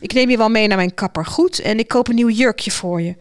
[0.00, 1.58] Ik neem je wel mee naar mijn kapper, goed?
[1.58, 3.14] En ik koop een nieuw jurkje voor je.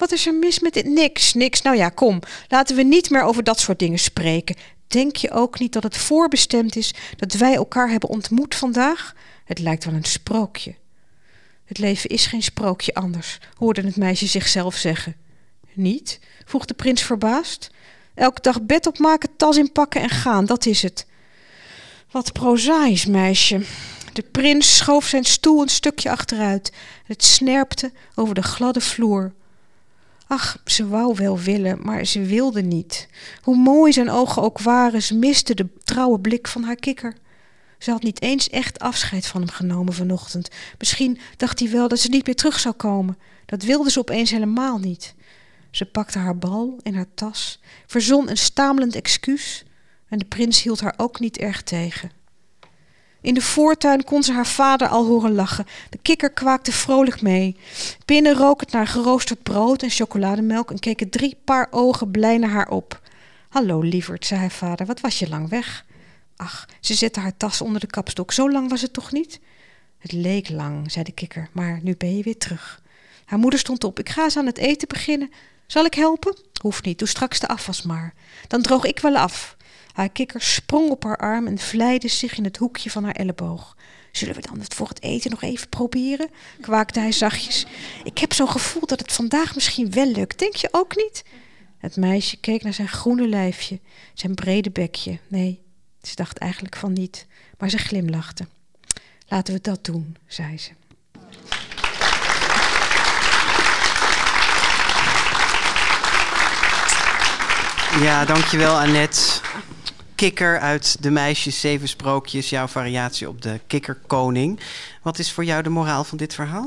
[0.00, 0.86] Wat is er mis met dit?
[0.86, 1.62] Niks, niks.
[1.62, 2.20] Nou ja, kom.
[2.48, 4.56] Laten we niet meer over dat soort dingen spreken.
[4.86, 9.14] Denk je ook niet dat het voorbestemd is dat wij elkaar hebben ontmoet vandaag?
[9.44, 10.74] Het lijkt wel een sprookje.
[11.64, 15.16] Het leven is geen sprookje anders, hoorde het meisje zichzelf zeggen.
[15.72, 16.18] Niet?
[16.44, 17.70] vroeg de prins verbaasd.
[18.14, 21.06] Elke dag bed opmaken, tas inpakken en gaan, dat is het.
[22.10, 23.64] Wat prozaïs, meisje.
[24.12, 26.72] De prins schoof zijn stoel een stukje achteruit.
[27.04, 29.32] Het snerpte over de gladde vloer.
[30.30, 33.08] Ach, ze wou wel willen, maar ze wilde niet.
[33.42, 37.16] Hoe mooi zijn ogen ook waren, ze miste de trouwe blik van haar kikker.
[37.78, 40.48] Ze had niet eens echt afscheid van hem genomen vanochtend.
[40.78, 43.18] Misschien dacht hij wel dat ze niet meer terug zou komen.
[43.46, 45.14] Dat wilde ze opeens helemaal niet.
[45.70, 49.64] Ze pakte haar bal in haar tas, verzon een stamelend excuus
[50.08, 52.10] en de prins hield haar ook niet erg tegen.
[53.20, 55.66] In de voortuin kon ze haar vader al horen lachen.
[55.90, 57.56] De kikker kwaakte vrolijk mee.
[58.04, 62.50] Binnen rook het naar geroosterd brood en chocolademelk en keken drie paar ogen blij naar
[62.50, 63.00] haar op.
[63.48, 65.84] Hallo, lieverd, zei haar vader, wat was je lang weg?
[66.36, 68.32] Ach, ze zette haar tas onder de kapstok.
[68.32, 69.40] Zo lang was het toch niet?
[69.98, 72.82] Het leek lang, zei de kikker, maar nu ben je weer terug.
[73.24, 73.98] Haar moeder stond op.
[73.98, 75.30] Ik ga eens aan het eten beginnen.
[75.66, 76.36] Zal ik helpen?
[76.62, 78.14] Hoeft niet, doe straks de afwas maar.
[78.46, 79.56] Dan droog ik wel af.
[79.92, 83.76] Haar kikker sprong op haar arm en vlijde zich in het hoekje van haar elleboog.
[84.12, 86.30] Zullen we dan het voor het eten nog even proberen?
[86.60, 87.66] kwaakte hij zachtjes.
[88.04, 90.38] Ik heb zo'n gevoel dat het vandaag misschien wel lukt.
[90.38, 91.24] Denk je ook niet?
[91.78, 93.80] Het meisje keek naar zijn groene lijfje,
[94.14, 95.18] zijn brede bekje.
[95.28, 95.62] Nee,
[96.02, 97.26] ze dacht eigenlijk van niet,
[97.58, 98.46] maar ze glimlachte.
[99.28, 100.70] Laten we dat doen, zei ze.
[108.00, 109.40] Ja, dankjewel Annette.
[110.20, 114.60] Kikker uit De Meisjes Zeven Sprookjes, jouw variatie op de kikkerkoning.
[115.02, 116.66] Wat is voor jou de moraal van dit verhaal?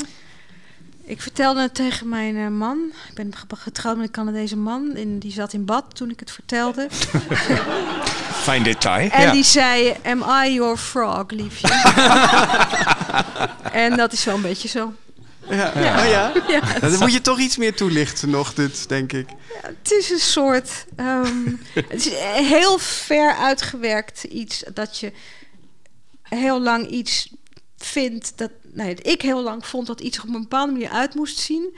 [1.04, 2.78] Ik vertelde het tegen mijn uh, man.
[3.10, 4.96] Ik ben getrouwd met een Canadese man.
[4.96, 6.88] En die zat in bad toen ik het vertelde.
[8.46, 9.10] Fijn detail.
[9.10, 11.68] En die zei: Am I your frog, liefje?
[13.86, 14.94] en dat is wel een beetje zo.
[15.50, 15.80] Ja.
[15.80, 16.00] Ja.
[16.00, 16.32] Oh ja?
[16.48, 19.30] ja dan moet je toch iets meer toelichten nog, dit, denk ik.
[19.30, 20.86] Ja, het is een soort...
[21.00, 25.12] Um, het is heel ver uitgewerkt iets dat je
[26.22, 27.34] heel lang iets
[27.78, 28.34] vindt...
[28.36, 31.76] Dat, nee, ik heel lang vond dat iets op een bepaalde manier uit moest zien...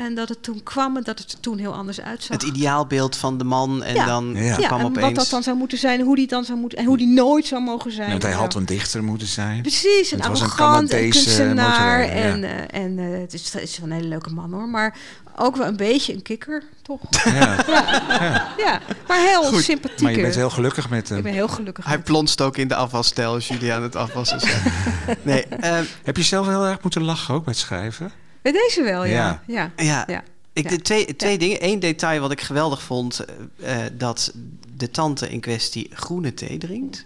[0.00, 2.36] En dat het toen kwam en dat het er toen heel anders uitzag.
[2.36, 4.56] Het ideaalbeeld van de man en dan ja.
[4.56, 5.06] kwam en opeens...
[5.06, 6.78] wat dat dan zou moeten zijn, hoe die dan zou moeten...
[6.78, 8.10] En hoe die nooit zou mogen zijn.
[8.10, 9.62] Want hij had een dichter moeten zijn.
[9.62, 12.00] Precies, een arrogant, een kunstenaar.
[12.00, 14.68] En, uh, en uh, het, is, het is wel een hele leuke man hoor.
[14.68, 14.96] Maar
[15.36, 17.00] ook wel een beetje een kikker, toch?
[17.24, 17.32] Ja,
[17.66, 18.54] ja.
[18.56, 18.80] ja.
[19.08, 19.62] maar heel Goed.
[19.62, 20.00] sympathiek.
[20.00, 21.18] Maar je bent heel gelukkig met hem.
[21.18, 24.40] Ik ben heel gelukkig Hij plonst ook in de afwasstijl als jullie aan het afwassen
[24.40, 24.62] zijn.
[25.22, 28.12] nee, uh, Heb je zelf heel erg moeten lachen ook met schrijven?
[28.42, 29.42] Bij deze wel, ja.
[29.46, 30.04] Ja, ja.
[30.06, 30.22] ja.
[30.52, 31.64] Ik, de twee, twee dingen.
[31.64, 33.24] Eén detail wat ik geweldig vond,
[33.56, 34.32] uh, dat
[34.76, 37.04] de tante in kwestie groene thee drinkt.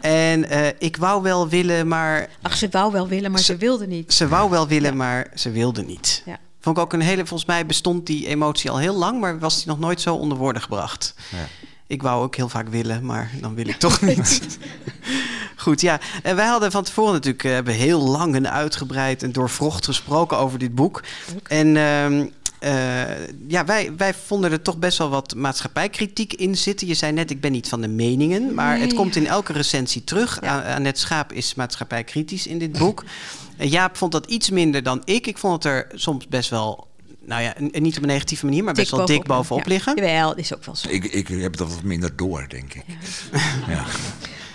[0.00, 2.28] en uh, ik wou wel willen, maar...
[2.42, 4.14] Ach, ze wou wel willen, maar ze, ze wilde niet.
[4.14, 4.96] Ze wou wel willen, ja.
[4.96, 6.22] maar ze wilde niet.
[6.24, 6.38] Ja.
[6.60, 7.26] Vond ik ook een hele...
[7.26, 10.38] Volgens mij bestond die emotie al heel lang, maar was die nog nooit zo onder
[10.38, 11.14] woorden gebracht.
[11.30, 11.46] Ja.
[11.86, 14.40] Ik wou ook heel vaak willen, maar dan wil ik toch niet.
[15.56, 16.00] Goed, ja.
[16.22, 20.38] En wij hadden van tevoren natuurlijk eh, hebben heel lang en uitgebreid en doorvrocht gesproken
[20.38, 21.02] over dit boek.
[21.42, 22.26] En ehm,
[22.58, 26.86] eh, ja, wij, wij vonden er toch best wel wat maatschappijkritiek in zitten.
[26.86, 30.04] Je zei net, ik ben niet van de meningen, maar het komt in elke recensie
[30.04, 30.38] terug.
[30.42, 30.74] Ja.
[30.74, 33.04] Annette Schaap is maatschappijkritisch in dit boek.
[33.58, 35.26] Jaap vond dat iets minder dan ik.
[35.26, 36.86] Ik vond het er soms best wel,
[37.26, 39.68] nou ja, niet op een negatieve manier, maar best wel dik bovenop ja.
[39.68, 39.94] liggen.
[39.96, 40.88] Jawel, dat is ook wel zo.
[40.88, 42.84] Ik, ik heb dat wat minder door, denk ik.
[43.68, 43.84] Ja.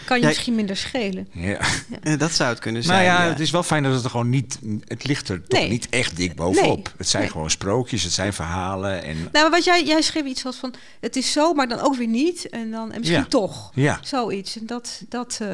[0.06, 1.28] Kan je Ja, misschien minder schelen.
[1.32, 1.60] Ja.
[2.02, 3.04] Eh, Dat zou het kunnen zijn.
[3.04, 3.30] ja, ja.
[3.30, 4.60] het is wel fijn dat het er gewoon niet...
[4.88, 5.70] Het ligt er toch Nee.
[5.70, 6.76] niet echt dik bovenop.
[6.84, 6.94] Nee.
[6.98, 7.32] Het zijn Nee.
[7.32, 9.04] gewoon sprookjes, het zijn verhalen.
[9.04, 11.80] En Nou, maar wat jij, jij schreef iets als van, het is zo, maar dan
[11.80, 12.50] ook weer niet.
[12.50, 13.26] En dan en misschien Ja.
[13.28, 13.72] toch.
[13.76, 14.58] ja, Zoiets.
[14.60, 15.48] En dat, dat eh,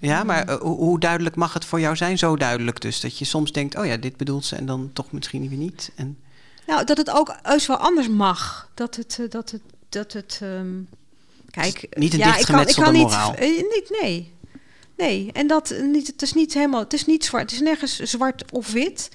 [0.00, 2.18] Ja, maar eh, hoe, duidelijk mag het voor jou zijn?
[2.18, 3.00] Zo duidelijk dus.
[3.00, 5.90] Dat je soms denkt, oh ja, dit bedoelt ze en dan toch misschien weer niet.
[5.94, 6.18] En,
[6.66, 8.70] nou, dat het ook eens wel anders mag.
[8.74, 10.68] Dat het, eh, dat het, dat het, ehm,
[11.50, 11.86] kijk.
[11.90, 14.32] Niet een ja, ik kan, ik kan niet, eh, niet, nee.
[14.96, 17.98] Nee, en dat niet, het is niet helemaal, het is niet zwart, het is nergens
[17.98, 19.10] zwart of wit.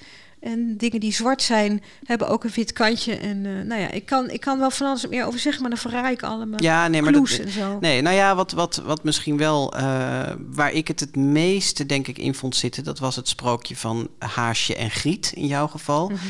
[0.46, 3.16] En dingen die zwart zijn, hebben ook een wit kantje.
[3.16, 5.72] En eh, nou ja, ik kan, ik kan wel van alles meer over zeggen, maar
[5.72, 7.78] dan verraai ik allemaal ja, nee, maar dat, en zo.
[7.80, 12.08] Nee, nou ja, wat, wat, wat misschien wel, eh, waar ik het het meeste denk
[12.08, 16.10] ik in vond zitten, dat was het sprookje van Haasje en Griet in jouw geval.
[16.10, 16.26] Mhm.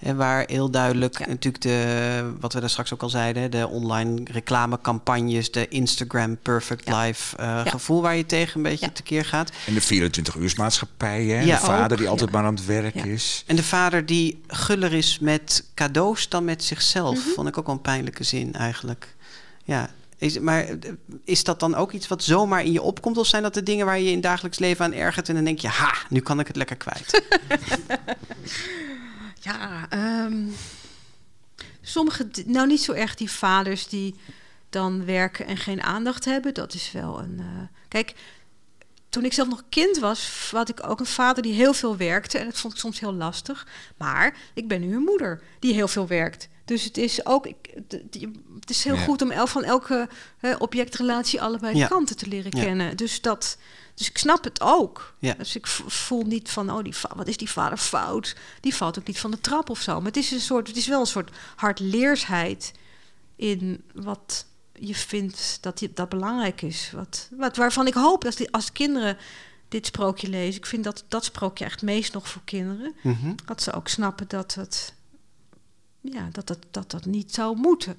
[0.00, 1.26] En waar heel duidelijk Ja.
[1.26, 6.88] natuurlijk de, wat we daar straks ook al zeiden, de online reclamecampagnes, de Instagram Perfect
[6.88, 7.00] Ja.
[7.02, 7.64] Life eh, Ja.
[7.64, 8.92] gevoel waar je tegen een beetje Ja.
[8.92, 9.50] tekeer gaat.
[9.66, 11.24] en de 24-uursmaatschappij.
[11.24, 11.40] Hè?
[11.40, 12.36] Ja, de vader ook, die altijd ja.
[12.36, 13.04] maar aan het werk Ja.
[13.04, 13.44] is.
[13.46, 17.28] En de vader die guller is met cadeaus dan met zichzelf, Mhm.
[17.34, 19.14] vond ik ook wel een pijnlijke zin eigenlijk.
[19.64, 20.66] Ja, is, maar
[21.24, 23.16] is dat dan ook iets wat zomaar in je opkomt?
[23.18, 25.58] Of zijn dat de dingen waar je in dagelijks leven aan ergert en dan denk
[25.58, 27.10] je, ha, nu kan ik het lekker kwijt?
[29.40, 30.42] Ja, ehm,
[31.80, 34.14] sommige, nou niet zo erg die vaders die
[34.70, 36.54] dan werken en geen aandacht hebben.
[36.54, 37.36] Dat is wel een.
[37.38, 37.46] eh,
[37.88, 38.14] kijk,
[39.08, 42.38] toen ik zelf nog kind was, had ik ook een vader die heel veel werkte.
[42.38, 43.66] En dat vond ik soms heel lastig.
[43.96, 46.48] Maar ik ben nu een moeder die heel veel werkt.
[46.64, 47.56] Dus het is ook, ik,
[48.60, 49.00] het is heel Ja.
[49.04, 50.08] goed om el, van elke
[50.38, 51.86] hè, objectrelatie allebei Ja.
[51.86, 52.62] kanten te leren Ja.
[52.64, 52.96] kennen.
[52.96, 53.58] Dus dat,
[54.00, 55.14] dus ik snap het ook.
[55.18, 55.34] Ja.
[55.34, 58.36] Dus ik voel niet van, oh, die wat is die vader fout?
[58.60, 59.96] Die valt ook niet van de trap of zo.
[59.96, 62.72] Maar het is, een soort, het is wel een soort hardleersheid
[63.36, 66.90] in wat je vindt dat, die, dat belangrijk is.
[66.94, 69.16] Wat, wat, waarvan ik hoop dat die, als kinderen
[69.68, 70.60] dit sprookje lezen...
[70.60, 72.94] ik vind dat dat sprookje echt meest nog voor kinderen...
[73.02, 73.34] Mhm.
[73.44, 74.94] dat ze ook snappen dat het,
[76.00, 77.98] ja, dat, dat, dat, dat niet zou moeten.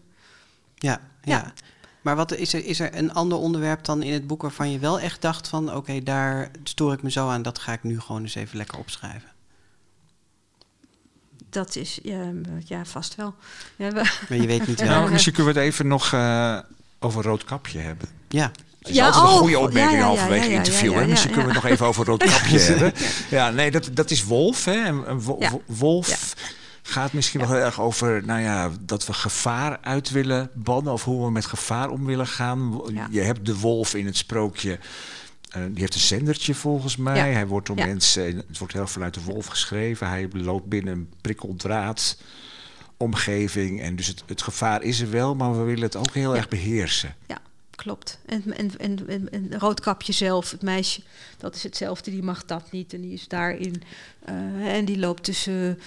[0.76, 1.38] Ja, ja.
[1.38, 1.54] Ja.
[2.02, 4.80] Maar wat is er, is er een ander onderwerp dan in het boek waarvan je
[4.80, 5.76] wel echt dacht van...
[5.76, 8.78] oké, daar stoor ik me zo aan, dat ga ik nu gewoon eens even lekker
[8.78, 9.30] opschrijven.
[11.50, 12.32] Dat is, ja,
[12.66, 13.36] ja vast wel.
[13.76, 14.90] Ja, we- Maar je weet niet wel.
[14.90, 16.60] Nou, misschien kunnen we het even nog eh,
[17.00, 18.08] over Roodkapje hebben.
[18.28, 20.58] Ja, Dat is Ja, altijd een oh, goede opmerking ja, ja, ja, halverwege ja, ja,
[20.58, 20.92] interview.
[20.92, 21.02] ja, hè?
[21.04, 21.36] ja, Misschien ja.
[21.38, 22.94] kunnen we het nog even over Roodkapje hebben.
[23.30, 24.66] Ja, nee, dat, dat is Wolf.
[24.66, 24.92] Hè?
[25.66, 26.36] Wolf
[26.82, 30.94] gaat misschien wel heel erg over nou ja, dat we gevaar uit willen bannen.
[30.94, 32.82] Of hoe we met gevaar om willen gaan.
[32.94, 33.08] Ja.
[33.12, 34.80] Je hebt de wolf in het sprookje.
[35.50, 37.16] eh, die heeft een zendertje volgens mij.
[37.30, 37.34] Ja.
[37.34, 40.08] Hij wordt door mensen, het wordt heel vanuit de wolf geschreven.
[40.08, 42.18] Hij loopt binnen een prikkeldraad
[42.98, 43.82] omgeving.
[43.82, 46.48] En dus het, het gevaar is er wel, maar we willen het ook heel erg
[46.48, 47.16] beheersen.
[47.28, 47.38] Ja,
[47.76, 48.20] klopt.
[48.26, 48.78] En, en,
[49.08, 51.02] en, en, Roodkapje zelf, het meisje,
[51.38, 52.12] dat is hetzelfde.
[52.12, 53.84] Die mag dat niet en die is daarin.
[54.26, 55.80] eh, en die loopt tussen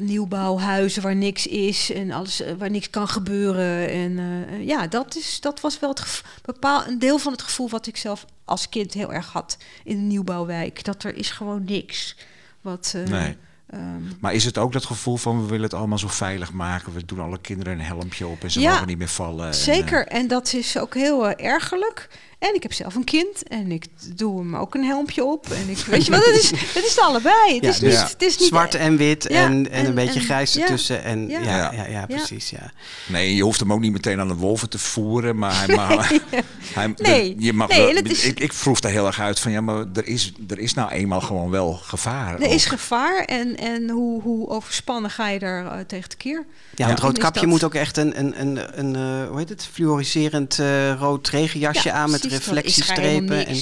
[0.00, 3.88] nieuwbouwhuizen waar niks is en alles eh, waar niks kan gebeuren.
[3.88, 7.68] En eh, ja, dat, is, dat was wel het bepaal, een deel van het gevoel
[7.70, 10.84] wat ik zelf als kind heel erg had in een nieuwbouwwijk.
[10.84, 12.16] Dat er is gewoon niks.
[12.60, 13.36] Wat, eh, Nee.
[13.70, 16.92] ehm, Maar is het ook dat gevoel van we willen het allemaal zo veilig maken?
[16.92, 19.46] We doen alle kinderen een helmpje op en ze Ja, mogen niet meer vallen.
[19.46, 22.08] en, Zeker, en dat is ook heel eh, ergerlijk.
[22.40, 23.84] En ik heb zelf een kind en ik
[24.16, 25.50] doe hem ook een helmpje op.
[25.50, 27.54] En ik, weet je wat, het is, het is allebei.
[27.54, 29.86] Het Ja, is dus niet, het is niet zwart en wit Ja, en, en, een
[29.86, 31.02] en- beetje en- grijs ja, ertussen.
[31.04, 31.72] En, ja, ja.
[31.72, 31.86] ja.
[31.86, 32.50] Ja, precies.
[32.50, 32.72] Ja.
[33.08, 36.08] nee, je hoeft hem ook niet meteen aan de wolven te voeren, maar hij mag.
[36.74, 39.40] hij, Nee, je mag nee, wel- het is- ik, ik vroeg daar heel erg uit
[39.40, 42.40] van ja, maar er is, er is nou eenmaal gewoon wel gevaar.
[42.40, 46.44] Er is gevaar en, en hoe, hoe overspannen ga je daar eh, tegen tekeer?
[46.74, 49.38] Ja, want Dan is roodkapje dat- moet ook echt een, een, een, een eh, hoe
[49.38, 53.46] heet het, fluoriserend eh, rood regenjasje Ja, aan met reflectiestrepen.
[53.46, 53.56] En.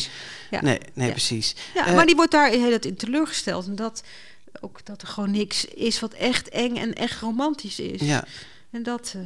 [0.51, 0.62] Ja.
[0.62, 1.12] Nee, nee Ja.
[1.12, 1.55] precies.
[1.74, 3.66] Ja, Eh, maar die wordt daar heel het in teleurgesteld.
[3.66, 4.03] En dat,
[4.61, 8.01] ook dat er gewoon niks is wat echt eng en echt romantisch is.
[8.01, 8.24] ja.
[8.70, 9.12] En dat...
[9.16, 9.23] eh,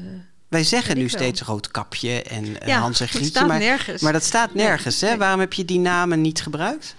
[0.48, 1.10] Wij zeggen nu wel.
[1.10, 3.44] steeds roodkapje en eh, ja, Hans en Grietje.
[3.46, 4.02] Maar, nergens.
[4.02, 5.00] maar dat staat nergens.
[5.00, 5.16] Hè?
[5.16, 6.94] Waarom heb je die namen niet gebruikt?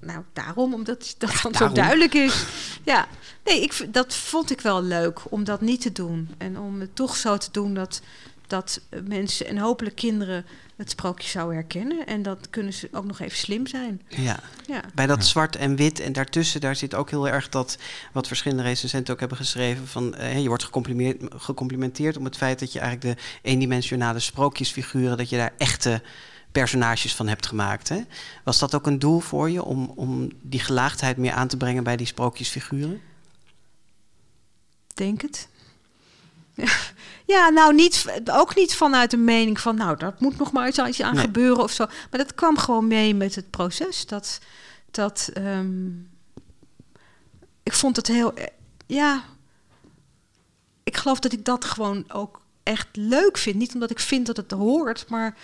[0.00, 1.68] Nou, daarom, omdat dat dan daarom.
[1.70, 2.34] zo duidelijk is.
[2.84, 3.08] Ja,
[3.44, 6.34] nee, ik, dat vond ik wel leuk om dat niet te doen.
[6.38, 8.00] En om het toch zo te doen dat,
[8.52, 10.44] dat mensen en hopelijk kinderen
[10.76, 12.06] het sprookje zouden herkennen.
[12.06, 14.02] En dat kunnen ze ook nog even slim zijn.
[14.08, 14.40] Ja.
[14.66, 14.82] Ja.
[14.94, 17.78] Bij dat zwart en wit en daartussen, daar zit ook heel erg dat,
[18.12, 22.58] wat verschillende recensenten ook hebben geschreven, van eh, je wordt gecomplimenteerd, gecomplimenteerd om het feit
[22.58, 26.02] dat je eigenlijk de eendimensionale sprookjesfiguren, dat je daar echte
[26.52, 27.88] personages van hebt gemaakt.
[27.88, 28.00] Hè?
[28.44, 31.84] Was dat ook een doel voor je om, om die gelaagdheid meer aan te brengen
[31.84, 33.00] bij die sprookjesfiguren?
[34.94, 35.48] Denk het.
[37.26, 40.78] Ja, nou niet, ook niet vanuit de mening van, nou, dat moet nog maar iets
[41.02, 41.24] aan Nee.
[41.24, 41.86] gebeuren of zo.
[41.86, 44.06] Maar dat kwam gewoon mee met het proces.
[44.06, 44.38] Dat,
[44.90, 45.86] dat ehm,
[47.62, 48.46] ik vond het heel, eh,
[48.86, 49.22] ja,
[50.84, 53.56] ik geloof dat ik dat gewoon ook echt leuk vind.
[53.56, 55.34] Niet omdat ik vind dat het hoort, maar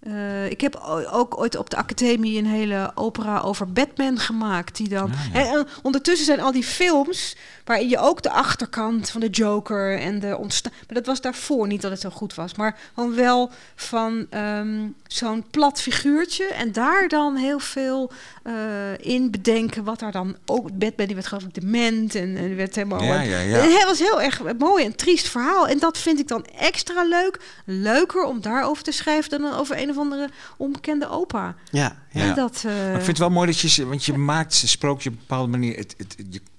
[0.00, 0.76] eh, ik heb
[1.10, 4.76] ook ooit op de academie een hele opera over Batman gemaakt.
[4.76, 5.40] Die dan, Ah, ja.
[5.40, 7.36] en, en ondertussen zijn al die films
[7.66, 10.72] waarin je ook de achterkant van de Joker en de ontstaan.
[10.76, 14.86] Maar dat was daarvoor niet dat het zo goed was, maar gewoon wel van ehm,
[15.06, 18.10] zo'n plat figuurtje en daar dan heel veel
[18.42, 18.52] eh,
[18.98, 22.74] in bedenken wat daar dan ook Batman die werd geloof ik dement en, en werd
[22.74, 23.02] helemaal.
[23.02, 23.56] Ja, ja, ja.
[23.58, 27.02] Het was heel erg een mooi en triest verhaal en dat vind ik dan extra
[27.04, 31.54] leuk, leuker om daarover te schrijven dan over een of andere onbekende opa.
[31.70, 32.20] Ja, ja.
[32.22, 32.62] En dat.
[32.66, 35.08] eh, Maar ik vind het wel mooi dat je, ze- want je maakt een sprookje
[35.08, 36.55] op een bepaalde manier, het, het, je, en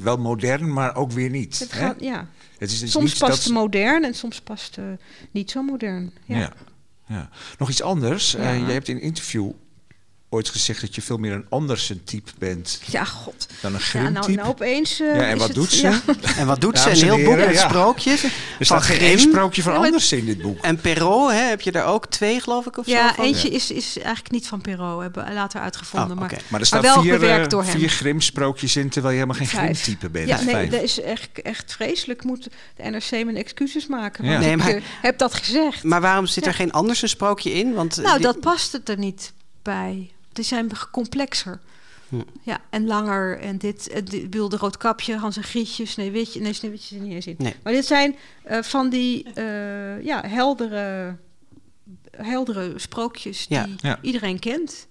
[0.00, 1.58] wel modern, maar ook weer niet.
[1.58, 2.28] het gaat, ja.
[2.58, 6.12] Het is, het is Soms past het modern en soms past het niet zo modern.
[6.24, 6.38] Ja.
[6.38, 6.52] Ja.
[7.06, 7.30] ja.
[7.58, 8.32] Nog iets anders.
[8.32, 8.38] Ja.
[8.38, 9.50] Eh, jij hebt in een interview
[10.36, 13.46] ooit gezegd dat je veel meer een Andersen-type bent Ja, god.
[13.60, 14.20] dan een Ja, Grim-type.
[14.20, 15.00] nou, nou opeens.
[15.00, 15.86] eh, Ja, en wat het- doet ze?
[15.86, 16.00] ja.
[16.38, 16.90] En wat doet ze?
[16.90, 17.68] Een en heel boek met ja.
[17.68, 18.22] sprookjes.
[18.22, 20.58] Er staat geen één sprookje van Ja, Andersen in dit boek.
[20.62, 22.90] En Perrault, hè, heb je er ook twee, geloof ik, of zo?
[22.90, 23.24] Ja, van?
[23.24, 26.10] eentje is, is eigenlijk niet van Perrault, hebben we later uitgevonden.
[26.10, 26.40] Oh, maar.
[26.48, 27.78] Maar er staan wel vier, bewerkt eh, door hem.
[27.78, 29.80] vier Grimm-sprookjes in, terwijl je helemaal geen Vijf.
[29.82, 30.28] Grimm-type bent.
[30.28, 32.24] Ja, nee, dat is echt, echt vreselijk.
[32.24, 34.24] Moet de NRC mijn excuses maken.
[34.24, 34.30] Ja.
[34.30, 35.82] Want Nee, ik maar- eh, heb dat gezegd.
[35.82, 36.56] Maar waarom zit er Ja.
[36.56, 37.74] geen anders een sprookje in?
[37.74, 39.32] Want, nou, dat past het er niet
[39.62, 40.10] bij.
[40.36, 41.60] Die zijn complexer.
[42.08, 42.20] Hm.
[42.42, 43.38] Ja, en langer.
[43.38, 46.40] En dit, eh, dit wilde roodkapje, Hans en Grietje, Sneeuwwitje.
[46.40, 47.34] Nee, Sneeuwwitje zit er niet eens in.
[47.38, 47.54] Nee.
[47.62, 51.16] Maar dit zijn eh, van die eh, ja, heldere,
[52.10, 53.66] heldere sprookjes die Ja.
[53.76, 53.98] Ja.
[54.02, 54.86] iedereen kent.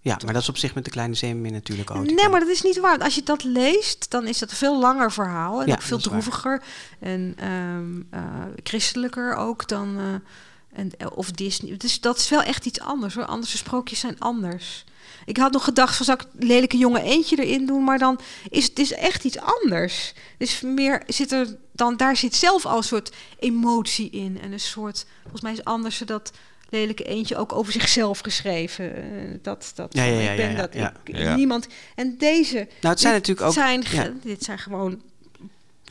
[0.00, 2.04] Ja, maar dat is op zich met de kleine zeemermin natuurlijk ook.
[2.04, 2.98] Nee, maar dat is niet waar.
[2.98, 5.60] Als je dat leest, dan is dat een veel langer verhaal.
[5.60, 6.62] En Ja, ook veel droeviger.
[7.00, 8.22] En ehm, eh,
[8.62, 10.20] christelijker ook dan...
[10.78, 11.76] en, eh, of Disney.
[11.76, 13.24] Dus dat is wel echt iets anders hoor.
[13.24, 14.84] Andere sprookjes zijn anders.
[15.24, 17.84] Ik had nog gedacht van, zal ik lelijke jonge eentje erin doen?
[17.84, 18.18] Maar dan
[18.48, 20.12] is het is echt iets anders.
[20.38, 21.96] Dus meer zit er dan...
[21.96, 24.38] Daar zit zelf al een soort emotie in.
[24.42, 25.06] En een soort...
[25.22, 26.32] Volgens mij is anders dat
[26.68, 28.96] lelijke eentje ook over zichzelf geschreven.
[28.96, 29.02] Eh,
[29.42, 30.74] dat, dat, Ja, ja, ja, ik ben ja, ja, dat.
[30.74, 30.94] ja.
[31.04, 31.34] Ik, Ja.
[31.34, 31.66] Niemand.
[31.94, 32.54] En deze.
[32.54, 33.52] Nou, het zijn dit natuurlijk ook...
[33.52, 34.20] Zijn.
[34.22, 35.02] Dit zijn gewoon.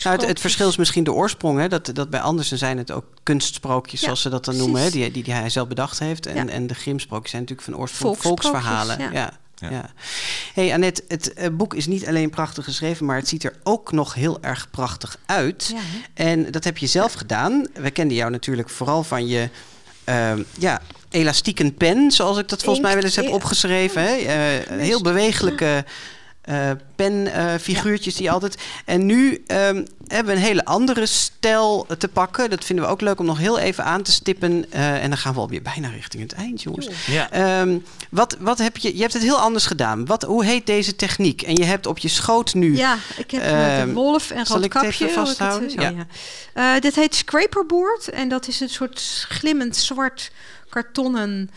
[0.04, 1.60] Nou, het, verschil is misschien de oorsprong.
[1.60, 1.68] Hè?
[1.68, 4.90] Dat, dat bij Andersen zijn het ook kunstsprookjes, Ja, zoals ze dat dan noemen, hè?
[4.90, 6.26] Die, die, die hij zelf bedacht heeft.
[6.26, 6.48] En, Ja.
[6.48, 9.00] en de Grimmsprookjes zijn natuurlijk van oorsprong volksverhalen.
[9.00, 9.10] ja.
[9.12, 9.32] Ja.
[9.60, 9.70] Ja.
[9.70, 9.90] Ja.
[10.54, 13.92] Hey Annette, het eh, boek is niet alleen prachtig geschreven, maar het ziet er ook
[13.92, 15.76] nog heel erg prachtig uit.
[16.14, 17.68] En dat heb je zelf gedaan.
[17.74, 19.50] We kenden jou natuurlijk vooral van je
[20.04, 24.02] ehm, ja, elastieken pen, zoals ik dat volgens mij wel eens heb opgeschreven.
[24.02, 24.16] Hè?
[24.16, 25.86] Eh, heel bewegelijke
[26.48, 28.58] eh penfiguurtjes die altijd.
[28.86, 32.50] En nu ehm, hebben we een hele andere stijl te pakken.
[32.50, 34.66] Dat vinden we ook leuk om nog heel even aan te stippen.
[34.72, 36.90] Eh, en dan gaan we alweer bijna richting het eind, jongens.
[37.08, 37.32] Ja.
[37.32, 37.78] Ehm,
[38.10, 38.96] wat, wat heb je?
[38.96, 40.06] Je hebt het heel anders gedaan.
[40.06, 41.42] Wat, hoe heet deze techniek?
[41.42, 42.78] En je hebt op je schoot nu.
[42.78, 45.06] Ja, ik heb uh, Ehm, de wolf en zal rood ik het kapje.
[45.08, 45.70] even hoe ik vasthouden?
[45.70, 46.06] het, eh, zo, Ja.
[46.56, 46.76] ja.
[46.76, 50.32] Eh, dit heet scraperboard en dat is een soort glimmend zwart
[50.70, 51.50] kartonnen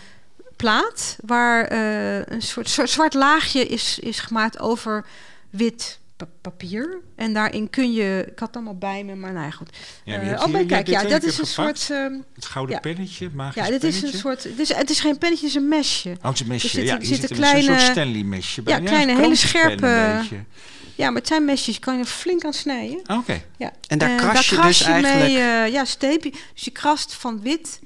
[0.61, 5.05] plaat waar eh, een soort, soort zwart laagje is, is gemaakt over
[5.51, 6.99] wit pa- papier.
[7.17, 9.77] En daarin kun je, ik had het allemaal bij me, maar nou ja, goed.
[10.05, 11.79] Ja, Eh, heb oh, maar kijk, dit ja, dat is een gepakt.
[11.79, 11.99] soort.
[11.99, 12.81] ehm, Het gouden ja.
[12.81, 14.43] pennetje, magisch ja, dit is een soort.
[14.43, 16.11] Het is, het is geen pennetje, het is een mesje.
[16.11, 16.69] Oh, het is een mesje.
[16.69, 18.75] Er zit- ja, hier zit zit een een soort kleine- Stanley mesje bij.
[18.75, 20.23] Ja, kleine, hele scherpe-.
[20.95, 23.01] Ja, maar het zijn mesjes, kan je er flink aan snijden.
[23.19, 23.43] Oké.
[23.57, 23.73] Ja.
[23.89, 26.31] En daar Eh, kras je kras dus eigenlijk- mee, eh, ja, steepje.
[26.31, 27.79] Dus je krast van wit.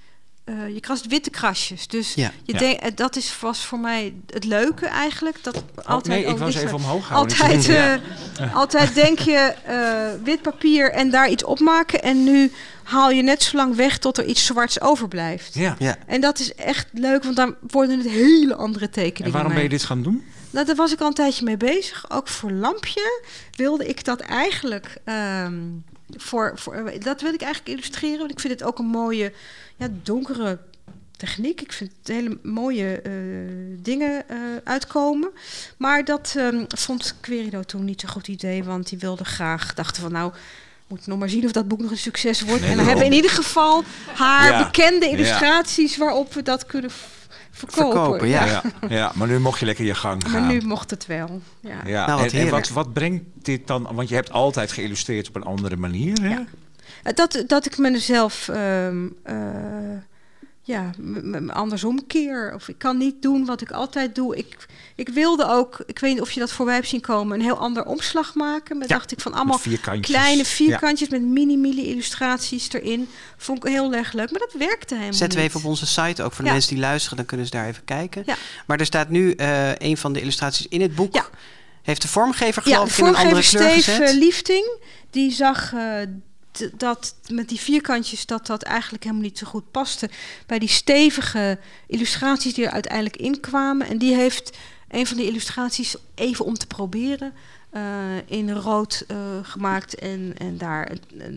[0.44, 1.86] Eh, je krast witte krasjes.
[1.86, 2.32] Dus Ja.
[2.44, 2.76] je Ja.
[2.76, 5.36] eh, dat is, was voor mij het leuke eigenlijk.
[5.42, 7.38] Dat altijd, Oh, nee, ik ze even omhoog houden.
[7.38, 8.00] Altijd, Ja.
[8.38, 12.02] eh, altijd denk je eh, wit papier en daar iets op maken.
[12.02, 12.52] En nu
[12.82, 15.54] haal je net zo lang weg tot er iets zwarts overblijft.
[15.54, 15.76] Ja.
[15.78, 15.96] Ja.
[16.06, 19.24] En dat is echt leuk, want dan worden het hele andere tekeningen.
[19.26, 20.24] En waarom ben je dit gaan doen?
[20.50, 22.10] Nou, daar was ik al een tijdje mee bezig.
[22.10, 23.22] Ook voor Lampje
[23.56, 24.96] wilde ik dat eigenlijk.
[25.04, 25.54] ehm,
[26.16, 28.18] voor, voor, dat wil ik eigenlijk illustreren.
[28.18, 29.32] Want ik vind het ook een mooie,
[29.76, 30.58] ja, donkere
[31.16, 31.60] techniek.
[31.60, 33.12] Ik vind het hele mooie eh,
[33.78, 35.30] dingen eh, uitkomen.
[35.76, 38.64] Maar dat ehm, vond Querido toen niet zo'n goed idee.
[38.64, 40.32] Want die wilde graag, dachten van nou.
[40.86, 42.62] moet nog maar zien of dat boek nog een succes wordt.
[42.62, 43.84] en dan hebben we in ieder geval
[44.14, 44.64] haar Ja.
[44.64, 45.12] bekende Ja.
[45.12, 46.90] illustraties waarop we dat kunnen
[47.50, 47.92] verkopen.
[47.92, 48.44] Verkopen, ja.
[48.46, 50.32] Ja, ja, maar nu mocht je lekker je gang gaan.
[50.32, 51.40] Maar nu mocht het wel.
[51.60, 51.80] Ja.
[51.86, 52.66] Ja, Nou, wat en, en wat, heerlijk.
[52.68, 53.88] wat brengt dit dan?
[53.92, 56.22] Want je hebt altijd geïllustreerd op een andere manier.
[56.22, 56.38] Hè?
[57.02, 59.34] Eh, Dat, dat ik mezelf ehm, eh,
[60.66, 60.90] ja,
[61.46, 62.52] andersom keer.
[62.54, 64.36] Of ik kan niet doen wat ik altijd doe.
[64.36, 67.44] Ik, ik wilde ook, ik weet niet of je dat voorbij hebt zien komen, een
[67.44, 68.78] heel ander omslag maken.
[68.78, 70.16] Met Ja, dacht ik van allemaal vierkantjes.
[70.16, 73.08] kleine vierkantjes met mini-mini illustraties erin.
[73.36, 76.22] Vond ik heel erg leuk, maar dat werkte helemaal Zetten we even op onze site
[76.22, 76.52] ook voor de Ja.
[76.52, 78.24] mensen die luisteren, dan kunnen ze daar even kijken.
[78.66, 81.30] Maar er staat nu eh, een van de illustraties in het boek.
[81.82, 84.08] Heeft de vormgever Ja, geloof ik in een andere kleur Steve gezet?
[84.08, 84.78] eh, Liefting,
[85.10, 85.72] die zag
[86.76, 90.10] dat met die vierkantjes dat dat eigenlijk helemaal niet zo goed paste
[90.46, 93.86] bij die stevige illustraties die er uiteindelijk in kwamen.
[93.86, 94.56] En die heeft
[94.88, 97.32] een van die illustraties even om te proberen
[97.70, 97.82] eh,
[98.26, 100.86] in rood eh, gemaakt en, en daar
[101.18, 101.28] eh,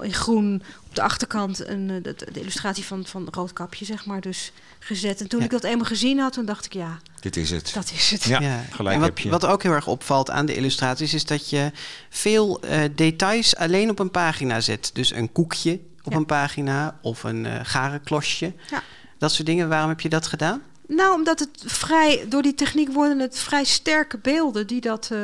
[0.00, 4.52] in groen op de achterkant een, de, de illustratie van, van Roodkapje, zeg maar, dus
[4.84, 5.20] gezet.
[5.20, 5.44] En toen Ja.
[5.44, 7.70] ik dat eenmaal gezien had, toen dacht ik, ja, Dit is het.
[7.74, 8.22] dat is het.
[8.22, 9.30] Ja, Ja, gelijk en wat, heb je.
[9.30, 11.70] wat ook heel erg opvalt aan de illustraties is dat je
[12.10, 14.90] veel eh, details alleen op een pagina zet.
[14.92, 16.18] Dus een koekje op Ja.
[16.18, 18.52] een pagina of een eh garenklosje.
[18.70, 18.82] Ja.
[19.18, 19.68] Dat soort dingen.
[19.68, 20.62] Waarom heb je dat gedaan?
[20.88, 25.18] Nou, omdat het vrij, door die techniek worden het vrij sterke beelden die dat eh,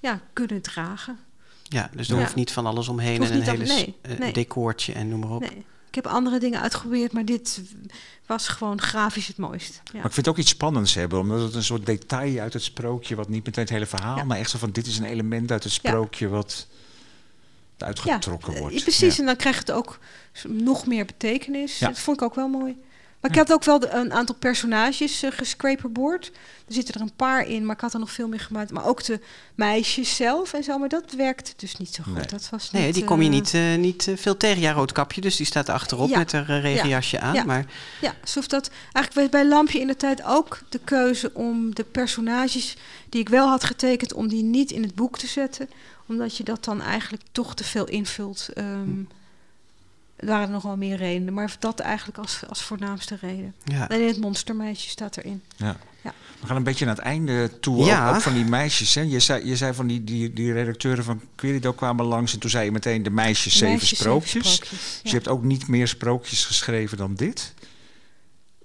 [0.00, 1.18] ja, kunnen dragen.
[1.62, 2.20] Ja, dus er Ja.
[2.20, 4.32] hoeft niet van alles omheen en een hele nee, eh, nee.
[4.32, 5.40] decoortje en noem maar op.
[5.40, 5.64] Nee.
[5.90, 7.60] Ik heb andere dingen uitgeprobeerd, maar dit
[8.26, 9.74] was gewoon grafisch het mooist.
[9.74, 9.80] Ja.
[9.92, 12.62] Maar ik vind het ook iets spannends hebben, omdat het een soort detail uit het
[12.62, 14.24] sprookje, wat niet meteen het hele verhaal, Ja.
[14.24, 16.66] maar echt zo van dit is een element uit het sprookje wat
[17.78, 18.82] uitgetrokken wordt.
[18.82, 19.98] Precies, en dan krijgt het ook
[20.48, 21.78] nog meer betekenis.
[21.78, 22.76] Dat vond ik ook wel mooi.
[23.20, 26.26] Maar ik had ook wel de- een aantal personages uh, gescraperboard.
[26.66, 28.70] Er zitten er een paar in, maar ik had er nog veel meer gemaakt.
[28.70, 29.20] Maar ook de
[29.54, 30.78] meisjes zelf en zo.
[30.78, 32.14] Maar dat werkte dus niet zo goed.
[32.14, 32.26] Nee.
[32.26, 34.60] Dat was Nee, die kom je eh, niet, eh, niet veel tegen.
[34.60, 36.18] Ja, roodkapje, dus die staat er achterop Ja.
[36.18, 37.34] met haar regenjasje aan.
[37.34, 37.44] Ja.
[37.44, 37.64] Maar
[38.00, 42.76] Ja, alsof dat eigenlijk bij Lampje in de tijd ook de keuze om de personages
[43.08, 45.68] die ik wel had getekend, om die niet in het boek te zetten.
[46.06, 48.48] Omdat je dat dan eigenlijk toch te veel invult.
[48.54, 49.06] Ehm, er
[50.20, 53.54] waren nog wel meer redenen, maar dat eigenlijk als, als voornaamste reden.
[53.64, 53.88] ja.
[53.88, 55.42] En het monstermeisje staat erin.
[56.40, 58.08] We gaan een beetje naar het einde toe, Ja.
[58.08, 58.94] ook, ook van die meisjes.
[58.94, 59.00] Hè?
[59.00, 62.50] Je, zei, je zei van die, die, die redacteuren van Querido kwamen langs en toen
[62.50, 64.54] zei je meteen de meisjes zeven Meisjes, zeven sprookjes.
[64.54, 65.10] sprookjes, Dus ja.
[65.10, 67.54] je hebt ook niet meer sprookjes geschreven dan dit?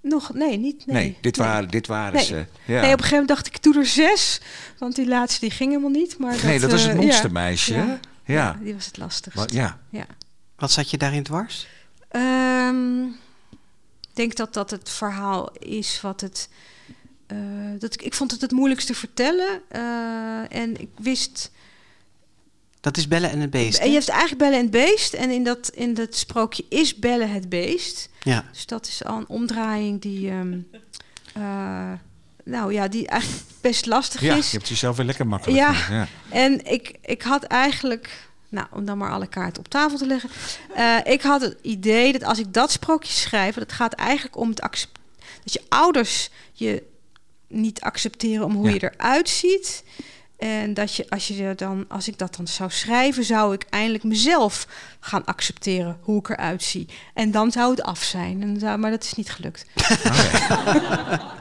[0.01, 0.85] Nog, nee, niet.
[0.85, 1.47] Nee, dit, nee.
[1.47, 2.23] Waren, dit waren Nee.
[2.25, 2.35] ze.
[2.35, 2.41] Ja.
[2.65, 4.41] Nee, op een gegeven moment dacht ik, ik doe er zes.
[4.77, 6.17] Want die laatste die ging helemaal niet.
[6.19, 7.01] Maar nee, dat was eh, het ja.
[7.03, 7.73] monstermeisje.
[7.73, 7.85] Ja.
[7.85, 7.99] Ja.
[8.35, 9.37] Ja, die was het lastigst.
[9.39, 9.79] Wat- ja.
[10.57, 11.67] Wat zat je daarin dwars?
[12.09, 13.03] Ehm,
[14.01, 16.49] ik denk dat dat het verhaal is wat het.
[17.27, 17.37] eh,
[17.79, 19.61] dat ik, ik vond het het moeilijkste vertellen.
[19.69, 21.51] eh, en ik wist.
[22.81, 23.77] Dat is Bellen en het Beest.
[23.79, 25.13] En je hebt eigenlijk Bellen en het Beest.
[25.13, 28.09] En in dat, in dat sprookje is Bellen het Beest.
[28.21, 28.45] Ja.
[28.51, 30.29] Dus dat is al een omdraaiing die.
[30.29, 30.57] ehm,
[31.33, 31.91] eh,
[32.43, 34.51] nou ja, die eigenlijk best lastig ja, je is.
[34.51, 35.75] hebt jezelf weer lekker makkelijk Ja.
[35.89, 36.07] ja.
[36.29, 40.29] En ik, ik had eigenlijk, nou, om dan maar alle kaarten op tafel te leggen.
[40.75, 44.49] eh, ik had het idee dat als ik dat sprookje schrijf, dat gaat eigenlijk om
[44.49, 44.61] het
[45.43, 46.83] dat je ouders je
[47.47, 48.73] niet accepteren om hoe Ja.
[48.73, 49.83] je eruit ziet.
[50.37, 54.03] En dat je, als, je dan, als ik dat dan zou schrijven, zou ik eindelijk
[54.03, 54.67] mezelf
[54.99, 56.87] gaan accepteren hoe ik eruit zie.
[57.13, 58.41] En dan zou het af zijn.
[58.41, 59.65] En zou, maar dat is niet gelukt.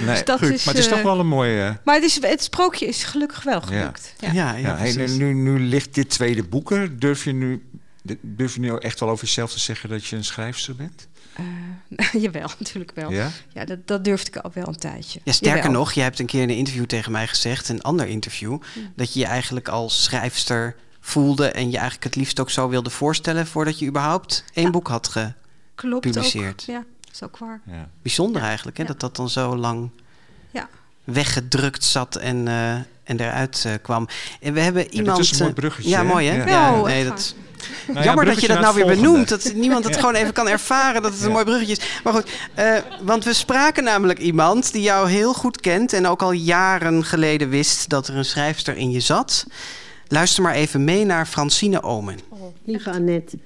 [0.00, 1.80] Nee, Dus dat goed, is, maar het is toch eh, wel een mooie...
[1.84, 4.14] Maar het, is, het sprookje is gelukkig wel gelukt.
[4.18, 4.32] Ja.
[4.32, 5.16] Ja, ja, Ja, hey, precies.
[5.16, 6.98] nu, nu ligt dit tweede boek er.
[6.98, 7.62] Durf je nu,
[8.20, 11.08] durf je nu echt wel over jezelf te zeggen dat je een schrijfster bent?
[11.36, 13.10] Eh, jawel, natuurlijk wel.
[13.10, 13.30] Ja?
[13.52, 15.20] Ja, dat, dat durfde ik al wel een tijdje.
[15.24, 15.78] Ja, sterker Jawel.
[15.78, 18.58] nog, je hebt een keer in een interview tegen mij gezegd, een ander interview,
[18.96, 22.90] dat je je eigenlijk als schrijfster voelde en je eigenlijk het liefst ook zo wilde
[22.90, 24.70] voorstellen voordat je überhaupt één Ja.
[24.70, 25.32] boek had ge...
[25.74, 26.60] Klopt gepubliceerd.
[26.60, 26.74] ook.
[26.74, 27.60] Ja, dat is ook waar.
[27.66, 27.88] Ja.
[28.02, 28.88] Bijzonder eigenlijk, hè, Ja.
[28.88, 29.90] dat dat dan zo lang
[30.50, 30.68] Ja.
[31.04, 32.72] weggedrukt zat en, eh,
[33.04, 34.08] en eruit eh, kwam.
[34.40, 35.18] En we hebben iemand...
[35.18, 36.36] is een mooi bruggetje, Ja, mooi hè?
[36.36, 36.46] Ja.
[36.46, 37.34] Ja, nee, dat,
[37.86, 39.28] Nou ja, Jammer dat je dat nou weer benoemt.
[39.28, 42.00] Dat niemand het gewoon even kan ervaren dat het een mooi bruggetje is.
[42.04, 45.92] Maar goed, eh, want we spraken namelijk iemand die jou heel goed kent...
[45.92, 49.46] en ook al jaren geleden wist dat er een schrijfster in je zat.
[50.08, 52.18] Luister maar even mee naar Francine Omen.
[52.64, 53.38] Lieve Annette,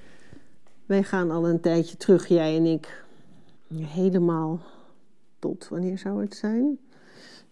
[0.86, 3.04] wij gaan al een tijdje terug, jij en ik,
[3.74, 4.60] helemaal
[5.38, 6.78] tot wanneer zou het zijn?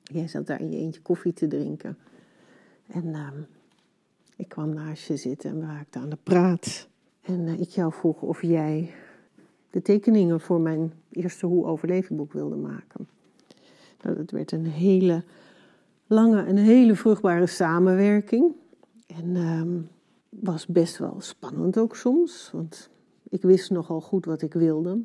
[0.03, 1.97] Jij zat daar in je eentje koffie te drinken.
[2.87, 3.41] En ehm,
[4.35, 6.87] ik kwam naast je zitten en we raakten aan de praat.
[7.21, 8.93] En eh, ik jou vroeg of jij
[9.69, 13.07] de tekeningen voor mijn eerste Hoe overleef ik boek wilde maken.
[14.01, 15.23] Nou, dat werd een hele
[16.13, 18.55] lange en hele vruchtbare samenwerking.
[19.07, 19.81] En ehm,
[20.29, 22.89] was best wel spannend ook soms, want
[23.29, 25.01] ik wist nogal goed wat ik wilde.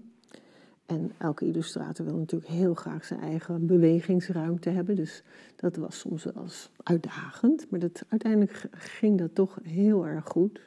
[0.86, 4.97] En elke illustrator wil natuurlijk heel graag zijn eigen bewegingsruimte hebben.
[4.97, 5.22] Dus
[5.56, 7.70] dat was soms wel eens uitdagend.
[7.70, 10.60] Maar dat, uiteindelijk ging dat toch heel erg goed.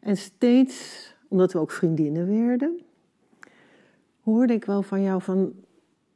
[0.00, 2.80] En steeds, omdat we ook vriendinnen werden,
[4.22, 5.52] hoorde ik wel van jou van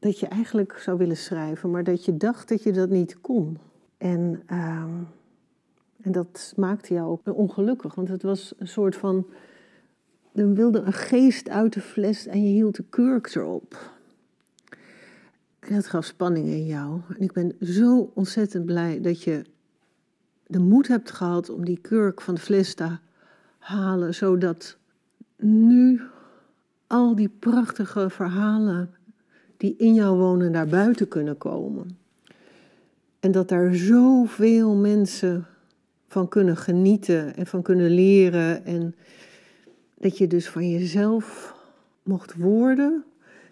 [0.02, 3.58] dat je eigenlijk zou willen schrijven, maar dat je dacht dat je dat niet kon.
[3.98, 4.90] En, ehm,
[6.00, 9.26] en dat maakte jou ook ongelukkig, want het was een soort van.
[10.32, 13.90] Er wilde een geest uit de fles en je hield de kurk erop.
[15.58, 17.00] En dat gaf spanning in jou.
[17.08, 19.44] En ik ben zo ontzettend blij dat je
[20.46, 22.98] de moed hebt gehad om die kurk van de fles te
[23.58, 24.76] halen, zodat
[25.36, 26.00] nu
[26.86, 28.94] al die prachtige verhalen
[29.62, 31.98] die in jou wonen naar buiten kunnen komen.
[33.20, 35.46] En dat daar zoveel mensen
[36.08, 38.64] van kunnen genieten en van kunnen leren.
[38.64, 38.94] En
[39.94, 41.54] dat je dus van jezelf
[42.02, 43.04] mocht worden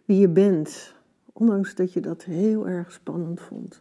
[0.05, 0.95] wie je bent.
[1.33, 3.81] Ondanks dat je dat heel erg spannend vond.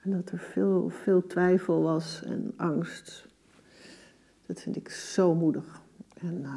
[0.00, 3.26] En dat er veel, veel twijfel was en angst.
[4.46, 5.80] Dat vind ik zo moedig.
[6.14, 6.54] En uh,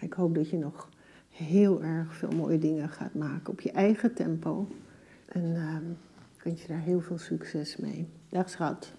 [0.00, 0.88] ik hoop dat je nog
[1.32, 4.68] heel erg veel mooie dingen gaat maken op je eigen tempo.
[5.28, 5.90] En uh,
[6.36, 8.08] ik wens je daar heel veel succes mee.
[8.28, 8.92] Dag schat.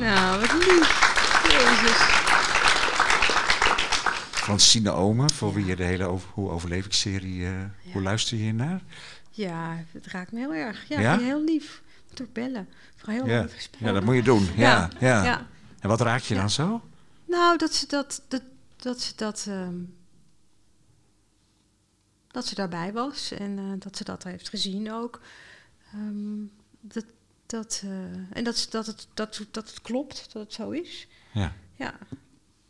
[0.00, 1.04] Nou, wat lief.
[1.50, 2.14] Jezus.
[4.32, 7.50] Francine Omen, voor wie je de hele over, Hoe overleef ik serie, uh,
[7.92, 8.80] hoe luister je naar?
[9.30, 10.88] Ja, het raakt me heel erg.
[10.88, 11.18] Ja, Ja?
[11.18, 11.82] heel lief.
[12.22, 12.68] Ook bellen.
[12.96, 13.46] Voor heel Ja.
[13.78, 14.48] ja, dat moet je doen.
[14.56, 15.24] Ja, ja.
[15.24, 15.46] ja.
[15.80, 16.40] En wat raakt je Ja.
[16.40, 16.80] dan zo?
[17.24, 18.42] Nou, dat ze dat, dat,
[18.76, 19.78] dat ze dat, ehm,
[22.26, 25.20] dat ze daarbij was en eh, dat ze dat heeft gezien ook.
[25.92, 26.38] Ehm,
[26.80, 27.04] dat,
[27.46, 27.90] dat, eh,
[28.36, 31.06] en dat, ze- dat, het, dat, dat het klopt, dat het zo is.
[31.32, 31.52] Ja.
[31.74, 31.98] Ja.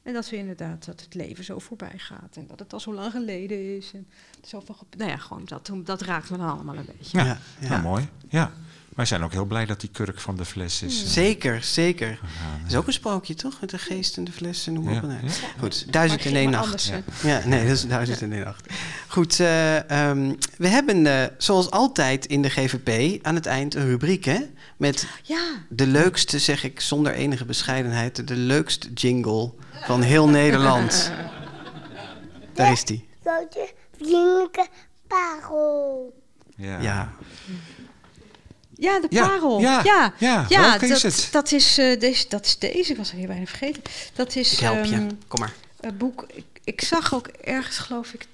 [0.03, 2.95] En dat we inderdaad, dat het leven zo voorbij gaat en dat het al zo
[2.95, 3.93] lang geleden is.
[3.93, 4.07] En
[4.45, 7.19] zoveel, nou ja, gewoon dat, dat raakt me dan allemaal een beetje.
[7.19, 7.69] Ja, Ja, ja.
[7.69, 8.09] Nou, mooi.
[8.29, 8.53] Ja.
[8.97, 11.03] Wij zijn ook heel blij dat die kurk van de fles is.
[11.03, 12.07] eh, Zeker, zeker.
[12.23, 12.59] gegaan.
[12.63, 13.61] Dat is ook een sprookje, toch?
[13.61, 15.11] Met de geest en de fles en noem maar Ja, op.
[15.59, 16.65] Goed, duizend en één nacht.
[16.65, 16.91] anders,
[17.23, 17.43] Ja.
[17.47, 18.67] nee, dat is duizend en één nacht.
[19.09, 23.87] Goed, eh, ehm, we hebben eh, zoals altijd in de GVP aan het eind een
[23.87, 24.39] rubriek, hè?
[24.77, 29.53] Met Ja, de leukste, zeg ik zonder enige bescheidenheid, de leukste jingle
[29.85, 31.11] van heel Nederland.
[32.55, 33.09] Daar is die.
[33.25, 34.67] grote vriendelijke
[35.07, 36.15] parel.
[36.57, 36.81] Ja.
[36.81, 37.13] Ja,
[38.79, 39.61] Ja, de Ja, parel.
[39.61, 40.47] ja, ja, ja.
[40.49, 41.29] ja, Welke is dat, het?
[41.31, 43.83] Dat is, eh, deze, dat is deze, ik was er hier bijna vergeten.
[44.15, 44.95] Dat is ik help je.
[44.95, 45.53] ehm, Kom maar.
[45.81, 46.27] een boek.
[46.35, 48.27] Ik, ik zag ook ergens, geloof ik.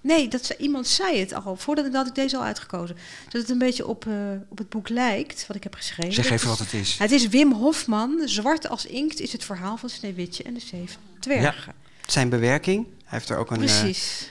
[0.00, 2.96] Nee, dat ze, iemand zei het al, voordat ik, dat ik deze al uitgekozen.
[3.28, 4.12] Dat het een beetje op, eh,
[4.48, 6.12] op het boek lijkt, wat ik heb geschreven.
[6.12, 6.96] Zeg Dat even wat het is.
[6.98, 8.20] Het is Wim Hofman.
[8.24, 11.74] Zwart als inkt is het verhaal van Sneeuwwitje en de zeven dwergen.
[12.06, 12.86] Zijn bewerking.
[13.04, 14.28] Hij heeft er ook een eh, Precies.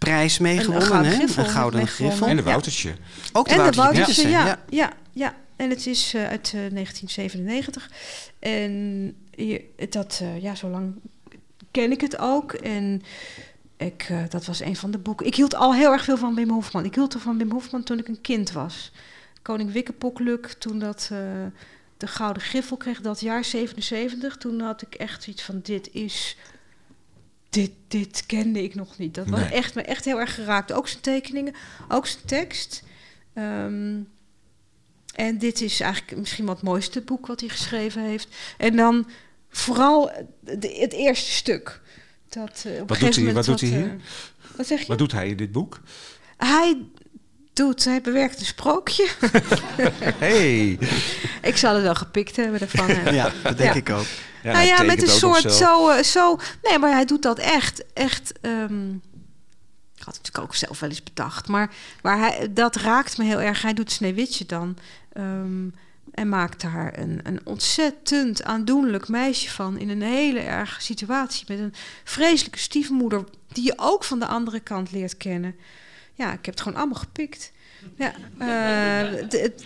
[0.00, 1.16] Prijs mee Een gewonnen, gouden hè?
[1.16, 2.16] griffel Een gouden meegewonnen.
[2.16, 2.26] griffel.
[2.26, 2.48] En de Ja.
[2.48, 2.94] Woutertje.
[3.32, 4.58] Ook de en de Woutertje ja, ja.
[4.68, 4.92] ja.
[5.12, 7.90] ja, En het is eh, uit eh, 1997.
[8.38, 8.72] En
[9.30, 10.94] je, dat, eh, ja, zo lang
[11.70, 12.52] ken ik het ook.
[12.52, 13.02] En
[13.76, 15.26] ik, eh, dat was een van de boeken.
[15.26, 16.84] Ik hield al heel erg veel van Wim Hofman.
[16.84, 18.92] Ik hield er van Wim Hofman toen ik een kind was.
[19.42, 21.18] Koning Wikkepokluk, toen dat eh,
[21.96, 24.36] de Gouden Griffel kreeg, dat jaar 77.
[24.36, 26.36] Toen had ik echt zoiets van, dit is...
[27.50, 29.14] Dit, dit kende ik nog niet.
[29.14, 29.48] Dat was Nee.
[29.48, 30.72] echt, me echt heel erg geraakt.
[30.72, 31.54] Ook zijn tekeningen,
[31.88, 32.82] ook zijn tekst.
[33.34, 33.96] Ehm,
[35.14, 38.28] en dit is eigenlijk misschien wel het mooiste boek wat hij geschreven heeft.
[38.58, 39.08] En dan
[39.50, 40.10] vooral
[40.40, 41.80] de- het eerste stuk.
[42.28, 43.84] Dat, eh, op Wat doet hij- wat doet hij hier?
[43.84, 43.92] eh,
[44.56, 44.86] wat zeg je?
[44.86, 45.80] Wat doet hij in dit boek?
[46.36, 46.76] Hij
[47.52, 49.08] doet, hij bewerkt een sprookje.
[50.18, 50.78] Hey.
[51.42, 52.88] ik zal het wel gepikt hebben ervan.
[52.90, 53.10] hè.
[53.10, 53.78] Ja, dat denk Ja.
[53.80, 54.06] ik ook.
[54.42, 56.38] Ja, nou ja, met een soort zo, eh, zo.
[56.62, 57.92] Nee, maar hij doet dat echt.
[57.92, 58.32] Echt.
[58.40, 58.88] ehm,
[59.94, 61.48] ik had het natuurlijk ook zelf wel eens bedacht.
[61.48, 61.70] Maar,
[62.02, 63.62] maar hij, dat raakt me heel erg.
[63.62, 64.76] Hij doet Sneeuwwitje dan.
[65.12, 65.68] ehm,
[66.14, 69.78] en maakt daar een, een ontzettend aandoenlijk meisje van.
[69.78, 71.44] In een hele erge situatie.
[71.48, 73.24] Met een vreselijke stiefmoeder.
[73.52, 75.54] Die je ook van de andere kant leert kennen.
[76.14, 77.52] Ja, ik heb het gewoon allemaal gepikt.
[77.96, 79.64] Ja, eh, het- het-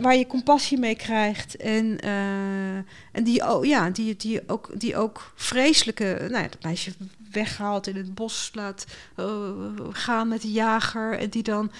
[0.00, 1.56] waar je compassie mee krijgt.
[1.56, 2.76] En, eh,
[3.12, 6.16] en die, oh, ja, die, die, ook, die ook vreselijke...
[6.20, 6.92] Nou ja, dat meisje
[7.30, 8.84] weghaalt in het bos laat
[9.16, 9.50] eh,
[9.90, 11.18] gaan met de jager.
[11.18, 11.70] En die dan...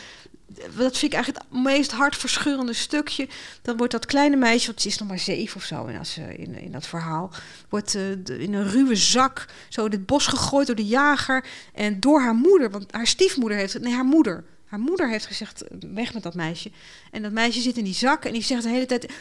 [0.76, 3.28] Dat vind ik eigenlijk het meest hartverscheurende stukje.
[3.62, 5.86] Dan wordt dat kleine meisje, want ze is nog maar zeven of zo...
[5.86, 7.30] en als, in, in dat verhaal,
[7.68, 7.94] wordt
[8.28, 9.46] in een ruwe zak...
[9.68, 11.44] zo in het bos gegooid door de jager.
[11.74, 13.80] En door haar moeder, want haar stiefmoeder heeft...
[13.80, 14.44] Nee, haar moeder.
[14.74, 15.64] Haar moeder heeft gezegd,
[15.94, 16.70] weg met dat meisje.
[17.10, 19.12] En dat meisje zit in die zak en die zegt de hele tijd...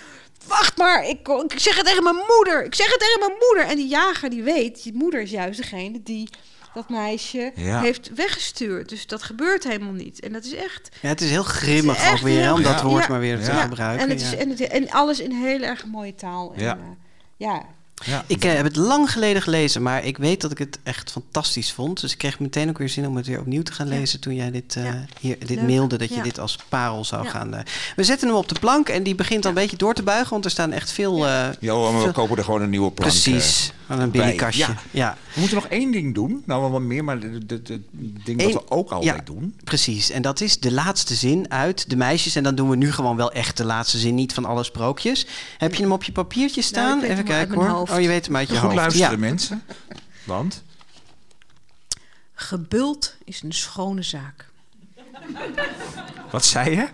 [0.47, 2.63] Wacht maar, ik, ik zeg het tegen mijn moeder.
[2.65, 3.65] Ik zeg het tegen mijn moeder.
[3.71, 6.29] En die jager die weet, die moeder is juist degene die
[6.73, 7.81] dat meisje Ja.
[7.81, 8.89] heeft weggestuurd.
[8.89, 10.19] Dus dat gebeurt helemaal niet.
[10.19, 10.89] En dat is echt...
[11.01, 12.85] Ja, het is heel grimmig is ook weer, heel- om dat Ja.
[12.85, 13.09] woord Ja.
[13.09, 13.61] maar weer te Ja.
[13.61, 14.03] gebruiken.
[14.03, 14.37] En, het is, ja.
[14.37, 16.53] en, het, en alles in heel erg mooie taal.
[16.53, 16.75] En, Ja.
[16.77, 16.83] eh,
[17.37, 17.65] ja.
[18.27, 21.71] Ik eh, heb het lang geleden gelezen, maar ik weet dat ik het echt fantastisch
[21.71, 22.01] vond.
[22.01, 24.35] Dus ik kreeg meteen ook weer zin om het weer opnieuw te gaan lezen toen
[24.35, 25.61] jij dit, eh, hier, dit Leuk.
[25.61, 26.23] mailde, dat je Ja.
[26.23, 27.29] dit als parel zou Ja.
[27.29, 27.53] gaan.
[27.53, 27.61] eh.
[27.95, 30.29] we zetten hem op de plank en die begint al een beetje door te buigen,
[30.29, 31.25] want er staan echt veel.
[31.27, 33.11] eh, Jo, maar we veel- kopen er gewoon een nieuwe plank.
[33.11, 34.63] Precies, aan een binnenkastje.
[34.65, 34.75] Ja.
[34.91, 35.17] Ja.
[35.33, 36.43] We moeten nog één ding doen.
[36.45, 37.47] Nou, wel wat meer, maar het
[38.25, 39.55] ding Eén- wat we ook altijd ja, doen.
[39.63, 42.35] Precies, en dat is de laatste zin uit De Meisjes.
[42.35, 45.25] En dan doen we nu gewoon wel echt de laatste zin, niet van alle sprookjes.
[45.57, 46.87] Heb je hem op je papiertje staan?
[46.87, 47.67] Nou, weet Even kijken hoor.
[47.67, 47.91] hoofd.
[47.91, 48.75] Oh, je weet hem uit je Goed hoofd.
[48.75, 49.17] luisteren, Ja.
[49.17, 49.63] mensen.
[50.23, 50.63] Want?
[52.33, 54.49] Gebult is een schone zaak.
[56.31, 56.87] Wat zei je?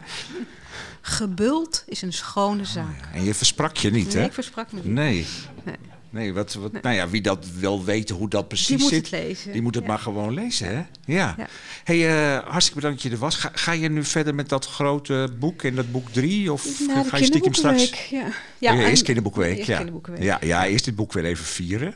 [1.02, 3.10] Gebult is een schone zaak.
[3.14, 4.24] En je versprak je niet, Nee, hè?
[4.28, 4.94] ik versprak me niet.
[4.94, 5.26] Nee.
[5.64, 5.76] Nee.
[6.12, 9.12] Nee, wat, wat, nou ja, wie dat wil weten hoe dat precies Die moet zit,
[9.12, 9.52] het lezen.
[9.52, 9.90] die moet het Ja.
[9.90, 10.76] maar gewoon lezen, hè?
[11.06, 11.36] Ja.
[11.38, 11.48] Ja.
[11.84, 13.36] Hey, eh, hartstikke bedankt dat je er was.
[13.36, 16.54] Ga, ga je nu verder met dat grote boek en dat boek drie?
[16.54, 18.10] Of de ga je stiekem straks...
[18.10, 18.24] ja.
[18.58, 19.56] Ja, en- eerst kinderboekweek.
[19.58, 19.76] Eerst ja.
[19.76, 20.24] kinderboekenweek.
[20.24, 21.94] Ja, ja, eerst dit boek weer even vieren.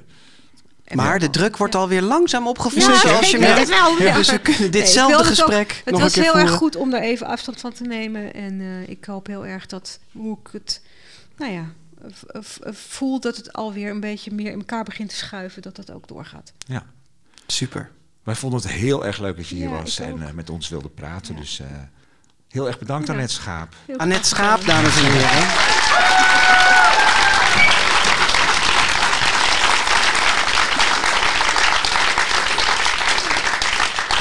[0.94, 3.96] Maar de druk wordt alweer langzaam opgevoerd, Ja, zoals je weet het wel.
[4.14, 6.94] Dus we kunnen ditzelfde ook- gesprek Het nog was een keer heel erg goed om
[6.94, 8.34] er even afstand van te nemen.
[8.34, 10.82] En eh, ik hoop heel erg dat hoe ik het,
[11.38, 11.66] nou ja,
[12.72, 16.08] voel dat het alweer een beetje meer in elkaar begint te schuiven, dat dat ook
[16.08, 16.54] doorgaat.
[16.58, 16.86] Ja.
[17.48, 17.92] Super.
[18.24, 20.70] Wij vonden het heel erg leuk dat je hier Ja, was en eh, met ons
[20.70, 21.36] wilde praten.
[21.36, 21.68] Dus eh,
[22.50, 23.14] heel erg bedankt, Ja.
[23.14, 23.76] Annette Schaap.
[23.86, 25.72] Heel Annette Schaap, dames en heren.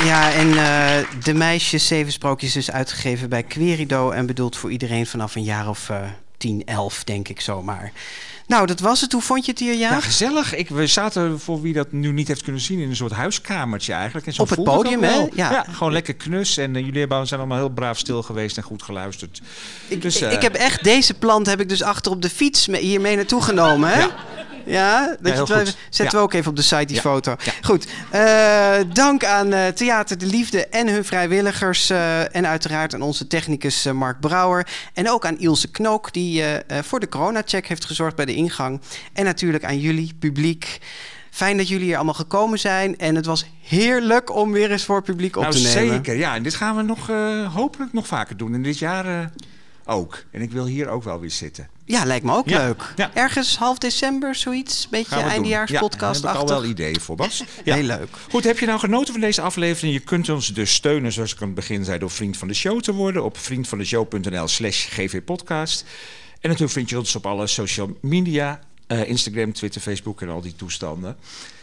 [0.04, 4.10] Ja, en eh, de meisjes Zeven Sprookjes is uitgegeven bij Querido...
[4.10, 6.02] en bedoeld voor iedereen vanaf een jaar of eh
[6.42, 7.92] 10, 11, denk ik zomaar.
[8.46, 9.12] Nou, dat was het.
[9.12, 10.54] Hoe vond je het hier, Ja, gezellig.
[10.54, 13.92] Ik, we zaten, voor wie dat nu niet heeft kunnen zien, in een soort huiskamertje
[13.92, 14.26] eigenlijk.
[14.26, 15.26] En zo Op het podium, hè?
[15.34, 15.64] Ja.
[15.70, 16.56] gewoon lekker knus.
[16.56, 19.40] En eh, jullie hebben, zijn allemaal heel braaf stil geweest en goed geluisterd.
[19.98, 22.78] dus, eh, ik heb echt deze plant heb ik dus achter op de fiets me-
[22.78, 23.98] hier mee naartoe genomen, hè?
[24.00, 24.10] Ja.
[24.66, 26.10] Ja, dat Ja, je het zetten Ja.
[26.10, 27.00] we ook even op de site die Ja.
[27.00, 27.36] foto.
[27.62, 31.90] Goed, eh, dank aan eh, Theater de Liefde en hun vrijwilligers.
[31.90, 34.66] eh, en uiteraard aan onze technicus Mark Brouwer.
[34.94, 36.44] En ook aan Ilse Knook, die
[36.82, 38.80] voor de corona-check heeft gezorgd bij de ingang.
[39.12, 40.78] En natuurlijk aan jullie, publiek.
[41.30, 42.98] Fijn dat jullie hier allemaal gekomen zijn.
[42.98, 45.94] En het was heerlijk om weer eens voor publiek op nou, te nemen.
[45.94, 46.16] zeker.
[46.16, 48.54] Ja, en dit gaan we nog, eh, hopelijk nog vaker doen.
[48.54, 49.26] En dit jaar eh,
[49.84, 50.24] ook.
[50.30, 51.68] En ik wil hier ook wel weer zitten.
[51.92, 52.92] Ja, lijkt me ook Ja, leuk.
[52.96, 53.10] ja.
[53.14, 54.88] Ergens half december, zoiets.
[54.88, 56.20] Beetje eindejaarspodcast.
[56.22, 57.44] Ja, daar heb ik al wel ideeën voor, Bas.
[57.64, 57.74] Ja.
[57.74, 58.08] Heel leuk.
[58.30, 59.94] Goed, heb je nou genoten van deze aflevering?
[59.94, 62.54] Je kunt ons dus steunen, zoals ik aan het begin zei, door vriend van de
[62.54, 63.24] show te worden.
[63.24, 65.84] Op vriendvandeshow.nl slash gvpodcast.
[66.40, 68.60] En natuurlijk vind je ons op alle social media.
[68.86, 71.16] eh, Instagram, Twitter, Facebook en al die toestanden.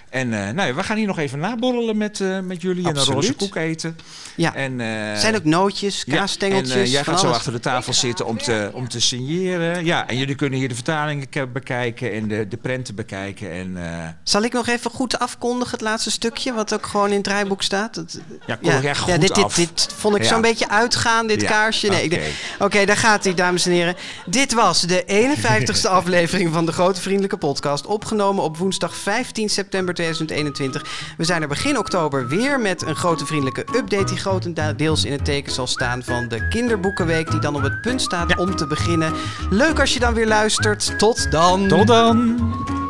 [0.10, 2.90] En eh, nou ja, we gaan hier nog even naborrelen met, eh, met jullie en
[2.90, 3.16] een Absoluut.
[3.22, 3.98] roze koek eten.
[4.36, 4.56] Ja.
[4.56, 6.76] En, eh, zijn ook nootjes, ja, kaasstengeltjes.
[6.76, 9.86] En jij gaat zo achter de tafel zitten om te, om te signeren.
[9.86, 13.52] Ja, en jullie kunnen hier de vertalingen ke- bekijken en de, de prenten bekijken.
[13.52, 13.78] En,
[14.24, 17.62] Zal ik nog even goed afkondigen, het laatste stukje, wat ook gewoon in het draaiboek
[17.62, 17.94] staat?
[17.94, 21.88] Dat, Ja, kondig jij goed dit, dit, dit vond ik zo'n beetje uitgaan, dit kaarsje.
[21.88, 22.24] Nee, ik oké.
[22.64, 23.96] Oké, daar gaat hij, dames en heren.
[24.26, 25.04] Dit was de
[25.82, 27.86] 51ste aflevering van de Grote Vriendelijke Podcast.
[27.86, 31.14] Opgenomen op woensdag 15 september 2021.
[31.18, 34.04] We zijn er begin oktober weer met een Grote Vriendelijke update...
[34.04, 37.32] die grotendeels in het teken zal staan van de kinderboekenweek...
[37.32, 39.14] die dan op het punt staat om te beginnen.
[39.50, 41.00] Leuk als je dan weer luistert.
[41.00, 41.68] Tot dan.
[41.68, 42.89] Tot dan.